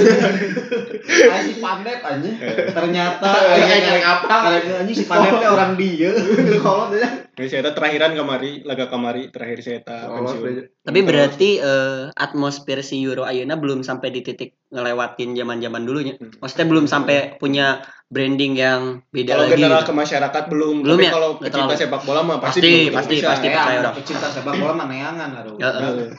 Aing 1.08 1.46
si 1.48 1.56
Pandep 1.64 2.04
anjing. 2.04 2.36
Ternyata 2.76 3.32
Kayak 3.72 4.28
apa? 4.28 4.60
Anjing 4.84 4.98
si 5.00 5.08
Pandep 5.08 5.40
teh 5.40 5.48
orang 5.48 5.80
dia. 5.80 6.12
Kolot 6.60 7.00
aja. 7.00 7.32
Ini 7.32 7.48
saya 7.48 7.72
terakhiran 7.72 8.12
kamari, 8.12 8.68
laga 8.68 8.92
kamari 8.92 9.32
terakhir 9.32 9.64
saya 9.64 9.80
pensiun. 9.88 10.44
aja. 10.44 10.64
Tapi 10.84 11.00
berarti 11.00 11.50
eh, 11.64 12.12
atmosfer 12.12 12.84
si 12.84 13.00
Euro 13.08 13.24
Ayeuna 13.24 13.56
belum 13.56 13.88
sampai 13.88 14.12
di 14.12 14.20
titik 14.20 14.61
ngelewatin 14.72 15.36
zaman-zaman 15.36 15.84
dulunya. 15.84 16.16
Maksudnya 16.40 16.68
belum 16.72 16.86
sampai 16.88 17.36
punya 17.36 17.84
branding 18.08 18.60
yang 18.60 18.82
beda 19.08 19.36
Kalau 19.36 19.44
lagi. 19.48 19.54
general 19.56 19.82
gitu. 19.84 19.90
ke 19.92 19.94
masyarakat 19.96 20.44
belum, 20.52 20.76
Belum 20.84 20.98
tapi 21.00 21.08
ya? 21.08 21.12
kalau 21.16 21.30
pecinta 21.40 21.64
terlalu. 21.64 21.80
sepak 21.80 22.02
bola 22.04 22.22
mah 22.24 22.38
pasti 22.44 22.60
Pasti, 22.60 22.72
belum 22.72 22.96
pasti, 22.96 23.14
bisa. 23.16 23.28
pasti. 23.32 23.48
Eh, 23.48 23.52
percaya 23.56 23.80
orang. 23.80 23.96
pecinta 23.96 24.28
sepak 24.32 24.54
bola 24.60 24.74
mah 24.76 24.88
neangan 24.92 25.30
aduh. 25.32 25.56
Ya, 25.60 25.70
eh. 25.76 26.10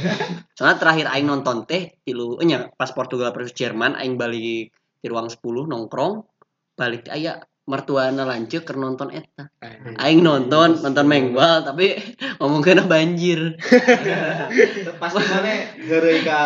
Soalnya 0.56 0.76
terakhir 0.80 1.06
aing 1.12 1.28
nonton 1.28 1.56
teh 1.68 1.82
tilu 2.04 2.36
nya 2.44 2.68
pas 2.76 2.88
Portugal 2.92 3.32
versus 3.36 3.52
Jerman 3.52 3.96
aing 4.00 4.16
balik 4.16 4.72
di 4.72 5.06
ruang 5.08 5.28
10 5.28 5.40
nongkrong 5.68 6.24
balik 6.72 7.08
aya 7.12 7.36
mertuana 7.62 8.26
lanceuk 8.26 8.64
keur 8.66 8.80
nonton 8.80 9.12
eta. 9.12 9.52
Aing 10.00 10.24
nonton 10.24 10.80
nonton 10.80 11.04
mengbal 11.04 11.68
tapi 11.68 12.00
ngomongkeun 12.40 12.88
banjir. 12.88 13.60
Pasti 15.02 15.20
mana 15.20 15.52
ka 16.24 16.40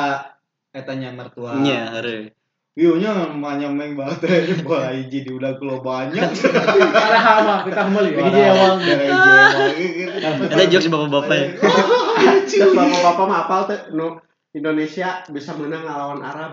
etanya 0.77 1.09
mertua. 1.17 1.57
Nya 1.57 1.97
heureuy. 1.97 2.29
Ieu 2.77 3.01
nya 3.01 3.33
manya 3.33 3.73
meng 3.73 3.97
banget 3.97 4.61
bola 4.61 4.93
hiji 4.97 5.25
di 5.25 5.33
udah 5.33 5.57
kulo 5.57 5.81
banyak. 5.81 6.29
Ada 7.09 7.19
hama 7.25 7.55
kita 7.65 7.81
kembali. 7.89 8.11
Lagi 8.13 8.21
Hiji 8.21 8.43
awal 8.53 8.75
hiji 9.73 10.05
Ada 10.53 10.65
jokes 10.69 10.89
bapak-bapak 10.93 11.37
ya. 11.41 11.49
Terus 12.53 12.77
bapak-bapak 12.77 13.25
mah 13.25 13.39
apal 13.49 13.61
teh 13.73 13.81
Indonesia 14.53 15.25
bisa 15.33 15.57
menang 15.57 15.89
ngelawan 15.89 16.21
Arab. 16.21 16.53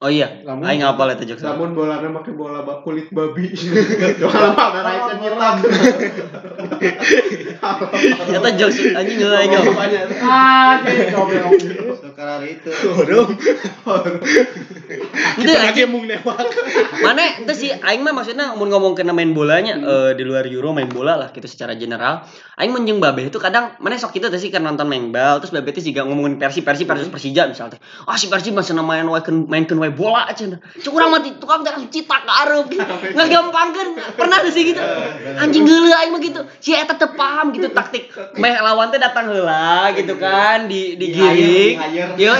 Oh 0.00 0.08
iya, 0.08 0.40
Lamun- 0.48 0.64
aing 0.64 0.80
ngapal 0.80 1.12
eta 1.12 1.28
jokes. 1.28 1.44
Namun 1.44 1.76
bolana 1.76 2.08
make 2.08 2.32
bola 2.32 2.64
ba- 2.64 2.80
kulit 2.80 3.12
babi. 3.12 3.52
Jual 4.16 4.56
mah 4.56 4.72
mereka 4.72 5.12
hitam. 5.20 5.56
Eta 8.32 8.50
jokes 8.56 8.80
anjing 8.96 9.20
ngeulai 9.20 9.44
aing. 9.44 9.52
Banyak. 9.76 10.04
Ah, 10.24 10.80
goblok. 11.12 11.52
Sekarang 12.00 12.48
itu. 12.48 12.72
Waduh. 12.72 13.28
Itu 15.36 15.52
Lagi 15.52 15.84
anjing 15.84 15.92
mung 15.92 16.08
nembak. 16.08 16.48
mana 17.04 17.44
itu 17.44 17.52
sih 17.52 17.70
aing 17.70 18.00
mah 18.00 18.16
maksudnya 18.16 18.56
mau 18.56 18.64
ngomong 18.64 18.96
kena 18.96 19.12
main 19.12 19.36
bolanya 19.36 19.76
eh, 19.76 20.10
di 20.16 20.24
luar 20.24 20.48
Euro 20.48 20.72
main 20.72 20.88
bola 20.88 21.16
lah 21.16 21.28
gitu 21.30 21.46
secara 21.46 21.76
general 21.76 22.24
aing 22.58 22.72
menjeng 22.74 22.98
babe 22.98 23.28
itu 23.28 23.38
kadang 23.38 23.76
mana 23.78 23.96
sok 23.96 24.16
kita 24.16 24.28
tuh 24.28 24.36
sih 24.36 24.52
kan 24.52 24.60
nonton 24.60 24.84
main 24.84 25.08
bal 25.08 25.40
terus 25.40 25.54
babe 25.54 25.70
itu 25.70 25.92
juga 25.92 26.04
ngomongin 26.04 26.36
Persi 26.36 26.60
Persi 26.60 26.84
versus 26.84 27.08
Persija 27.08 27.48
misalnya 27.48 27.78
ah 28.04 28.16
si 28.18 28.28
Persi 28.28 28.52
masih 28.52 28.76
main 28.80 29.06
wae 29.06 29.22
keun 29.22 29.46
wae 29.90 29.98
bola 29.98 30.30
aja. 30.30 30.46
Cuk 30.86 30.94
urang 30.94 31.10
mah 31.10 31.20
di- 31.26 31.34
tukang 31.42 31.66
teh 31.66 31.74
cita 31.90 32.22
ka 32.22 32.32
areup 32.46 32.70
nggak 32.70 33.26
gampangkeun 33.26 33.88
pernah 34.14 34.38
sih 34.46 34.70
gitu 34.70 34.80
anjing 35.42 35.66
geuleuh 35.66 35.90
aing 35.90 36.14
mah 36.14 36.22
gitu. 36.22 36.40
Si 36.62 36.70
eta 36.70 36.94
teu 36.94 37.10
paham 37.18 37.50
gitu 37.50 37.68
taktik. 37.76 38.14
Meh 38.38 38.54
lawan 38.62 38.94
teh 38.94 39.02
datang 39.02 39.34
heula 39.34 39.90
gitu 39.98 40.14
kan 40.16 40.70
di 40.70 40.94
digiring 40.94 41.76
Yo, 42.14 42.32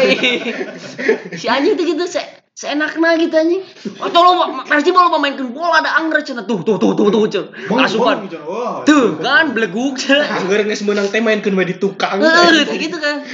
si 1.40 1.46
anjing 1.50 1.74
tuh 1.74 1.84
gitu 1.84 2.06
se 2.06 2.39
seenaknya 2.60 3.16
gitu 3.16 3.34
anjing. 3.40 3.62
Oh, 4.04 4.12
tolong 4.12 4.68
Persi 4.68 4.92
bola 4.92 5.08
pemainkan 5.08 5.48
bola 5.48 5.80
ada 5.80 5.96
angger 5.96 6.20
cenah 6.20 6.44
tuh 6.44 6.60
tuh 6.60 6.76
tuh 6.76 6.92
tuh 6.92 7.08
tuh 7.08 7.24
tuh. 7.24 7.44
Asupan. 7.72 8.28
Oh, 8.44 8.84
Tuh 8.84 9.16
kan 9.16 9.56
beleguk 9.56 9.96
cenah. 9.96 10.44
Angger 10.44 10.68
geus 10.68 10.84
menang 10.84 11.08
teh 11.08 11.24
mainkeun 11.24 11.56
we 11.56 11.64
di 11.64 11.80
tukang. 11.80 12.20
Kayak 12.20 12.68
gitu 12.68 13.00
kan. 13.00 13.24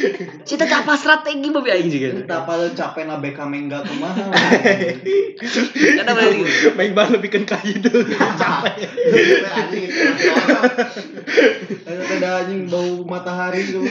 Cita 0.46 0.70
apa 0.70 0.94
strategi 0.94 1.50
babi 1.50 1.74
aing 1.74 1.90
juga. 1.90 2.22
Kita 2.22 2.46
paling 2.46 2.78
capek 2.78 3.02
na 3.10 3.18
BK 3.18 3.38
Mengga 3.50 3.82
kumaha. 3.82 4.30
Karena 5.98 6.12
bener 6.14 6.32
gitu. 6.46 6.78
Main 6.78 6.94
bal 6.94 7.10
lebih 7.10 7.34
kan 7.34 7.42
ka 7.50 7.58
hideung. 7.58 8.06
Capek. 8.14 8.78
Anjing. 9.42 9.90
Ada 11.82 12.46
anjing 12.46 12.70
bau 12.70 13.02
matahari 13.02 13.66
gitu. 13.66 13.82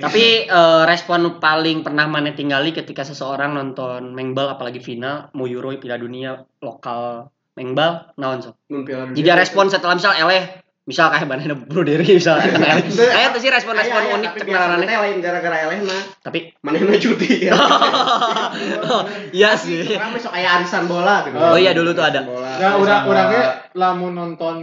Tapi 0.00 0.48
eh, 0.48 0.82
respon 0.88 1.36
paling 1.36 1.84
pernah 1.84 2.08
mana 2.08 2.32
tinggali 2.32 2.72
ketika 2.72 3.04
seseorang 3.04 3.52
nonton 3.52 3.97
mengbal 4.00 4.54
apalagi 4.54 4.78
final 4.78 5.30
mau 5.34 5.46
Euro 5.46 5.74
Piala 5.74 5.98
Dunia 5.98 6.38
lokal 6.60 7.28
mengbal 7.58 8.14
naon 8.14 8.38
Dunia. 8.68 9.14
Jika 9.14 9.32
respon 9.34 9.66
setelah 9.66 9.98
misal 9.98 10.14
eleh 10.14 10.62
misal 10.88 11.12
kayak 11.12 11.28
mana 11.28 11.52
Bro 11.52 11.84
Dery 11.84 12.16
misal 12.16 12.40
kan 12.40 12.64
eleh. 12.80 12.88
Kayak 12.88 13.36
tuh 13.36 13.40
sih 13.44 13.52
respon-respon 13.52 14.00
Aya, 14.00 14.08
aya, 14.08 14.16
unik 14.16 14.30
tapi 14.30 14.38
cek 14.40 14.46
biasa 14.48 14.56
ngaranna. 14.64 14.86
teh 14.88 14.96
lain 14.96 15.16
gara-gara 15.20 15.56
elehna. 15.68 15.98
Tapi 16.24 16.38
Manehna 16.64 16.96
cuti 16.96 17.28
ya. 17.44 17.52
Iya 19.36 19.50
sih. 19.54 19.84
Orang 19.94 20.16
besok 20.16 20.32
aya 20.32 20.48
arisan 20.56 20.88
bola 20.88 21.28
gitu. 21.28 21.36
Oh 21.36 21.60
iya 21.60 21.76
dulu 21.76 21.92
tuh 21.92 22.04
ada. 22.08 22.24
Ya 22.56 22.80
udah 22.80 23.04
orangnya 23.04 23.44
lamun 23.76 24.16
nonton 24.16 24.56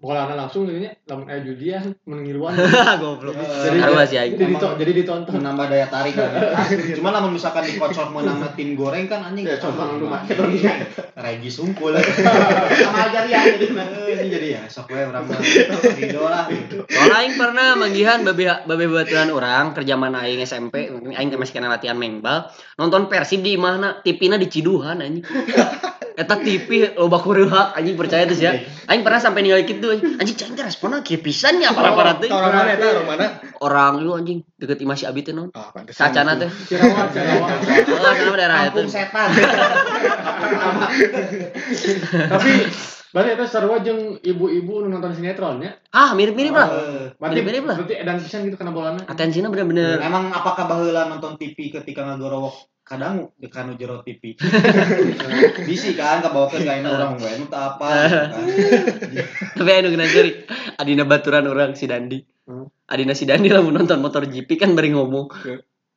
bolana 0.00 0.32
langsung 0.32 0.64
jadinya 0.64 0.88
lamun 1.04 1.28
aya 1.28 1.44
judian 1.44 1.92
mengiruan. 2.08 2.56
Goblok. 3.04 3.36
Jadi 3.36 3.78
Harus 3.84 4.08
sih 4.08 4.16
jadi, 4.16 4.32
dito- 4.32 4.76
jadi 4.80 4.92
ditonton. 4.96 5.32
menambah 5.36 5.66
daya 5.68 5.86
tarik 5.92 6.16
kan. 6.16 6.32
Cuma 6.96 7.12
lamun 7.12 7.36
misalkan 7.36 7.68
dikocok 7.68 8.08
menang 8.16 8.40
tim 8.56 8.72
goreng 8.72 9.04
kan 9.12 9.28
anjing. 9.28 9.44
Ya 9.44 9.60
coba 9.60 9.92
nu 9.92 10.08
Makedonia. 10.08 10.88
Regi 11.20 11.52
sungkul. 11.52 12.00
Sama 12.80 13.12
aja 13.12 13.28
ya 13.28 13.44
jadi. 13.44 13.66
Ini 13.68 14.28
jadi 14.32 14.48
ya 14.56 14.60
sok 14.72 14.88
we 14.88 15.04
urang 15.04 15.28
ridho 15.28 16.24
lah. 16.24 16.48
Soalnya 16.88 17.16
aing 17.20 17.34
pernah 17.36 17.76
manggihan 17.76 18.24
babe 18.24 18.48
babe 18.64 18.84
baturan 18.88 19.28
orang 19.28 19.76
kerja 19.76 20.00
mana 20.00 20.24
aing 20.24 20.40
SMP, 20.40 20.88
aing 20.88 21.28
masih 21.36 21.52
kena 21.60 21.68
latihan 21.68 22.00
mengbal, 22.00 22.48
nonton 22.80 23.12
Persib 23.12 23.44
di 23.44 23.60
mana 23.60 24.00
TV-na 24.00 24.40
di 24.40 24.48
Ciduhan 24.48 25.04
anjing. 25.04 25.28
Eta 26.20 26.36
TV 26.36 26.92
loba 27.00 27.16
kureuhak 27.16 27.72
anjing 27.80 27.96
percaya 27.96 28.28
tuh 28.28 28.36
ya. 28.36 28.52
Aing 28.92 29.00
pernah 29.00 29.24
sampai 29.24 29.40
ninggalin 29.40 29.64
kitu 29.64 29.88
anjing. 29.88 30.20
Anjing 30.20 30.36
teh 30.36 30.60
responnya 30.60 31.00
kieu 31.00 31.16
pisan 31.16 31.56
nya 31.56 31.72
para-para 31.72 32.20
teh. 32.20 32.28
Orang 32.28 32.52
mana 32.52 32.76
eta 32.76 32.86
orang 32.92 33.06
mana? 33.08 33.26
Orang 33.64 33.92
lu 34.04 34.12
anjing 34.12 34.44
deket 34.60 34.84
Imah 34.84 35.00
Si 35.00 35.08
Abi 35.08 35.24
teh 35.24 35.32
non. 35.32 35.48
Ah. 35.56 35.72
Sacana 35.88 36.36
teh. 36.36 36.52
Cirawat, 36.68 37.08
Cirawat. 37.16 37.56
Oh, 37.88 38.12
sana 38.12 38.36
daerah 38.36 38.68
itu. 38.68 38.84
Kampung 38.84 38.92
setan. 38.92 39.28
Tapi 42.36 42.52
berarti 43.10 43.30
itu 43.34 43.44
sarua 43.48 43.80
jeung 43.80 44.20
ibu-ibu 44.20 44.84
nu 44.84 44.92
nonton 44.92 45.16
sinetron 45.16 45.64
ya. 45.64 45.72
Ah, 45.88 46.12
mirip-mirip 46.12 46.52
lah. 46.52 46.68
Berarti 47.16 47.32
Mirip-mirip 47.32 47.64
lah. 47.64 47.76
Berarti 47.80 47.96
edan 47.96 48.20
pisan 48.20 48.44
gitu 48.44 48.60
kena 48.60 48.76
bolana. 48.76 49.08
Atensinya 49.08 49.48
bener-bener 49.48 50.04
Emang 50.04 50.28
apakah 50.36 50.68
baheula 50.68 51.08
nonton 51.08 51.40
TV 51.40 51.72
ketika 51.72 52.04
ngagorowok 52.04 52.79
kadang 52.90 53.30
di 53.38 53.46
kanu 53.46 53.78
jero 53.78 54.02
TV. 54.02 54.34
Bisi 55.70 55.94
kan 55.94 56.26
kabawakeun 56.26 56.66
ka 56.66 56.74
ayeuna 56.74 56.90
urang 56.90 57.22
we 57.22 57.30
nu 57.38 57.46
teu 57.46 57.62
apa 57.62 57.86
gitu 57.86 58.18
kan. 58.34 58.42
Tapi 59.62 59.70
anu 59.78 59.94
kena 59.94 60.10
curi. 60.10 60.42
Adina 60.74 61.06
baturan 61.06 61.46
orang 61.46 61.78
si 61.78 61.86
Dandi. 61.86 62.18
Hmm. 62.50 62.66
Adina 62.90 63.14
si 63.14 63.30
Dandi 63.30 63.46
lah 63.46 63.62
nonton 63.62 64.02
motor 64.02 64.26
GP 64.26 64.58
kan 64.58 64.74
bari 64.74 64.90
ngomong. 64.90 65.30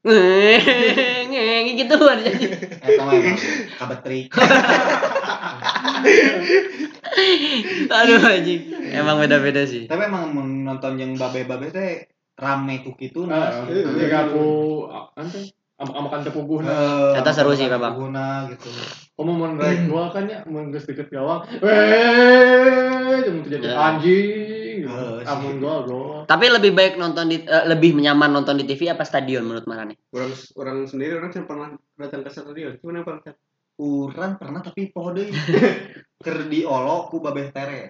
Ngeng 0.05 1.65
gitu 1.81 1.97
kan 1.97 2.21
jadi. 2.21 2.45
Eta 2.61 3.01
mah 3.01 3.17
kabetri. 3.81 4.29
Aduh 7.89 8.21
anjing. 8.21 8.69
Emang 8.93 9.17
beda-beda 9.17 9.65
sih. 9.65 9.89
Tapi 9.89 10.05
emang 10.05 10.29
nonton 10.61 11.01
yang 11.01 11.17
babe-babe 11.17 11.73
teh 11.73 12.05
rame 12.37 12.85
tuh 12.85 12.93
gitu 12.97 13.29
Nah, 13.29 13.65
nah. 13.65 13.93
jika 13.97 14.29
aku 14.29 14.45
ante 15.17 15.53
amakan 15.89 16.21
tepuguh 16.23 16.63
Eh, 16.63 17.19
Eta 17.19 17.31
seru 17.31 17.51
sih, 17.51 17.67
Babang. 17.67 17.99
Guna 17.99 18.47
gitu. 18.47 18.69
Kamu 19.13 19.31
mau 19.31 19.51
rek 19.53 19.85
gua 19.85 20.09
kan 20.09 20.25
ya, 20.25 20.41
mau 20.47 20.63
geus 20.69 20.87
deket 20.87 21.09
gawang. 21.09 21.43
Weh, 21.59 23.17
cuma 23.21 23.39
jadi 23.45 23.65
Ya. 23.65 23.75
anjing. 23.77 24.79
Eh, 24.83 25.15
sih. 25.21 25.27
Amun 25.27 25.59
gua 25.59 25.75
gol. 25.83 26.23
Tapi 26.25 26.45
lebih 26.49 26.71
baik 26.71 26.95
nonton 26.95 27.27
di 27.27 27.41
eh, 27.41 27.65
lebih 27.67 27.93
nyaman 27.95 28.31
nonton 28.31 28.57
di 28.57 28.65
TV 28.65 28.89
apa 28.89 29.03
stadion 29.03 29.43
menurut 29.43 29.65
Marane? 29.65 29.99
Orang 30.09 30.31
orang 30.55 30.77
sendiri 30.85 31.17
orang 31.17 31.31
yang 31.31 31.45
pernah 31.45 31.67
datang 31.95 32.21
ke 32.21 32.29
stadion. 32.29 32.75
Cuma 32.79 32.95
yang 32.95 33.05
pernah 33.05 33.35
Urang 33.73 34.37
pernah 34.37 34.61
tapi 34.61 34.93
poho 34.93 35.09
deui. 35.11 35.33
Keur 36.23 36.45
diolo 36.45 37.09
ku 37.09 37.17
babeh 37.19 37.49
tere. 37.49 37.89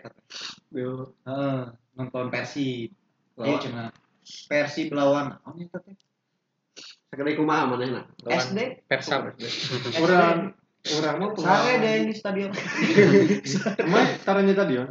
Yo. 0.71 1.11
Heeh, 1.27 1.59
nonton 1.93 2.31
Persib. 2.31 2.95
Ayo 3.35 3.57
Lawan. 3.57 3.59
cina 3.59 3.83
Persib 4.23 4.93
lawan 4.95 5.35
oh 5.43 5.51
Sakadai 7.09 7.37
kumaha 7.37 7.69
manehna? 7.69 8.09
SD 8.25 8.89
Persam. 8.89 9.29
Orang 10.01 10.57
orang 10.83 11.15
mau 11.15 11.29
sare 11.37 11.79
deh 11.79 12.09
di 12.09 12.13
stadion. 12.13 12.51
Emang 13.83 14.05
taranya 14.25 14.53
tadi 14.57 14.73
ya. 14.81 14.85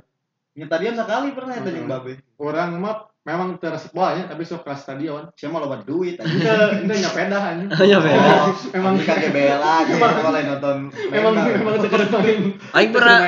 Stadion 0.53 0.95
sekali 0.95 1.29
pernah 1.33 1.55
eta 1.57 1.71
jeung 1.73 1.89
Hmm. 1.89 1.95
babe. 1.99 2.13
Orang 2.39 2.79
mah 2.79 3.09
memang 3.23 3.57
teras 3.57 3.89
bolanya 3.91 4.29
tapi 4.29 4.45
sok 4.45 4.63
ke 4.63 4.73
stadion. 4.77 5.33
Siapa 5.35 5.57
loba 5.57 5.81
duit 5.83 6.21
aja. 6.21 6.29
Itu 6.29 6.87
itu 6.87 6.95
nyepeda 7.03 7.39
anjing. 7.41 7.69
Hanya 7.73 7.99
beda. 8.05 8.21
Oh, 8.23 8.53
Emang 8.53 8.55
emang 8.77 8.95
kagak 9.03 9.33
bela 9.33 9.75
gitu 9.85 9.97
malah 9.99 10.43
nonton 10.45 10.77
Emang 11.11 11.35
memang 11.41 11.75
sekedar 11.81 12.09
main. 12.13 12.41
Aing 12.73 12.91
pernah. 12.93 13.19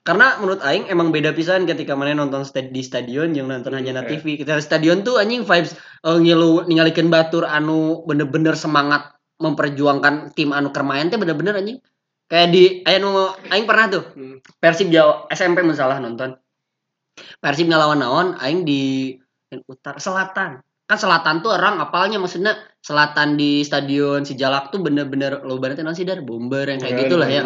Karena 0.00 0.40
menurut 0.40 0.64
aing 0.64 0.88
emang 0.88 1.12
beda 1.12 1.36
pisan 1.36 1.68
ketika 1.68 1.92
mana 1.92 2.16
nonton 2.16 2.40
sta- 2.40 2.64
di 2.64 2.80
stadion 2.80 3.36
yang 3.36 3.52
nonton 3.52 3.76
hanya 3.76 4.00
na 4.00 4.02
TV. 4.08 4.40
Kita 4.40 4.56
di 4.56 4.64
stadion 4.64 5.04
tuh 5.04 5.20
anjing 5.20 5.44
vibes 5.44 5.76
eh, 5.76 6.18
ngilu 6.18 6.64
ningalikeun 6.64 7.12
batur 7.12 7.44
anu 7.44 8.00
bener-bener 8.08 8.56
semangat 8.56 9.12
memperjuangkan 9.40 10.32
tim 10.32 10.56
anu 10.56 10.72
keur 10.72 10.88
main 10.88 11.12
teh 11.12 11.20
bener-bener 11.20 11.52
anjing. 11.52 11.78
Kayak 12.32 12.48
di 12.54 12.64
nu 13.02 13.28
aing 13.52 13.66
pernah 13.68 13.86
tuh 13.92 14.04
Hmm. 14.16 14.40
Persib 14.56 14.88
Jawa 14.88 15.28
SMP 15.28 15.60
masalah 15.60 16.00
nonton. 16.00 16.32
Persib 17.36 17.68
ngelawan 17.68 18.00
naon 18.00 18.40
aing 18.40 18.64
di 18.64 19.12
utara 19.68 20.00
selatan. 20.00 20.64
Kan 20.88 20.98
selatan 20.98 21.44
tuh 21.44 21.54
orang 21.54 21.76
apalnya 21.78 22.16
maksudnya 22.16 22.56
selatan 22.80 23.36
di 23.36 23.60
stadion 23.62 24.24
si 24.24 24.32
Jalak 24.32 24.72
tuh 24.72 24.80
bener-bener 24.80 25.44
lo 25.44 25.60
banget 25.60 25.84
sih 25.92 26.08
dar 26.08 26.24
bomber 26.24 26.64
yang 26.64 26.80
kayak 26.80 27.06
gitulah 27.06 27.28
ya. 27.28 27.44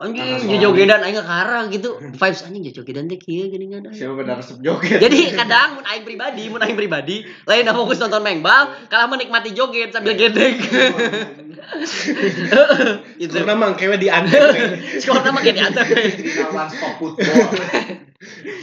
Anjing 0.00 0.48
jojogedan 0.48 1.04
aing 1.04 1.20
karang 1.20 1.68
gitu. 1.68 2.00
Vibes 2.00 2.40
anjing 2.48 2.64
jojogedan 2.72 3.04
teh 3.04 3.20
kieu 3.20 3.52
gini 3.52 3.68
ada. 3.68 3.92
Siapa 3.92 4.16
benar 4.16 4.40
resep 4.40 4.56
joget? 4.64 4.96
Jadi 4.96 5.36
kadang 5.36 5.76
mun 5.76 5.84
aing 5.84 6.08
pribadi, 6.08 6.48
mun 6.48 6.64
aing 6.64 6.72
pribadi, 6.72 7.28
lain 7.44 7.68
dah 7.68 7.76
fokus 7.76 8.00
nonton 8.00 8.24
mengbal, 8.24 8.72
kalah 8.88 9.12
menikmati 9.12 9.52
joget 9.52 9.92
sambil 9.92 10.16
gedek. 10.16 10.56
gitu. 13.20 13.34
Karena 13.44 13.52
mangkewe 13.52 14.00
di 14.00 14.08
antep. 14.16 14.56
Sekolah 15.04 15.20
nama 15.20 15.40
one 15.44 16.70
stop 16.72 16.92
football. 17.00 17.52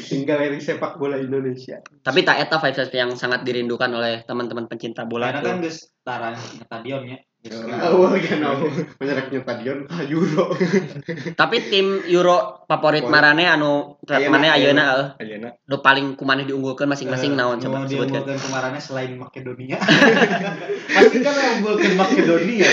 Tinggal 0.09 0.37
dari 0.41 0.57
sepak 0.57 0.97
bola 0.97 1.21
Indonesia. 1.21 1.85
Tapi 2.01 2.25
tak 2.25 2.49
eta 2.49 2.57
vibes 2.57 2.89
yang 2.97 3.13
sangat 3.13 3.45
dirindukan 3.45 3.93
oleh 3.93 4.25
teman-teman 4.25 4.65
pencinta 4.65 5.05
bola 5.05 5.29
Karena 5.29 5.53
kan 5.53 5.61
geus 5.61 5.93
tara 6.01 6.33
stadion 6.33 7.05
nya. 7.05 7.21
Awal 7.47 8.17
kan 8.19 8.41
aku 8.43 8.65
menyereknya 8.99 9.39
stadion 9.45 9.85
ah 9.87 10.01
Euro. 10.09 10.51
Tapi 11.39 11.57
tim 11.69 12.01
Euro 12.09 12.65
favorit 12.67 13.05
marane 13.07 13.47
anu 13.47 14.01
mana 14.03 14.57
ayeuna 14.57 14.83
heeh. 14.83 15.07
Ayeuna. 15.21 15.49
Nu 15.69 15.79
paling 15.79 16.17
kumaneh 16.17 16.43
diunggulkeun 16.43 16.89
masing-masing 16.89 17.37
naon 17.37 17.61
coba 17.61 17.85
Mau 17.85 17.87
sebutkeun. 17.87 18.25
diunggulkan 18.25 18.41
kemarinnya 18.41 18.81
selain 18.81 19.15
Makedonia. 19.15 19.77
Pasti 20.97 21.17
kan 21.23 21.33
yang 21.37 21.61
unggulkan 21.61 21.93
Makedonia. 21.95 22.69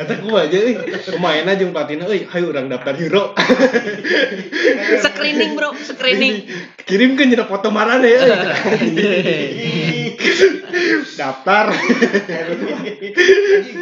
Eta 0.00 0.14
ku 0.22 0.28
aja 0.38 0.54
euy. 0.54 0.74
Pemainna 1.02 1.52
jeung 1.58 1.74
pelatihna 1.76 2.06
euy, 2.08 2.24
hayu 2.30 2.46
urang 2.54 2.70
daftar 2.72 2.94
Euro. 2.96 3.34
Screening, 5.02 5.58
Bro, 5.58 5.76
screening. 5.82 6.46
Kirimkeun 6.86 7.34
cenah 7.34 7.50
foto 7.50 7.68
marane 7.74 8.06
euy. 8.06 8.32
Daftar. 11.16 11.66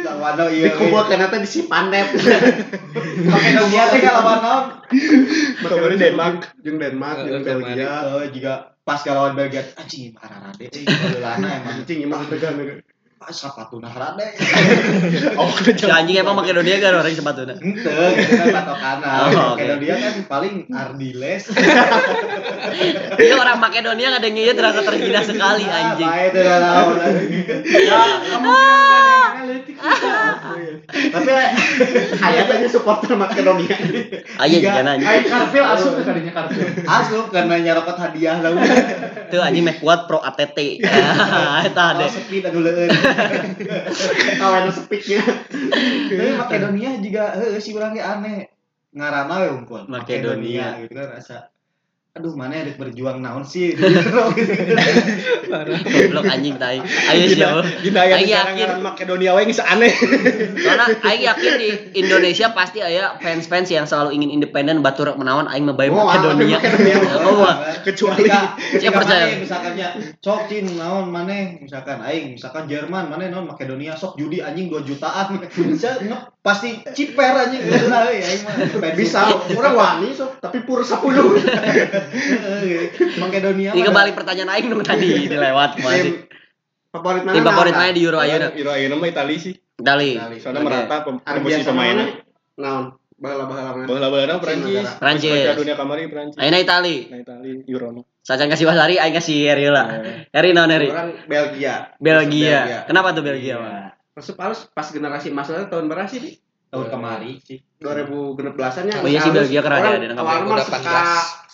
Lawan. 0.05 0.33
Dikumpulkan 0.51 1.17
nanti 1.19 1.37
di 1.43 1.49
si 1.49 1.59
Pandep. 1.65 2.07
Makedonia 3.25 3.83
teh 3.91 3.99
kalawan 3.99 4.39
naon? 4.41 4.65
Favorit 5.65 5.97
Denmark. 5.99 6.55
Jeung 6.61 6.77
Denmark, 6.77 7.17
jeung 7.25 7.43
Heeh, 7.43 7.57
Belgia. 7.59 7.93
Eh, 8.21 8.27
juga 8.35 8.53
pas 8.85 9.01
kalawan 9.01 9.33
Belgia 9.33 9.65
anjing 9.81 10.13
hararade 10.21 10.69
euy 10.69 10.85
baheulana 10.85 11.49
emang 11.57 11.81
Anjing 11.81 11.99
emang 12.05 12.21
tegang. 12.29 12.55
Ah 13.25 13.33
sapatuna 13.33 13.89
harade. 13.89 14.25
Oh, 15.41 15.49
Si 15.79 15.89
anjing 15.89 16.21
emang 16.21 16.37
Makedonia 16.37 16.77
kan 16.77 17.01
orang 17.01 17.09
sepatuna. 17.09 17.57
Henteu 17.57 18.05
gitu 18.21 18.33
kan 18.37 18.47
patokana. 18.53 19.09
Oh. 19.33 19.57
Makedonia 19.57 19.95
kan 19.97 20.13
paling 20.29 20.69
Ardiles. 20.69 21.49
Iya 23.15 23.35
orang 23.39 23.57
Makedonia 23.57 24.13
kadang 24.19 24.35
ieu 24.37 24.53
terasa 24.53 24.85
terhina 24.85 25.25
sekali 25.25 25.65
anjing. 25.65 26.05
Bae 26.05 26.29
teh 26.29 26.43
lawan. 26.45 26.97
Ya, 27.65 28.01
kamu 28.29 28.53
Tapi 29.45 31.29
ayatnya 32.27 32.67
supporter 32.69 33.15
Makedonia. 33.15 33.75
Aya 34.41 34.57
juga 34.59 34.81
anjing. 34.83 35.07
Ayo 35.07 35.19
karpil 35.29 35.63
asup 35.63 35.91
ke 35.97 36.01
tadinya 36.03 36.33
karpil. 36.33 36.65
Asup 36.85 37.25
karena 37.31 37.55
nyarokot 37.61 37.97
hadiah 37.97 38.37
lah 38.43 38.51
Tuh 39.31 39.41
anjing 39.41 39.63
meh 39.65 39.77
kuat 39.79 40.05
pro 40.09 40.21
ATT. 40.21 40.57
Ah, 41.35 41.63
Eta 41.65 41.97
deh. 41.99 42.09
sepi 42.09 42.43
dah 42.43 42.51
dulu 42.51 42.69
Kawan 44.41 44.71
sepiknya. 44.71 45.21
Tapi 46.11 46.31
Makedonia 46.35 46.97
juga 46.99 47.35
heuh 47.39 47.57
si 47.61 47.71
urang 47.73 47.95
ge 47.95 48.03
aneh. 48.03 48.49
Ngaranna 48.95 49.35
we 49.43 49.47
unggul. 49.51 49.83
Makedonia. 49.91 50.79
gitu 50.83 50.93
kan 50.95 51.19
rasa 51.19 51.54
aduh 52.15 52.31
mana 52.31 52.63
ada 52.63 52.71
berjuang 52.79 53.19
naon 53.19 53.43
sih 53.43 53.71
gitu. 53.75 53.91
Goblok 55.83 56.23
anjing 56.31 56.55
tai. 56.55 56.79
Ayo 57.11 57.27
siapa? 57.27 57.59
Dina 57.83 58.07
yakin. 58.07 58.79
Makedonia 58.79 59.35
we 59.35 59.43
geus 59.51 59.59
aneh. 59.59 59.91
Soalnya 60.55 60.95
aing 61.11 61.27
yakin 61.27 61.51
di 61.59 61.69
Indonesia 61.99 62.55
pasti 62.55 62.79
aya 62.79 63.19
fans-fans 63.19 63.67
yang 63.67 63.83
selalu 63.83 64.15
ingin 64.15 64.31
independen 64.31 64.79
batur 64.79 65.11
menawan 65.19 65.51
aing 65.51 65.67
mah 65.67 65.75
bae 65.75 65.91
Oh, 65.91 66.07
Makedonia. 66.07 66.55
Makedonia. 66.63 66.95
Oh. 67.35 67.51
Kecuali- 67.83 68.31
ketika 68.31 68.91
percaya? 68.95 69.35
misalkannya 69.35 69.87
sok 70.23 70.47
cin 70.47 70.71
naon 70.79 71.11
maneh 71.11 71.59
misalkan 71.59 71.99
aing 71.99 72.39
misalkan 72.39 72.63
Jerman 72.71 73.11
maneh 73.11 73.27
naon 73.27 73.43
Makedonia 73.43 73.91
sok 73.91 74.15
judi 74.15 74.39
anjing 74.39 74.71
2 74.71 74.87
jutaan 74.87 75.35
bisa 75.43 75.99
pasti 76.45 76.77
ciper 76.93 77.33
anjing 77.33 77.57
gitu 77.57 77.89
lah 77.89 78.05
mah 78.05 78.93
Bisa, 79.01 79.25
orang 79.49 79.73
wani 79.73 80.13
sok, 80.13 80.37
tapi 80.37 80.61
pur 80.61 80.85
10. 80.85 81.01
Heeh, 81.01 82.85
Makedonia 83.17 83.73
Ini 83.73 83.81
mah 83.81 83.85
kembali 83.89 84.11
pertanyaan 84.13 84.53
aing 84.53 84.69
nu 84.69 84.85
tadi 84.85 85.09
dilewat 85.33 85.73
Tim 85.73 85.89
masih. 85.89 86.13
favorit 86.93 87.25
mana? 87.25 87.33
Tim 87.33 87.43
favorit 87.49 87.73
Nah, 87.73 87.89
mana 87.89 87.97
di 87.97 88.01
Euro 88.05 88.21
ayeuna? 88.21 88.53
Euro 88.53 88.71
ayeuna 88.77 88.95
mah 89.01 89.09
Itali 89.09 89.35
sih. 89.41 89.57
Dali. 89.73 90.21
Itali. 90.21 90.37
Soalnya 90.37 90.61
merata 90.61 91.01
biasa 91.41 91.65
pemainnya. 91.65 92.05
Naon? 92.61 92.93
Bahala-bahala 93.17 93.69
mana? 93.73 93.85
Bola-bola 93.89 94.35
Prancis. 94.37 94.85
Prancis. 95.01 95.49
Dunia 95.57 95.73
kamari 95.73 96.05
Prancis. 96.13 96.37
Ayeuna 96.37 96.61
Itali. 96.61 97.09
Nah, 97.09 97.25
Itali 97.25 97.65
Euro 97.73 97.89
mah. 97.89 98.05
Sacan 98.21 98.53
kasih 98.53 98.69
Wasari 98.69 99.01
aing 99.01 99.17
kasih 99.17 99.49
Heri 99.49 99.65
lah. 99.73 100.01
Heri 100.29 100.53
naon 100.53 100.69
Heri? 100.69 100.93
Orang 100.93 101.25
Belgia. 101.25 101.97
Belgia. 101.97 102.85
Kenapa 102.85 103.17
tuh 103.17 103.25
Belgia, 103.25 103.57
Bang? 103.57 103.94
Masuk 104.15 104.35
pas 104.71 104.87
generasi 104.89 105.29
emasnya 105.29 105.67
tahun 105.67 105.91
berapa 105.91 106.07
sih? 106.07 106.19
Di? 106.23 106.31
tahun 106.75 106.87
kemari 106.91 107.31
sih 107.39 107.59
2016-an 107.79 108.83
nya. 108.89 108.95
Oh 108.99 109.07
iya 109.07 109.19
sih, 109.23 109.31
Belgia 109.31 109.61
keren 109.63 109.79
ya, 109.79 109.95
dia 109.95 110.09
nangkap 110.11 110.25
Awal 110.27 110.39
mah 110.43 110.57
2018. 110.59 110.67
suka 110.67 111.01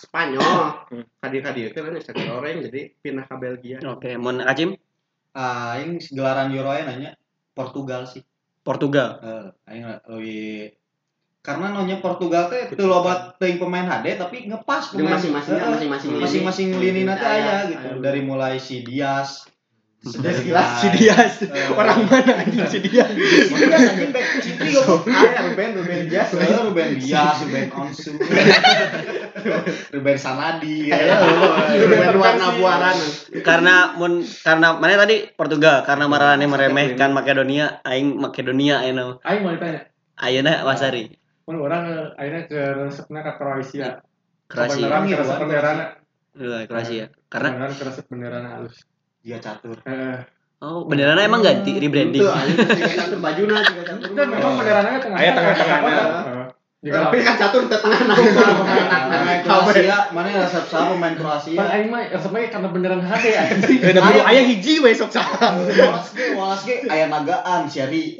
Spanyol. 0.02 0.42
Hmm. 0.90 1.04
Kadir-kadir 1.22 1.64
itu 1.70 1.78
kan 1.78 1.92
sakit 1.94 2.26
orang 2.32 2.58
jadi 2.66 2.80
pindah 2.98 3.24
ke 3.30 3.36
Belgia. 3.38 3.78
Oke, 3.86 4.10
mun 4.18 4.42
Acim 4.42 4.74
aing 5.32 6.02
gelaran 6.12 6.52
Euro 6.52 6.76
nya 6.76 6.84
nanya 6.90 7.10
Portugal 7.54 8.04
sih 8.04 8.20
Portugal. 8.66 9.22
Eh, 9.22 9.48
aing 9.70 9.84
lebih 10.10 10.76
karena 11.42 11.74
nanya 11.74 11.98
Portugal 11.98 12.46
teh 12.50 12.70
teu 12.70 12.86
loba 12.86 13.34
teuing 13.38 13.58
pemain 13.58 13.82
HD 13.82 14.14
tapi 14.14 14.46
ngepas 14.46 14.94
pemain 14.94 15.18
Heeh, 15.18 15.34
masing-masing 15.34 16.10
lini. 16.14 16.22
masing-masing 16.22 16.68
lini 16.78 17.02
nanti 17.02 17.26
Aya, 17.26 17.34
aya 17.34 17.56
gitu 17.66 17.86
aya. 17.98 17.98
dari 17.98 18.20
mulai 18.22 18.62
si 18.62 18.86
Dias 18.86 19.50
Sudah 20.02 20.34
mulai- 20.34 20.78
Si 20.82 20.88
Dias. 20.98 21.34
Eh, 21.46 21.70
Orang 21.78 22.10
mana 22.10 22.42
anjing 22.42 22.66
si 22.66 22.78
Dias? 22.82 23.06
si 23.06 23.54
Dias 23.54 23.82
anjing 23.86 24.10
back 24.10 24.26
City 24.42 24.74
goblok 24.74 25.06
Aya 25.06 25.46
Ruben 25.46 25.70
Ruben 25.78 26.00
Dias. 26.10 26.28
Eh, 26.34 26.58
Ruben 26.58 26.90
Dias, 26.98 27.36
Ruben 27.38 27.66
Onsu, 27.70 28.12
Ruben 29.94 30.18
Sanadi, 30.18 30.90
ya. 30.90 30.98
Ruben 31.78 32.18
warna 32.18 32.46
buaran. 32.58 32.96
Karena 33.42 33.94
mun 33.94 34.26
karena 34.42 34.74
mana 34.74 34.98
tadi 34.98 35.30
Portugal 35.30 35.86
karena 35.86 36.10
marane 36.10 36.44
meremehkan 36.46 37.14
Makedonia, 37.14 37.78
aing 37.82 38.18
Makedonia 38.18 38.82
ayeuna. 38.82 39.22
Aing 39.22 39.40
mau 39.46 39.54
ditanya. 39.54 39.86
Ayeuna 40.18 40.66
Wasari. 40.66 41.14
Mun 41.46 41.62
orang 41.62 41.82
eh, 41.86 42.06
akhirnya 42.18 42.42
ke 42.46 42.60
resepna 42.86 43.22
ke 43.22 43.32
Kroasia. 43.38 44.02
Kroasia. 44.46 44.86
Ke 44.86 45.14
resep 45.14 45.30
Iya, 45.30 45.38
benderana. 45.38 45.84
Eh, 46.34 46.62
Kroasia. 46.66 47.06
Karena 47.30 47.66
resep 47.70 48.04
benderana 48.10 48.58
halus. 48.58 48.82
Dia 49.22 49.38
catur. 49.38 49.78
Eh, 49.86 50.18
oh 50.58 50.82
beneran 50.90 51.22
emang 51.22 51.46
ganti 51.46 51.78
rebranding. 51.78 52.26
Itu 52.26 52.98
catur 52.98 53.18
bajuna 53.22 53.62
tiga 53.62 53.82
catur. 53.86 54.10
Kan 54.18 54.28
memang 54.34 54.54
benderana 54.58 54.88
ke 54.98 55.00
tengah. 55.06 55.18
Aya 55.22 55.30
tengah-tengahna. 55.30 55.94
Jika 56.82 56.98
Tapi 56.98 57.22
kan 57.22 57.38
catur 57.38 57.70
di 57.70 57.78
tengah 57.78 58.00
nah. 58.10 58.18
Pemain 58.18 59.38
Kroasia, 59.46 60.10
mana 60.10 60.34
resep 60.34 60.66
siapa 60.66 60.98
pemain 60.98 61.14
Pan 61.14 61.22
Kroasia? 61.22 61.62
aing 61.62 61.94
mah 61.94 62.10
resepnya 62.10 62.50
karena 62.50 62.68
beneran 62.74 62.98
HD 63.06 63.26
anjing. 63.38 63.78
Eh, 63.78 63.94
da 63.94 64.02
bulu 64.02 64.20
aya 64.26 64.42
hiji 64.42 64.82
we 64.82 64.90
sok 64.90 65.14
saha. 65.14 65.62
Walas 65.62 66.10
ge, 66.10 66.34
walas 66.34 66.66
ge, 66.66 66.82
aya 66.90 67.06
nagaan 67.06 67.70
Syari. 67.70 68.18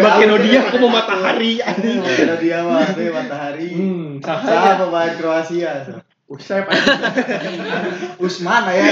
Makedonia 0.00 0.64
aku 0.64 0.80
mau 0.80 0.96
matahari 0.96 1.60
anjing. 1.60 2.00
Ada 2.00 2.40
dia 2.40 2.64
mah, 2.64 2.88
matahari. 2.96 3.68
Hmm, 3.68 4.16
sah 4.24 4.80
pemain 4.80 5.12
Kroasia? 5.20 5.84
Usai 6.26 6.58
anjing. 6.66 8.18
Usman 8.18 8.66
aya. 8.66 8.82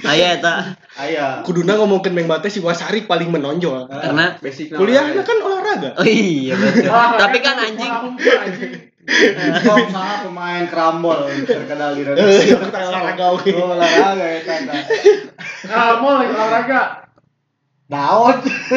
Aya 0.00 0.26
eta 0.40 0.80
Aya. 0.96 1.44
Kuduna 1.44 1.76
ngomongkeun 1.76 2.16
Meng 2.16 2.24
Bate 2.24 2.48
si 2.48 2.64
Wasari 2.64 3.04
paling 3.04 3.28
menonjol. 3.28 3.84
karena 3.84 4.40
Basic 4.40 4.72
Kuliahnya 4.72 5.20
kan 5.20 5.44
olahraga. 5.44 5.92
Oh 6.00 6.08
iya 6.08 6.56
betul. 6.56 6.88
Ah, 6.88 7.16
Tapi 7.28 7.38
kan 7.44 7.60
anjing. 7.60 7.92
Kok 9.60 9.76
salah 9.92 10.24
pemain 10.24 10.64
kerambol 10.72 11.28
terkenal 11.44 11.92
di 11.92 12.00
Indonesia. 12.00 12.56
olahraga 12.88 13.24
oke. 13.28 13.50
Oh, 13.60 13.76
olahraga 13.76 14.24
ya 14.24 14.40
lagi 16.16 16.32
olahraga. 16.32 16.80
Daun. 17.90 18.36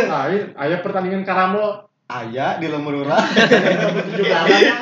Nah, 0.10 0.24
ini 0.28 0.40
aya 0.60 0.78
pertandingan 0.84 1.24
karamol. 1.24 1.88
Aya 2.14 2.62
di 2.62 2.70
lemur 2.70 3.02
urang. 3.02 3.18
Galang. 4.22 4.80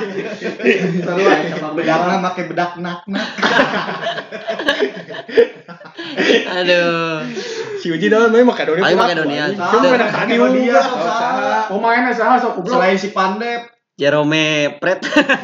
Seru 0.99 1.23
aya 1.23 1.47
sama 1.55 1.71
bedakna 1.79 2.19
make 2.19 2.43
bedak 2.51 2.75
nak-nak. 2.75 3.27
aduh. 6.59 7.23
Si 7.79 7.87
Uji 7.87 8.11
Makedonia. 8.11 8.83
Aing 8.83 8.99
pelaku, 8.99 9.15
Makedonia. 9.15 9.41
anjing. 9.47 9.63
Sama, 9.63 9.71
Cuma 9.79 9.95
ada 9.95 10.07
tadi 10.11 10.35
saha. 10.75 11.71
Pemainnya 11.71 12.11
saha 12.11 12.35
sok 12.43 12.53
goblok. 12.59 12.75
Selain 12.75 12.99
si 12.99 13.09
Pandep, 13.15 13.61
Jerome 13.95 14.75
Pret. 14.81 14.99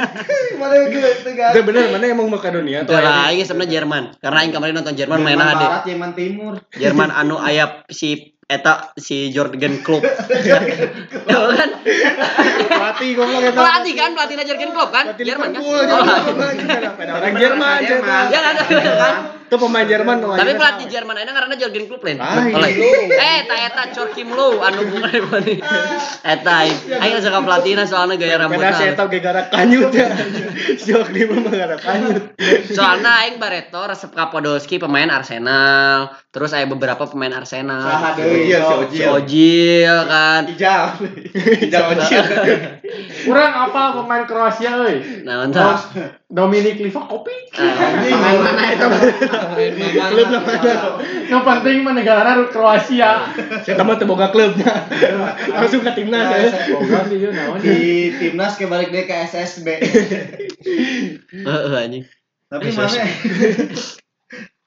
mana 0.59 0.75
tegas. 0.91 1.51
Udah 1.55 1.63
bener 1.63 1.83
mana 1.93 2.05
emang 2.09 2.27
Makedonia 2.27 2.83
Itu 2.83 2.95
lah 2.97 3.31
aing 3.31 3.47
sebenarnya 3.47 3.79
Jerman. 3.79 4.03
Karena 4.19 4.37
aing 4.43 4.53
kemarin 4.53 4.73
nonton 4.75 4.95
Jerman 4.97 5.23
main 5.23 5.39
Jerman 5.39 5.55
HD. 5.55 5.63
Barat, 5.63 5.83
Jerman 5.87 6.11
Timur. 6.17 6.53
Jerman 6.75 7.09
anu 7.15 7.35
aya 7.39 7.85
si 7.87 8.36
eta 8.47 8.95
si 8.95 9.27
Jurgen 9.35 9.83
Klopp. 9.83 10.07
Tahu 11.27 11.45
kan? 11.51 11.69
Pelatih 12.71 13.09
goblok 13.19 13.43
eta. 13.43 13.59
Pelatih 13.59 13.93
kan, 13.99 14.09
pelatihnya 14.15 14.45
Jurgen 14.47 14.71
Klopp 14.71 14.91
kan? 14.95 15.03
Pelatih 15.11 15.25
Jerman 15.27 15.49
kan? 15.51 15.61
Liverpool, 15.61 15.91
Oh, 15.91 16.51
Jerman. 16.55 17.07
Orang 17.11 17.33
Jerman, 17.35 17.77
Jerman. 17.83 18.25
Ya 18.31 18.39
ada 18.55 18.61
kan? 18.63 19.15
Itu 19.47 19.55
pemain 19.55 19.87
Jerman 19.87 20.19
no, 20.19 20.35
Tapi 20.35 20.43
anjing. 20.43 20.59
pelatih 20.59 20.85
Jerman 20.91 21.15
ayeuna 21.15 21.31
ngaranna 21.31 21.55
Jurgen 21.55 21.87
Klopp 21.87 22.03
lain. 22.03 22.19
Ah, 22.19 22.35
Oleh. 22.43 22.71
Eh, 23.07 23.39
ta 23.47 23.55
eta 23.55 23.83
Chor 23.95 24.11
Kim 24.11 24.27
Lo 24.29 24.59
anu 24.59 24.83
bukan 24.85 25.07
deui. 25.07 25.63
Eta 26.21 26.51
aing. 26.61 26.75
Aing 26.93 27.15
suka 27.17 27.39
pelatihna 27.39 27.87
soalnya 27.87 28.19
gaya 28.19 28.35
Beda 28.37 28.75
saya 28.75 28.91
rambutna. 28.91 28.99
tahu 28.99 29.07
gara 29.17 29.41
kanyut 29.47 29.87
ya. 29.89 30.07
Siok 30.77 31.07
di 31.09 31.21
mah 31.23 31.47
gara 31.47 31.75
kanyut. 31.75 32.35
Soalnya 32.67 33.23
aing 33.23 33.39
Bareto 33.39 33.79
resep 33.81 34.11
ka 34.11 34.27
Podolski 34.27 34.77
pemain 34.77 35.07
Arsenal. 35.07 36.11
Terus 36.27 36.51
aya 36.51 36.67
beberapa 36.67 37.07
pemain 37.07 37.31
Arsenal. 37.31 37.79
Saha 37.81 38.19
deui 38.19 38.51
Ojil, 38.51 38.59
so. 38.59 38.75
si 38.91 39.01
Ojil 39.01 39.95
kan. 40.05 40.43
Ijal. 40.45 40.83
Ijal 41.63 41.83
Ojil. 41.95 42.23
Kurang 43.23 43.53
apa 43.63 43.95
pemain 43.95 44.23
Kroasia 44.23 44.75
euy? 44.77 45.23
Nah, 45.23 45.41
mantap. 45.41 45.87
Dominik 46.27 46.75
Livakovic. 46.77 47.55
Ah, 47.55 48.03
Main 48.03 48.39
mana 48.39 48.63
eta? 48.67 48.87
Klub 49.37 50.29
lah 50.29 50.41
mana. 50.41 50.73
Yang 51.27 51.43
penting 51.43 51.75
mah 51.83 51.93
negara 51.93 52.31
Kroasia. 52.49 53.29
Saya 53.61 53.75
tamat 53.75 54.01
boga 54.03 54.31
klubnya. 54.31 54.87
Langsung 55.51 55.83
ke 55.83 55.91
timnas 55.93 56.27
ya. 56.31 56.49
Boga 56.71 56.99
sih 57.05 57.17
naon 57.27 57.59
ya. 57.59 57.67
di 57.67 57.79
timnas 58.17 58.55
ke 58.55 58.65
balik 58.65 58.89
deh 58.89 59.03
ke 59.05 59.15
SSB 59.27 59.67
Heeh 61.31 61.73
anjing. 61.75 62.05
tapi 62.47 62.71
mana 62.71 63.03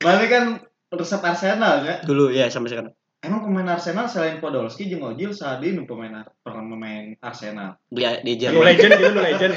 mana 0.05 0.25
kan 0.29 0.45
resep 0.93 1.23
Arsenal 1.25 1.81
kan 1.81 1.99
Dulu 2.05 2.29
ya 2.29 2.53
sampai 2.53 2.77
sekarang. 2.77 2.93
emang 3.21 3.41
pemain 3.41 3.73
Arsenal 3.73 4.05
selain 4.05 4.37
Podolski 4.37 4.89
jeung 4.89 5.01
Ojil 5.01 5.33
Sadi 5.33 5.73
nu 5.73 5.89
pemain 5.89 6.25
pemain 6.45 7.17
Arsenal 7.21 7.81
Di 7.89 8.05
di 8.21 8.37
No 8.37 8.61
Jerman. 8.61 8.65
legend 8.69 8.93
gitu, 8.97 9.09
no 9.13 9.21
legend. 9.25 9.53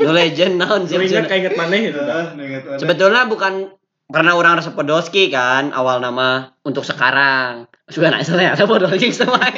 No 0.00 0.12
legend 0.12 0.52
naon 0.56 0.80
Gue 0.84 1.04
ingat 1.04 1.28
kayak 1.28 1.40
inget 1.44 1.54
mana 1.56 1.76
gitu. 1.76 2.00
Sebetulnya 2.80 3.28
bukan 3.28 3.76
karena 4.06 4.38
orang 4.38 4.62
resep 4.62 4.74
Podolski 4.78 5.34
kan 5.34 5.74
awal 5.74 5.98
nama 5.98 6.54
untuk 6.62 6.86
sekarang. 6.86 7.66
Sudah 7.90 8.14
naik 8.14 8.26
saya 8.26 8.54
ada 8.54 8.66
Podolski 8.66 9.10
sama. 9.10 9.42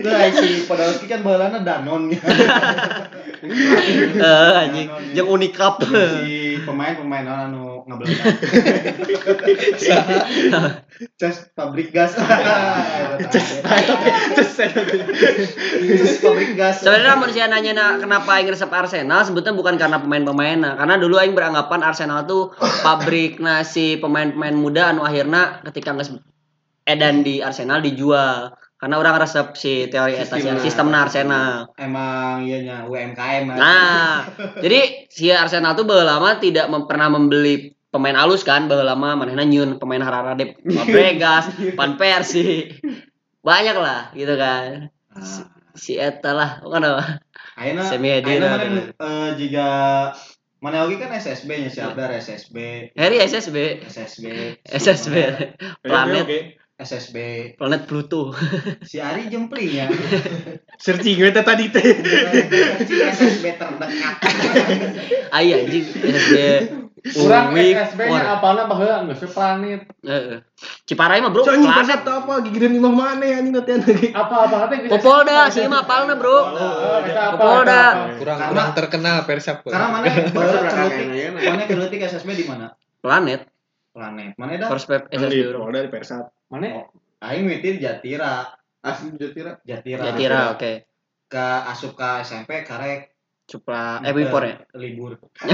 Nah, 0.00 0.32
si 0.32 0.64
Podolski 0.64 1.06
kan 1.08 1.20
balana 1.20 1.60
Danon 1.60 2.12
ya. 2.12 2.20
Eh 3.40 4.52
anjing, 4.52 5.16
jeung 5.16 5.32
unikap. 5.32 5.80
si 5.80 6.60
pemain-pemain 6.60 7.24
anu 7.24 7.88
ngabeledak. 7.88 8.36
Ces 11.16 11.48
pabrik 11.56 11.88
gas. 11.88 12.20
Ces 13.32 13.56
pabrik 16.20 16.52
gas. 16.52 16.84
Sebenarnya 16.84 17.16
manusia 17.16 17.48
nanya 17.48 17.72
na, 17.72 17.86
kenapa 17.96 18.36
aing 18.36 18.52
resep 18.52 18.68
Arsenal 18.68 19.24
sebetulnya 19.24 19.56
bukan 19.56 19.80
karena 19.80 19.96
pemain-pemainnya 20.04 20.76
karena 20.76 21.00
dulu 21.00 21.16
aing 21.16 21.32
beranggapan 21.32 21.80
Arsenal 21.80 22.28
tuh 22.28 22.52
pabrik 22.84 23.40
nasi 23.40 23.96
pemain-pemain 23.96 24.52
muda 24.52 24.92
anu 24.92 25.00
akhirnya 25.00 25.64
ketika 25.64 25.96
nges 25.96 26.12
edan 26.84 27.24
di 27.24 27.40
Arsenal 27.40 27.80
dijual 27.80 28.52
karena 28.80 28.96
orang 28.96 29.20
resep 29.20 29.46
si 29.52 29.72
teori 29.86 30.16
eta 30.16 30.34
si 30.34 30.48
Sistemna. 30.48 30.64
sistemna 30.64 30.98
Arsenal. 31.04 31.52
Emang 31.76 32.42
iya 32.42 32.58
nya 32.58 32.76
UMKM. 32.88 33.44
kan. 33.46 33.56
Nah, 33.56 34.12
jadi 34.64 35.04
si 35.06 35.28
Arsenal 35.28 35.76
tuh 35.76 35.84
bahwa 35.84 36.08
lama 36.08 36.40
tidak 36.40 36.66
mem- 36.66 36.88
pernah 36.88 37.12
membeli 37.12 37.76
pemain 37.92 38.16
alus 38.16 38.40
kan, 38.40 38.66
bahwa 38.66 38.82
lama 38.82 39.20
manehna 39.20 39.44
nyun 39.44 39.76
pemain 39.76 40.00
Hararade, 40.00 40.56
Fabregas, 40.64 41.52
Van 41.76 41.94
Persie. 41.94 42.80
Banyak 43.40 43.76
lah 43.76 44.10
gitu 44.12 44.32
kan. 44.34 44.88
Nah, 45.12 45.44
Si 45.70 45.94
eta 45.94 46.32
lah, 46.32 46.58
kan 46.60 46.82
apa? 46.82 47.22
Ayeuna 47.54 47.84
Semi 47.84 48.10
ayeuna 48.10 48.56
mana 48.56 48.66
eh, 48.90 49.28
jika 49.36 49.68
mana 50.58 50.84
lagi 50.84 50.96
kan 50.96 51.08
SSB 51.10 51.46
nya 51.56 51.68
si 51.68 51.78
Abdar 51.78 52.10
SSB 52.10 52.56
Harry 52.92 53.16
SSB, 53.18 53.84
SSB 53.86 54.24
SSB, 54.66 55.14
planet 55.80 56.26
SSB 56.80 57.16
planet 57.60 57.84
Pluto. 57.84 58.32
si 58.88 58.96
Ari 58.96 59.28
jempling 59.28 59.68
ya 59.68 59.86
Searching 60.84 61.20
gue 61.20 61.28
tadi 61.28 61.68
teh. 61.68 61.84
SSB 62.88 63.44
terdekat 63.60 64.16
Ai 65.36 65.52
anjing 65.52 65.84
SSB. 65.84 66.36
Kurang 67.00 67.56
Uwik, 67.56 67.72
SSB-nya 67.72 68.12
War. 68.12 68.24
apalna 68.36 68.68
baheula 68.68 69.08
geus 69.08 69.24
we 69.24 69.28
planet. 69.32 69.88
Heeh. 70.04 70.44
Ciparai 70.84 71.24
mah 71.24 71.32
bro, 71.32 71.48
anjing 71.48 71.64
planet. 71.64 72.04
apa 72.04 72.32
gigireun 72.44 72.76
imah 72.76 72.92
mana 72.92 73.24
ya 73.24 73.36
anjing 73.40 73.56
latihan 73.56 73.80
lagi. 73.80 74.08
Apa-apa 74.12 74.68
teh 74.68 74.76
geus 74.84 74.92
Popolda 74.92 75.48
sih 75.48 75.64
mah 75.64 75.80
apalna 75.88 76.20
bro. 76.20 76.28
Oh, 76.28 77.00
apa? 77.00 77.40
Popolda. 77.40 77.72
eta 77.72 77.80
apa? 77.88 78.16
kurang 78.20 78.38
kurang 78.52 78.68
terkenal 78.76 79.16
persap 79.24 79.64
karena 79.64 79.88
mana 79.88 81.64
celutik 81.64 82.00
SSB 82.04 82.30
di 82.36 82.44
mana 82.44 82.76
Planet. 83.00 83.48
planet 83.96 84.32
mana 84.36 84.60
dah 84.60 84.68
First 84.68 84.84
pep 84.84 85.08
SSB 85.08 85.56
bro. 85.56 85.72
Di 85.72 85.88
Persat. 85.88 86.39
Mana? 86.50 86.90
Aing 87.20 87.44
mitir 87.44 87.76
Jatira 87.76 88.50
Asli 88.80 89.14
Jatira. 89.14 89.60
Jatira 89.62 90.02
Jatira 90.04 90.40
oke. 90.50 90.72
ke 91.26 91.46
asup 91.64 91.94
ke 91.94 92.08
SMP 92.20 92.64
karek 92.64 93.14
Supra 93.46 93.98
eh 94.00 94.10
Wipor 94.10 94.42
ya. 94.42 94.62
libur 94.74 95.14
SMA 95.36 95.46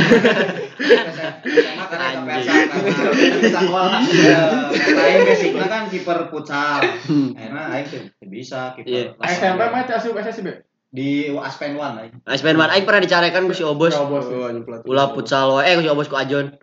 karek 1.90 2.12
ke 2.12 2.22
Anjing. 2.22 2.24
Persa 2.24 2.54
karena 2.66 3.48
sekolah 3.50 4.00
karena 4.74 5.02
aing 5.02 5.22
basicnya 5.22 5.66
kan 5.66 5.82
kiper 5.86 6.18
futsal 6.28 6.80
Hmm. 7.04 7.32
karena 7.32 7.60
aing 7.70 7.86
bisa 8.22 8.72
Iya. 8.78 9.12
kiper 9.12 9.24
SMP 9.26 9.60
mah 9.66 9.82
teh 9.84 9.94
asup 9.94 10.12
SSB. 10.14 10.48
di 10.86 11.28
Aspen 11.34 11.76
One 11.76 11.96
aing 11.98 12.14
Aspen 12.24 12.56
Man 12.56 12.68
aing 12.68 12.84
pernah 12.84 13.02
dicarekan 13.02 13.44
ku 13.44 13.52
si 13.52 13.60
Obos. 13.60 13.92
Ya. 13.92 14.00
Oh, 14.00 14.16
pelatih. 14.16 14.86
Ulah 14.86 15.12
futsal 15.12 15.52
wae 15.52 15.66
eh 15.66 15.74
ku 15.74 15.82
si 15.82 15.90
Obos 15.90 16.06
ku 16.06 16.16
Ajon. 16.16 16.56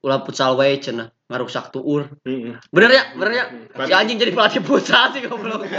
Ulah 0.00 0.22
futsal 0.22 0.54
wae 0.54 0.78
cenah 0.78 1.10
ngaruksak 1.30 1.70
tuur. 1.70 2.10
Heeh. 2.26 2.58
Bener 2.74 2.90
ya? 2.90 3.02
Bener 3.14 3.32
ya? 3.32 3.44
Si 3.86 3.92
anjing 3.94 4.18
jadi 4.18 4.34
pelatih 4.34 4.66
futsal 4.66 5.14
sih 5.14 5.22
goblok. 5.22 5.62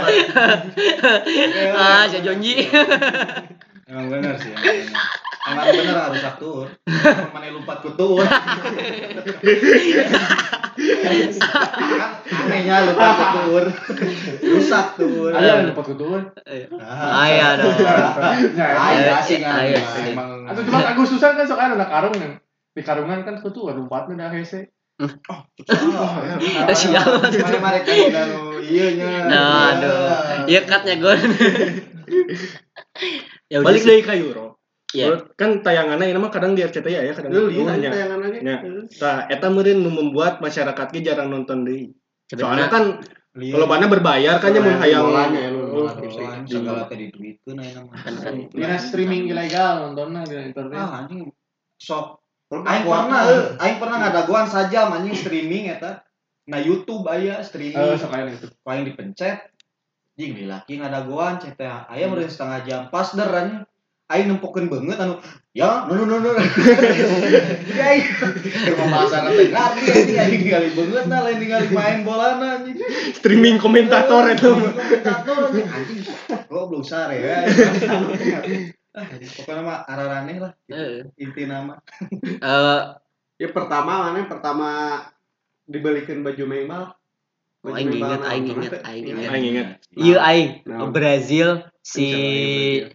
ah, 1.76 2.08
si 2.08 2.18
Jonji. 2.24 2.72
emang 3.92 4.08
bener 4.08 4.32
sih 4.40 4.48
emang 4.56 4.64
bener. 4.64 4.96
emang 5.52 5.66
bener 5.68 5.96
harus 6.00 6.20
saktur 6.24 6.64
mana 7.36 7.52
lupa 7.52 7.76
kutur 7.84 8.24
anehnya 12.32 12.88
lupa 12.88 13.08
kutur 13.12 13.68
rusak 14.40 14.86
tur 14.96 15.28
Ada 15.36 15.44
yang 15.44 15.68
dapat 15.76 15.84
kutuan. 15.92 16.22
Aya 16.96 17.60
dong. 17.60 17.76
Ya, 17.76 18.72
Ayo 18.72 19.12
asing 19.20 19.44
Ayo, 19.44 19.76
kan 19.76 19.84
asing. 19.84 20.16
emang 20.16 20.48
Atau 20.48 20.62
cuma 20.64 20.80
Agustusan 20.84 21.36
kan 21.36 21.44
sok 21.44 21.60
ada 21.60 21.84
karung 21.84 22.16
kan. 22.16 22.40
Di 22.72 22.80
karungan 22.80 23.20
kan 23.28 23.36
kutuan 23.44 23.76
lompatnya 23.76 24.26
dah 24.26 24.30
hese. 24.32 24.72
Kita 25.02 26.74
sial. 26.74 27.08
mari 27.22 27.58
mari 27.58 27.78
kan 27.82 27.94
baru 28.12 28.42
iya 28.62 28.86
nya 28.96 29.10
Nah, 29.26 29.76
aduh. 29.76 29.96
Iya 30.48 30.60
katnya 30.66 30.94
gue. 30.98 31.14
ya 33.52 33.58
Balik 33.62 33.82
deui 33.84 34.02
ka 34.04 34.14
Euro. 34.16 34.58
Iya. 34.92 35.24
Kan 35.40 35.64
tayangannya 35.64 36.12
ini 36.12 36.20
mah 36.20 36.28
kadang 36.28 36.52
di 36.52 36.60
RCTI 36.60 37.08
ya, 37.08 37.12
kadang 37.16 37.32
di 37.32 37.56
lihat 37.64 37.80
Nya. 37.80 37.90
tayangannya. 37.90 38.40
Ya. 38.44 38.56
Tah 39.00 39.18
eta 39.32 39.48
meureun 39.48 39.80
nu 39.80 39.90
membuat 39.90 40.44
masyarakat 40.44 40.86
ge 40.92 41.00
jarang 41.00 41.32
nonton 41.32 41.64
deui. 41.64 41.96
Soalnya 42.32 42.68
kan 42.68 43.00
Lieu. 43.32 43.56
kalau 43.56 43.64
mana 43.64 43.88
berbayar 43.88 44.36
kan 44.44 44.52
nya 44.52 44.60
mun 44.60 44.76
hayang 44.76 45.08
ya. 45.32 45.48
Oh, 45.72 45.88
Bolaan, 45.88 46.44
segala 46.44 46.84
nama 46.84 47.92
Kan 47.96 48.14
kan. 48.20 48.34
Dina 48.52 48.76
streaming 48.76 49.32
ilegal 49.32 49.88
nontonnya 49.88 50.20
di 50.28 50.52
internet. 50.52 50.76
ah 50.76 51.04
anjing 51.04 51.32
sok 51.80 52.04
Kalau 52.04 52.21
aing 52.60 52.84
kuat 52.84 53.00
pernah. 53.08 53.20
Eh, 53.32 53.44
aing 53.64 53.76
pernah 53.80 53.96
ngadaguan 53.96 54.44
sajam 54.44 54.92
anjing 54.92 55.16
streaming 55.16 55.72
eta. 55.72 56.04
Nah 56.52 56.60
YouTube 56.60 57.08
aya 57.08 57.40
Eh, 57.40 57.46
streaming 57.46 57.96
sok 57.96 58.12
aya 58.12 58.28
itu. 58.28 58.52
paling 58.60 58.84
dipencet. 58.84 59.48
Jing 60.12 60.36
di 60.36 60.44
laki 60.44 60.76
ngadaguan 60.76 61.40
teh 61.40 61.64
aya 61.64 62.04
meureun 62.12 62.28
setengah 62.28 62.60
jam. 62.68 62.80
Pas 62.92 63.08
der 63.16 63.32
anjing 63.32 63.64
aing 64.12 64.28
nempokeun 64.28 64.68
beungeut 64.68 65.00
anu 65.00 65.16
ya 65.56 65.88
nu 65.88 66.04
nu 66.04 66.20
nu 66.20 66.36
jadi 67.68 67.80
aing 67.80 68.04
pembahasan 68.76 69.32
teh 69.32 69.48
ngarti 69.48 69.88
anjing 69.88 70.18
aing 70.20 70.40
ningali 70.44 70.68
beungeut 70.76 71.08
nah 71.08 71.24
lain 71.24 71.40
ningali 71.40 71.72
main 71.72 72.04
bolana 72.04 72.60
anjing. 72.60 72.76
Streaming 73.16 73.56
komentator 73.56 74.28
itu. 74.28 74.52
komentator 74.52 75.38
anjing. 75.48 75.64
Anjing 75.64 76.00
goblok 76.52 76.84
sare 76.84 77.16
ya 77.16 77.38
ah 78.92 79.06
pokoknya 79.08 79.62
mah 79.64 79.78
araraneh 79.88 80.36
lah 80.36 80.52
Eh, 80.68 81.08
inti 81.16 81.48
nama 81.48 81.80
eh, 82.44 82.82
Ya 83.40 83.48
pertama 83.50 84.06
mana 84.06 84.22
pertama 84.28 84.68
dibalikin 85.66 86.22
baju 86.22 86.44
membal. 86.46 86.84
oh, 87.66 87.74
aing 87.74 87.90
inget, 87.94 88.20
aing 88.22 88.46
inget, 88.46 88.72
aing 88.86 89.04
inget. 89.06 89.28
Aing 89.30 89.46
inget. 89.46 89.66
Iya 89.94 90.18
aing. 90.22 90.50
Brazil 90.94 91.66
si. 91.82 92.06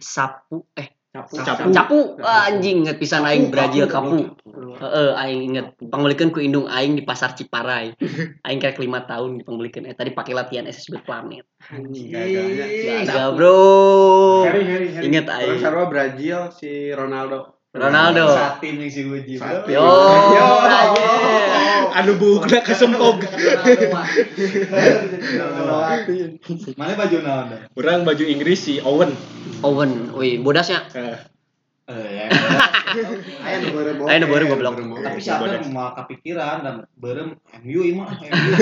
Sapu 0.00 0.64
eh 0.76 0.97
Capu. 1.18 1.34
Capu. 1.42 1.68
Capu 1.74 1.98
Ah, 2.22 2.46
anjing 2.46 2.86
inget 2.86 3.02
pisan 3.02 3.26
aing 3.26 3.50
Brazil 3.50 3.90
kapu. 3.90 4.38
Heeh 4.78 5.10
aing 5.18 5.40
inget 5.50 5.66
pangbelikeun 5.82 6.30
ku 6.30 6.38
indung 6.38 6.70
aing 6.70 6.94
di 6.94 7.02
pasar 7.02 7.34
Ciparai. 7.34 7.90
Aing 8.46 8.62
kayak 8.62 8.78
lima 8.78 9.02
tahun 9.02 9.42
pangbelikeun 9.42 9.90
eta 9.90 10.06
dipake 10.06 10.30
latihan 10.30 10.70
SSB 10.70 11.02
Planet. 11.02 11.42
Gaganya. 11.74 12.66
Gagal 13.02 13.30
bro. 13.34 13.58
Harry, 14.46 14.62
Harry, 14.62 14.88
Harry. 14.94 15.04
Inget 15.10 15.26
aing. 15.26 15.58
sarua 15.58 15.90
Brazil 15.90 16.54
si 16.54 16.94
Ronaldo. 16.94 17.57
Ronaldo. 17.76 18.32
Tim 18.64 18.80
yang 18.80 18.88
si 18.88 19.04
Uji. 19.04 19.36
Saat 19.36 19.68
Yo. 19.68 19.84
Yo. 19.84 20.48
Anu 21.92 22.16
bukna 22.16 22.64
kesempog. 22.64 23.20
Mana 26.80 26.92
baju 26.96 27.16
dah? 27.20 27.68
Orang 27.76 28.08
baju 28.08 28.24
Inggris 28.24 28.64
si 28.64 28.80
Owen. 28.80 29.12
Owen, 29.60 30.14
wih, 30.16 30.40
bodasnya. 30.40 30.86
Eh, 30.96 31.18
Eh, 31.88 32.08
ya. 32.20 32.28
Ayo 33.48 33.72
beureum. 33.72 34.04
Ayo 34.12 34.16
nu 34.20 34.26
beureum 34.28 34.52
goblok. 34.52 34.76
Tapi 34.76 35.24
siapa 35.24 35.48
yang 35.48 35.72
mau 35.72 35.96
kepikiran 35.96 36.60
dan 36.60 36.84
berem 37.00 37.40
MU 37.64 37.80
imah 37.80 38.12
MU. 38.12 38.52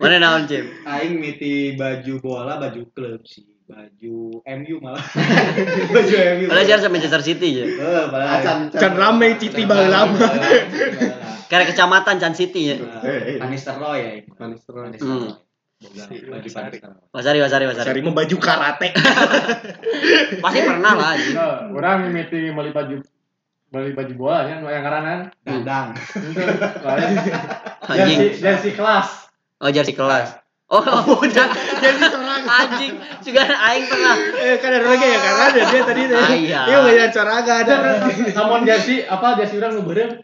Mana 0.00 0.16
naon, 0.16 0.48
Cim? 0.48 0.72
Aing 0.88 1.20
miti 1.20 1.76
baju 1.76 2.24
bola, 2.24 2.56
baju 2.56 2.88
klub 2.96 3.28
sih. 3.28 3.44
Baju 3.64 4.44
MU 4.44 4.76
malah. 4.84 5.00
baju 5.96 6.14
MU. 6.36 6.46
Padahal 6.52 6.66
jarang 6.68 6.82
sama 6.84 6.92
Manchester 7.00 7.22
City 7.24 7.48
ya. 7.48 7.64
Eh, 7.64 8.04
padahal. 8.12 8.36
Acan 8.36 8.58
Can 8.76 8.92
rame 8.92 9.28
citi 9.40 9.64
baheula 9.64 10.04
mah. 10.04 10.20
Kayak 11.48 11.72
kecamatan 11.72 12.20
Chan 12.20 12.36
City 12.36 12.76
ya. 12.76 12.76
Kanister 13.40 13.80
Roy 13.80 13.98
ya. 14.04 14.10
Manis 14.36 14.60
terus. 14.68 15.00
Hmm. 15.00 15.40
Boga 15.80 16.04
Baju 16.12 16.48
Kanister 16.52 16.92
Roy. 16.92 17.08
Wasari, 17.16 17.40
wasari, 17.40 17.64
wasari. 17.64 17.88
Cari 17.88 18.00
mah 18.04 18.12
baju 18.12 18.36
karate. 18.36 18.88
Pasti 20.44 20.60
pernah 20.60 20.92
lah. 20.92 21.12
Nah, 21.16 21.56
orang 21.72 22.12
miti 22.12 22.52
beli 22.52 22.68
baju 22.68 23.00
beli 23.72 23.90
baju 23.96 24.12
bola 24.12 24.44
yang 24.44 24.60
yang 24.60 24.84
karanan. 24.84 25.18
Dadang. 25.40 25.96
Itu 25.96 26.40
lain. 26.84 27.16
Anjing. 27.88 28.18
Jersey, 28.28 28.44
jersey 28.44 28.72
kelas. 28.76 29.08
Oh, 29.56 29.72
jersey 29.72 29.96
kelas. 29.96 30.36
Oh, 30.68 30.80
udah. 31.20 31.48
Jadi 31.80 31.98
sorangan. 32.08 32.23
Anjing, 32.44 32.94
juga 33.24 33.42
aing 33.48 33.84
pernah. 33.88 34.16
Eh 34.36 34.56
kan 34.60 34.70
ada 34.70 34.86
lagi 34.86 35.06
ya 35.08 35.18
kan 35.18 35.34
ada 35.48 35.60
dia 35.64 35.82
tadi. 35.82 36.02
Ah, 36.12 36.30
iya. 36.36 36.60
Iya 36.68 36.76
enggak 36.80 36.94
ada 36.94 37.06
sorangan 37.10 37.56
ada. 37.64 37.74
Namun 38.36 38.60
jersey 38.68 39.02
apa 39.08 39.40
jersey 39.40 39.58
orang 39.58 39.72
nu 39.76 39.82
beureum? 39.82 40.20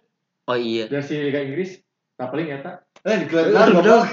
Oh 0.47 0.57
iya. 0.57 0.87
Jersey 0.87 1.25
Liga 1.25 1.41
Inggris. 1.41 1.81
Kapeling 2.21 2.53
eta. 2.53 2.85
Eh, 3.01 3.17
di 3.17 3.27
kan 3.33 3.73
goblok. 3.73 4.13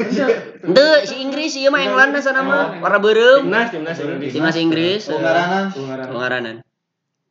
Si 1.04 1.16
Inggris 1.20 1.60
ieu 1.60 1.68
mah 1.68 1.84
yang 1.84 2.00
landa 2.00 2.24
sana 2.24 2.40
mah 2.40 2.80
warna 2.80 3.04
beureum. 3.04 3.44
Timnas, 3.44 3.68
timnas 3.76 4.00
Inggris. 4.00 4.32
Timnas 4.32 4.56
Inggris. 4.56 5.02
Ungaranan. 5.12 5.66
Ungaranan. 6.08 6.56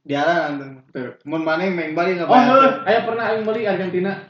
Diaran. 0.05 0.85
Tuh. 0.93 1.17
Mun 1.25 1.43
maneh 1.43 1.73
main 1.73 1.97
bali 1.97 2.21
Oh, 2.21 2.29
heuh, 2.29 2.85
aya 2.85 3.09
pernah 3.09 3.33
aing 3.33 3.49
beli 3.49 3.65
Argentina. 3.65 4.29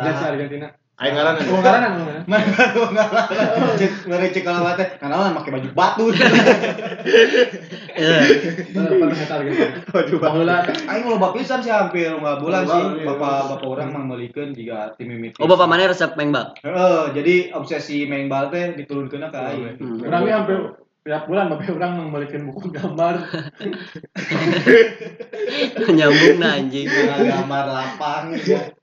Jersey 0.00 0.26
Argentina. 0.32 0.72
Ayo 0.94 1.10
ngaran. 1.10 1.34
Ungaranan 1.42 1.90
ungaranan. 1.98 2.22
Mana 2.30 2.46
baru 2.54 2.82
ngalaman. 2.94 3.74
Cek 3.74 4.06
mere 4.06 4.30
cek 4.30 4.46
kalau 4.46 4.62
mate. 4.62 4.94
Karena 5.02 5.34
make 5.34 5.50
baju 5.50 5.70
batu. 5.74 6.06
Iya. 7.94 8.26
Baju 9.94 10.14
Baheula 10.18 10.66
Aing 10.90 11.06
loba 11.06 11.30
pisan 11.30 11.62
sih 11.62 11.70
hampir 11.70 12.10
nggak 12.10 12.42
bulan 12.42 12.66
sih. 12.66 12.82
iya, 12.98 13.06
Bapak 13.06 13.34
iya. 13.38 13.46
bapak 13.54 13.68
orang 13.70 13.94
mah 13.94 14.02
meulikeun 14.02 14.50
juga 14.50 14.90
tim 14.98 15.14
mimiti. 15.14 15.38
Oh, 15.38 15.46
bapak 15.46 15.70
mana 15.70 15.86
resep 15.86 16.10
main 16.18 16.34
bal? 16.34 16.58
Heeh, 16.58 17.14
jadi 17.14 17.54
obsesi 17.54 18.10
main 18.10 18.26
bal 18.26 18.50
teh 18.50 18.74
diturunkeun 18.74 19.30
ke 19.30 19.38
aing. 19.38 19.78
Ini 19.78 20.30
hampir 20.34 20.74
tiap 21.06 21.30
bulan 21.30 21.54
bapak 21.54 21.70
orang 21.70 22.02
membalikin 22.02 22.50
buku 22.50 22.74
gambar. 22.74 23.14
Nyambung 25.94 26.42
anjing. 26.42 26.90
Gambar 26.90 27.64
lapang 27.70 28.34
ya. 28.42 28.74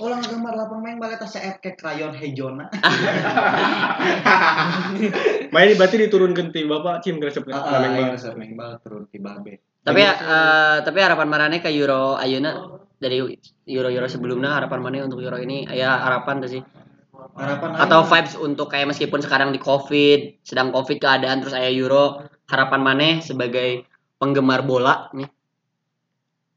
Orang 0.00 0.24
gambar 0.24 0.56
lapang 0.56 0.80
main 0.80 0.96
bal 0.96 1.12
eta 1.12 1.28
seet 1.28 1.60
ke 1.60 1.76
krayon 1.76 2.16
hejona. 2.16 2.72
Main 5.52 5.64
ini 5.68 5.76
berarti 5.76 6.00
diturunkan 6.00 6.56
tim 6.56 6.72
Bapak 6.72 7.04
Cim 7.04 7.20
resep 7.20 7.44
Ah, 7.52 7.84
main 7.84 8.00
aing 8.00 8.16
bal. 8.16 8.32
main 8.40 8.52
bal 8.56 8.80
turun 8.80 9.04
ti 9.12 9.20
babe. 9.20 9.60
Tapi 9.84 10.00
eh, 10.00 10.76
tapi 10.80 10.98
harapan 11.04 11.28
marane 11.28 11.60
ke 11.60 11.68
Euro 11.76 12.16
ayeuna 12.16 12.80
dari 12.96 13.20
Euro-Euro 13.68 14.08
sebelumnya 14.08 14.56
harapan 14.56 14.80
mana 14.80 15.04
untuk 15.04 15.20
Euro 15.24 15.36
ini 15.40 15.64
ya 15.68 16.00
harapan 16.04 16.44
tuh 16.44 16.50
sih 16.52 16.60
Harapan 17.36 17.68
atau 17.80 18.04
vibes 18.04 18.36
untuk 18.36 18.68
kayak 18.68 18.92
meskipun 18.92 19.20
sekarang 19.24 19.52
di 19.52 19.60
covid 19.60 20.44
sedang 20.44 20.72
covid 20.72 21.00
keadaan 21.00 21.40
terus 21.40 21.56
aya 21.56 21.72
Euro 21.72 22.20
harapan 22.48 22.80
mana 22.84 23.08
sebagai 23.24 23.88
penggemar 24.20 24.64
bola 24.68 25.08
nih 25.16 25.28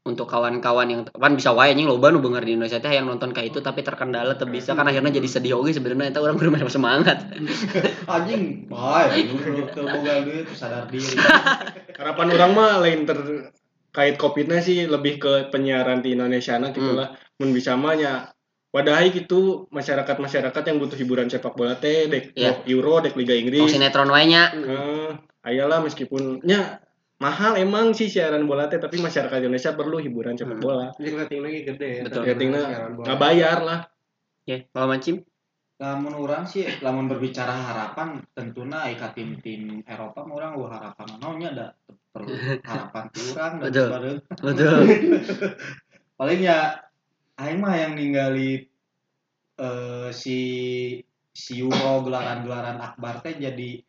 untuk 0.04 0.28
kawan-kawan 0.28 0.86
yang 0.92 1.00
kan 1.08 1.32
bisa 1.32 1.56
wae 1.56 1.72
anjing 1.72 1.88
loba 1.88 2.12
nu 2.12 2.20
beungar 2.20 2.44
di 2.44 2.52
Indonesia 2.52 2.76
teh 2.76 2.92
yang 2.92 3.08
nonton 3.08 3.32
kayak 3.32 3.56
itu 3.56 3.64
tapi 3.64 3.80
terkendala 3.80 4.36
teu 4.36 4.44
bisa 4.44 4.76
kan 4.76 4.84
akhirnya 4.84 5.08
jadi 5.16 5.24
sedih 5.24 5.56
oge 5.56 5.72
sebenarnya 5.72 6.12
eta 6.12 6.20
urang 6.20 6.36
kudu 6.36 6.52
main 6.52 6.68
semangat 6.68 7.24
anjing 8.14 8.68
bae 8.68 9.24
teu 9.72 9.88
boga 9.88 10.12
duit 10.20 10.44
sadar 10.52 10.84
diri. 10.92 11.16
Harapan 11.98 12.36
orang 12.36 12.52
mah 12.52 12.72
lain 12.84 13.08
terkait 13.08 14.20
Covid-nya 14.20 14.60
sih 14.60 14.84
lebih 14.84 15.16
ke 15.16 15.32
penyiaran 15.48 16.04
di 16.04 16.12
Indonesia 16.12 16.60
nah 16.60 16.68
gitu 16.68 16.92
lah. 16.92 17.16
Mun 17.40 17.56
bisa 17.56 17.72
mah 17.72 17.96
nya 17.96 18.28
wadahi 18.76 19.08
gitu 19.24 19.72
masyarakat-masyarakat 19.72 20.62
yang 20.68 20.76
butuh 20.84 21.00
hiburan 21.00 21.32
sepak 21.32 21.56
bola 21.56 21.80
teh 21.80 22.12
dek 22.12 22.36
Iya. 22.36 22.60
Euro, 22.68 23.00
dek 23.00 23.16
Liga 23.16 23.32
oh 23.32 23.40
Inggris. 23.40 23.72
sinetron 23.72 24.12
wae 24.12 24.28
nya 24.28 24.52
Eh, 24.52 25.10
ayolah 25.48 25.80
meskipun 25.80 26.44
nya 26.44 26.84
mahal 27.18 27.54
emang 27.56 27.94
sih 27.94 28.10
siaran 28.10 28.44
bola 28.44 28.66
teh 28.66 28.78
tapi 28.78 28.98
masyarakat 28.98 29.38
Indonesia 29.38 29.72
perlu 29.72 30.02
hiburan 30.02 30.34
sepak 30.34 30.58
Hmm. 30.58 30.64
bola. 30.64 30.86
Jadi 30.98 31.10
rating 31.14 31.40
lagi 31.40 31.58
gede 31.62 31.88
ya. 31.88 32.02
Betul. 32.06 32.22
Ratingnya 32.26 32.62
nggak 33.00 33.18
bayar 33.18 33.58
lah. 33.62 33.80
oke 34.44 34.56
kalau 34.70 34.88
mancim 34.88 35.16
Lamun 35.74 36.14
orang 36.14 36.46
sih, 36.46 36.62
lamun 36.86 37.10
berbicara 37.10 37.50
harapan, 37.50 38.22
tentunya 38.30 38.94
ika 38.94 39.10
tim-tim 39.10 39.82
Eropa 39.82 40.22
mah 40.22 40.34
orang 40.38 40.52
wah 40.54 40.70
harapan 40.70 41.06
naonnya 41.18 41.48
ada 41.50 41.66
perlu 42.14 42.30
harapan 42.62 43.02
ti 43.10 43.20
urang 43.26 43.52
dan 43.58 43.66
Betul. 43.74 43.88
betul 44.38 44.80
Paling 46.22 46.40
ya 46.46 46.78
aing 47.42 47.58
mah 47.58 47.74
yang 47.74 47.98
ninggali 47.98 48.70
eh, 49.58 50.08
si 50.14 50.38
si 51.34 51.52
Euro 51.58 52.06
gelaran-gelaran 52.06 52.78
akbar 52.78 53.18
teh 53.26 53.34
jadi 53.34 53.82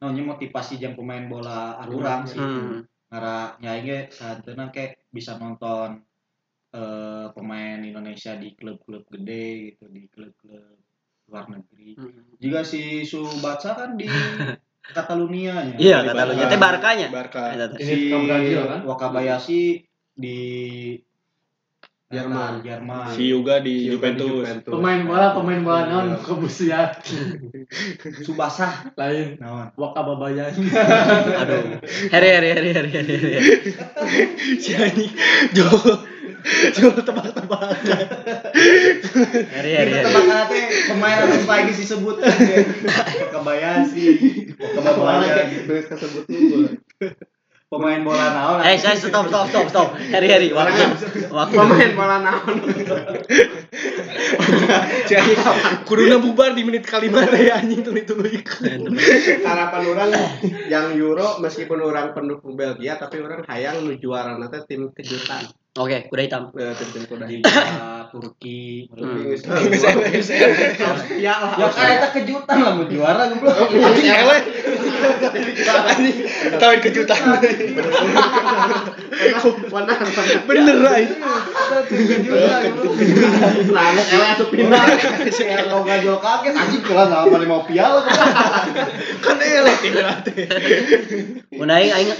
naonnya 0.00 0.24
motivasi 0.24 0.80
jang 0.80 0.96
pemain 0.96 1.28
bola 1.28 1.76
arurang 1.84 2.24
sih. 2.24 2.40
hmm. 2.40 2.88
Ngara 3.12 3.60
nyaing 3.60 3.84
ge 3.84 3.98
saanteuna 4.14 4.72
ke 4.72 5.04
bisa 5.12 5.36
nonton 5.36 6.00
eh, 6.72 7.26
pemain 7.36 7.78
Indonesia 7.82 8.32
di 8.38 8.54
klub-klub 8.56 9.04
gede 9.12 9.74
gitu, 9.74 9.84
di 9.92 10.08
klub-klub 10.08 10.64
luar 11.30 11.46
negeri. 11.52 11.94
hmm. 12.00 12.40
Juga 12.40 12.64
si 12.64 13.04
Subatsa 13.04 13.76
kan 13.76 13.94
di 13.94 14.08
Catalunya 14.80 15.54
nya. 15.70 15.76
iya 15.76 15.98
Di 16.02 16.08
kata 16.08 16.22
lu 16.24 16.32
Barca. 16.34 16.48
teh 16.48 16.60
Barkanya. 16.60 17.08
Ini 17.76 17.94
ke 18.08 18.16
Brazil 18.24 18.60
kan? 18.64 18.80
Wakabayashi 18.88 19.62
di 20.16 20.38
Jerman. 22.10 22.66
Jerman. 22.66 23.14
Si 23.14 23.22
Yuga 23.30 23.62
di 23.62 23.86
Juga 23.86 24.10
di 24.10 24.18
Juventus. 24.18 24.42
Juventus. 24.42 24.72
Pemain 24.74 25.00
bola, 25.06 25.26
pemain 25.30 25.62
bola 25.62 25.80
naon 25.86 26.18
kebusian 26.18 26.90
Subasa 28.26 28.90
lain 28.98 29.38
naon? 29.38 29.70
wakababayan. 29.78 30.50
aduh 31.46 31.78
heri 32.10 32.28
heri 32.34 32.48
heri 32.50 32.70
heri 32.74 32.90
heri. 32.90 33.30
Si 34.58 34.74
anjing 34.74 35.14
jauh 35.54 36.02
jauh 36.76 36.98
tebak-tebakan. 36.98 37.78
heri 39.54 39.70
heri 39.78 39.92
heri 39.94 40.10
Tebak 40.10 40.50
teh 40.50 40.64
pemain 40.90 41.16
anu 41.30 41.46
lagi 41.46 41.72
disebut 41.78 42.16
Wakabayashi. 43.22 44.04
Wakabayashi. 44.58 45.56
Terus 45.62 45.84
kesebut 45.86 46.24
dulu. 46.26 46.74
Pemain 47.70 48.02
bola 48.02 48.34
naon? 48.34 48.66
Eh, 48.66 48.74
saya 48.82 48.98
stop, 48.98 49.30
stop, 49.30 49.46
stop, 49.46 49.66
stop. 49.70 49.88
Heri, 49.94 50.26
heri, 50.26 50.50
waktu, 50.50 50.90
waktu. 51.30 51.54
Pemain 51.54 51.90
bola 51.94 52.18
naon. 52.18 52.66
Anjing 55.10 55.38
kuduna 55.86 56.18
bubar 56.18 56.58
di 56.58 56.66
menit 56.66 56.82
kelima 56.82 57.22
teh 57.30 57.46
anjing 57.46 57.86
tuluy-tuluy. 57.86 58.42
Harapan 59.46 59.82
orang 59.86 60.10
yang 60.66 60.98
Euro 60.98 61.38
meskipun 61.38 61.78
orang 61.78 62.10
pendukung 62.10 62.58
Belgia 62.58 62.98
tapi 62.98 63.22
orang 63.22 63.46
hayang 63.46 63.86
nu 63.86 63.94
juara 64.02 64.34
nanti 64.34 64.58
tim 64.66 64.90
kejutan. 64.90 65.46
Oke, 65.78 66.10
kuda 66.10 66.22
hitam. 66.26 66.50
Tim 66.50 66.88
tim 66.90 67.04
kuda. 67.06 67.30
Liga 67.30 67.46
Turki. 68.10 68.90
Ya 71.22 71.38
lah. 71.38 71.54
Ya 71.62 71.70
kan 71.70 72.10
kejutan 72.10 72.56
lah 72.58 72.74
mau 72.74 72.90
juara 72.90 73.30
goblok. 73.30 73.70
Anjing 73.70 74.10
eleh. 74.10 74.40
Anjing 75.86 76.16
tahu 76.58 76.74
kejutan. 76.82 77.22
Benar, 79.70 79.98
benar. 80.10 80.38
Bener 80.50 80.76
anjing. 80.90 81.20
Nah, 83.70 83.86
eleh 83.94 84.26
asup 84.34 84.50
pindah. 84.50 84.82
Kalau 84.90 85.86
gajol 85.86 86.18
kaget 86.18 86.54
anjing 86.58 86.82
kira 86.82 87.06
nama 87.06 87.46
mau 87.46 87.62
piala 87.62 88.02
Kan 89.22 89.38
eleh 89.38 89.74
tinggal 89.78 90.18
teh. 90.26 90.50
Mun 91.54 91.70
aing 91.70 91.94
aing 91.94 92.10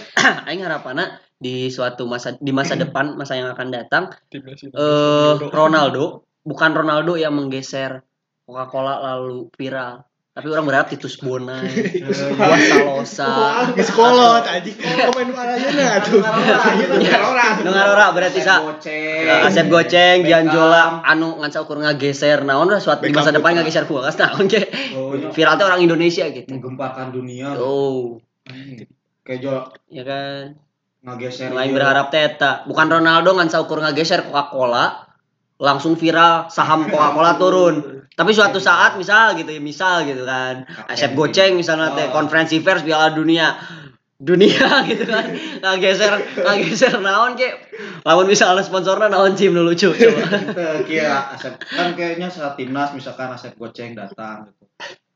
aing 0.46 0.62
harapana 0.62 1.18
di 1.41 1.72
suatu 1.72 2.05
masa 2.05 2.36
di 2.36 2.53
masa 2.53 2.76
depan, 2.82 3.16
masa 3.16 3.41
yang 3.41 3.49
akan 3.51 3.68
datang 3.72 4.12
eh 4.30 5.34
Ronaldo 5.49 6.28
bukan 6.45 6.70
Ronaldo 6.76 7.16
yang 7.16 7.32
menggeser 7.32 8.05
Coca-Cola 8.51 8.99
lalu 8.99 9.47
viral, 9.55 10.03
Tapi 10.34 10.47
orang 10.51 10.66
berharap 10.66 10.91
Titus 10.91 11.22
Bonai, 11.22 11.70
Juan 12.03 12.59
Salosa. 12.59 13.30
Geus 13.78 13.91
kolot 13.95 14.43
anjing. 14.43 14.74
Pemain 14.74 15.55
ayeuna 15.55 16.03
atuh. 16.03 16.22
Dengar 17.62 17.86
ora 17.95 18.11
berarti 18.11 18.43
sa. 18.43 18.62
Eh, 18.86 19.47
Asep 19.47 19.70
Goceng. 19.70 20.26
Gianjola, 20.26 21.03
anu 21.07 21.38
ngan 21.38 21.51
ukur 21.62 21.78
ngageser 21.82 22.43
naon 22.43 22.70
lah 22.70 22.82
suatu 22.82 23.07
di 23.07 23.14
masa 23.14 23.30
depan 23.30 23.59
ngageser 23.59 23.86
kulkas 23.86 24.18
naon 24.18 24.51
iya. 24.51 24.66
Viral 25.30 25.55
teh 25.59 25.66
orang 25.66 25.82
Indonesia 25.82 26.26
gitu. 26.30 26.51
menggemparkan 26.51 27.14
dunia. 27.14 27.55
Oh, 27.59 28.18
Kayak 29.22 29.78
ya 29.86 30.03
kan. 30.03 30.59
Ngageser. 31.05 31.53
Lain 31.53 31.72
berharap 31.72 32.12
teta. 32.12 32.64
Bukan 32.68 32.86
Ronaldo 32.88 33.32
ngan 33.36 33.48
ukur 33.48 33.80
ngageser 33.80 34.28
Coca-Cola 34.28 35.09
langsung 35.61 35.96
viral 35.96 36.48
saham 36.48 36.88
Coca-Cola 36.88 37.36
turun. 37.36 37.76
Tapi 38.11 38.36
suatu 38.36 38.61
saat 38.61 39.01
misal 39.01 39.32
gitu 39.38 39.48
ya, 39.48 39.61
misal 39.62 40.05
gitu 40.05 40.28
kan. 40.28 40.68
Asep 40.92 41.16
Goceng 41.16 41.57
misalnya 41.57 41.96
teh 41.96 42.09
Oh. 42.09 42.12
konferensi 42.12 42.61
pers 42.61 42.84
Piala 42.84 43.16
Dunia 43.16 43.57
dunia 44.20 44.84
gitu 44.92 45.09
kan 45.09 45.32
ngageser 45.64 46.44
ngageser 46.44 47.01
naon 47.01 47.40
ke 47.40 47.57
lamun 48.05 48.28
misalnya 48.28 48.61
sponsornya 48.61 49.09
naon 49.09 49.32
tim 49.32 49.57
nu 49.57 49.64
lucu 49.64 49.96
coba 49.96 50.84
kira 50.84 51.32
Asep 51.32 51.57
kan 51.64 51.96
kayaknya 51.96 52.28
saat 52.28 52.61
timnas 52.61 52.92
misalkan 52.92 53.32
Asep 53.32 53.57
Goceng 53.57 53.96
datang 53.96 54.53
gitu. 54.53 54.59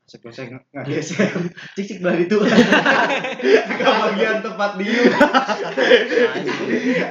Asep 0.05 0.21
Goceng 0.21 0.61
ngageser. 0.69 1.33
Cik 1.75 1.85
cik 1.89 1.99
balik 2.05 2.29
itu. 2.29 2.37
Ke 3.81 3.89
bagian 3.89 4.45
tempat 4.45 4.77
diu. 4.77 5.01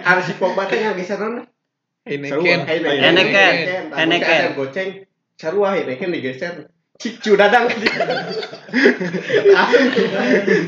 Harus 0.06 0.24
si 0.30 0.34
Pogba 0.38 0.70
teh 0.70 0.78
ngageser 0.78 1.18
naon? 1.18 1.42
Heineken. 2.06 2.70
Heineken. 2.70 3.02
Heineken. 3.02 3.54
Heineken. 3.90 4.42
Goceng. 4.54 4.90
Sarua 5.34 5.74
Heineken 5.74 6.14
digeser. 6.14 6.70
Cicu 6.94 7.34
dadang. 7.34 7.66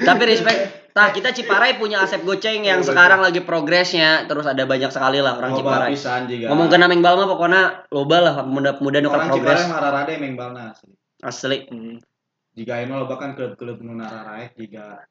Tapi 0.02 0.22
respect. 0.26 0.90
Tah 0.90 1.14
kita 1.14 1.30
Ciparai 1.30 1.78
punya 1.78 2.02
Asep 2.02 2.26
Goceng 2.26 2.66
yang 2.66 2.82
sekarang 2.82 3.22
lagi 3.22 3.46
progresnya. 3.46 4.26
Terus 4.26 4.50
ada 4.50 4.66
banyak 4.66 4.90
sekali 4.90 5.22
lah 5.22 5.38
orang 5.38 5.54
Loba 5.54 5.62
Ciparai. 5.62 5.94
pisan 5.94 6.26
juga. 6.26 6.50
Ngomong 6.50 6.74
ke 6.74 6.76
Nameng 6.82 7.06
Balma 7.06 7.30
pokoknya 7.30 7.86
loba 7.94 8.18
lah 8.18 8.34
muda-muda 8.42 8.98
nu 8.98 9.14
orang 9.14 9.30
progres 9.30 9.62
Ciparai 9.62 9.70
mararade 9.70 10.14
meng 10.18 10.34
balna 10.34 10.74
asli. 10.74 10.90
asli. 11.22 11.58
Jika 12.57 12.80
ini 12.80 12.92
loba 12.96 13.20
kan 13.20 13.36
klub-klub 13.36 13.84
nu 13.84 14.00
nararaek 14.00 14.57
juga 14.57 15.04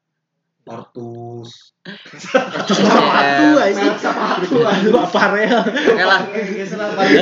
Ortus. 0.66 1.78
Sepatu 2.18 2.74
anjing. 3.54 3.94
Sepatu 4.02 4.66
aduh 4.66 4.98
apa 4.98 5.22
real. 5.30 5.62
Oke 5.62 6.02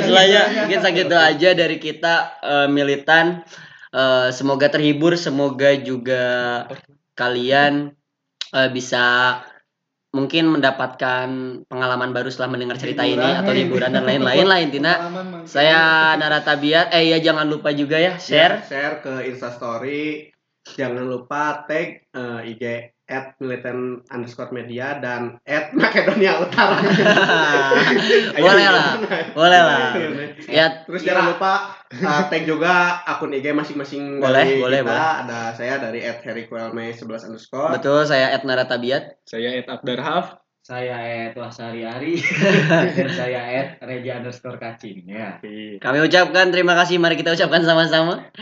lah 0.09 0.25
ya, 0.25 0.65
mungkin 0.65 0.79
segitu 0.81 1.13
aja 1.13 1.49
dari 1.53 1.77
kita 1.77 2.41
eh, 2.41 2.67
militan. 2.73 3.45
Eh, 3.93 4.33
semoga 4.33 4.65
terhibur, 4.73 5.13
semoga 5.13 5.77
juga 5.77 6.65
kalian 7.13 7.93
eh, 8.49 8.69
bisa 8.73 9.37
mungkin 10.15 10.47
mendapatkan 10.47 11.27
pengalaman 11.67 12.15
baru 12.15 12.31
setelah 12.31 12.55
mendengar 12.55 12.79
cerita 12.79 13.03
ini 13.03 13.43
atau 13.43 13.51
hiburan 13.51 13.91
dan 13.91 14.07
lain-lain 14.07 14.47
lah 14.47 14.59
intinya. 14.63 14.93
Saya 15.43 16.15
Narata 16.15 16.55
Biat, 16.55 16.95
eh 16.95 17.11
ya 17.11 17.19
jangan 17.19 17.43
lupa 17.51 17.75
juga 17.75 17.99
ya 17.99 18.15
share. 18.15 18.63
share 18.63 19.03
ke 19.03 19.27
Instastory. 19.27 20.31
Jangan 20.65 21.03
lupa 21.03 21.67
tag 21.67 22.07
eh, 22.09 22.51
IG 22.55 22.94
at 23.05 23.37
militan 23.37 24.01
underscore 24.09 24.49
media 24.49 24.97
dan 24.97 25.37
at 25.45 25.69
Makedonia 25.71 26.41
Utara. 26.41 26.81
boleh 28.45 28.67
lah, 28.67 28.89
boleh 29.37 29.61
lah. 29.61 29.79
Ya, 30.49 30.85
Terus 30.89 31.05
jangan 31.05 31.37
lupa 31.37 31.77
uh, 31.93 32.21
tag 32.27 32.49
juga 32.49 33.05
akun 33.05 33.29
IG 33.29 33.53
masing-masing 33.53 34.17
Boleh, 34.17 34.41
dari 34.45 34.57
boleh, 34.57 34.81
kita. 34.81 34.89
boleh. 34.89 35.21
Ada 35.25 35.39
saya 35.53 35.73
dari 35.77 36.01
at 36.01 36.19
Harry 36.25 36.49
Kwelme 36.49 36.89
11 36.89 37.29
underscore. 37.29 37.71
betul 37.77 38.01
saya 38.05 38.33
Ed 38.33 38.41
Narata 38.41 38.81
Biat. 38.81 39.21
Saya 39.29 39.53
Ed 39.53 39.69
Abdarhaf. 39.69 40.41
Saya 40.65 41.29
Ed 41.29 41.37
Wasari 41.37 41.85
Ari 41.85 42.17
dan 42.97 43.05
saya 43.13 43.53
Ed 43.53 43.69
Reja 43.85 44.17
underscore 44.17 44.57
Kacin 44.57 45.05
ya. 45.05 45.37
Kami 45.77 45.97
ucapkan 46.01 46.49
terima 46.49 46.73
kasih, 46.73 46.97
mari 46.97 47.21
kita 47.21 47.37
ucapkan 47.37 47.61
sama-sama. 47.61 48.33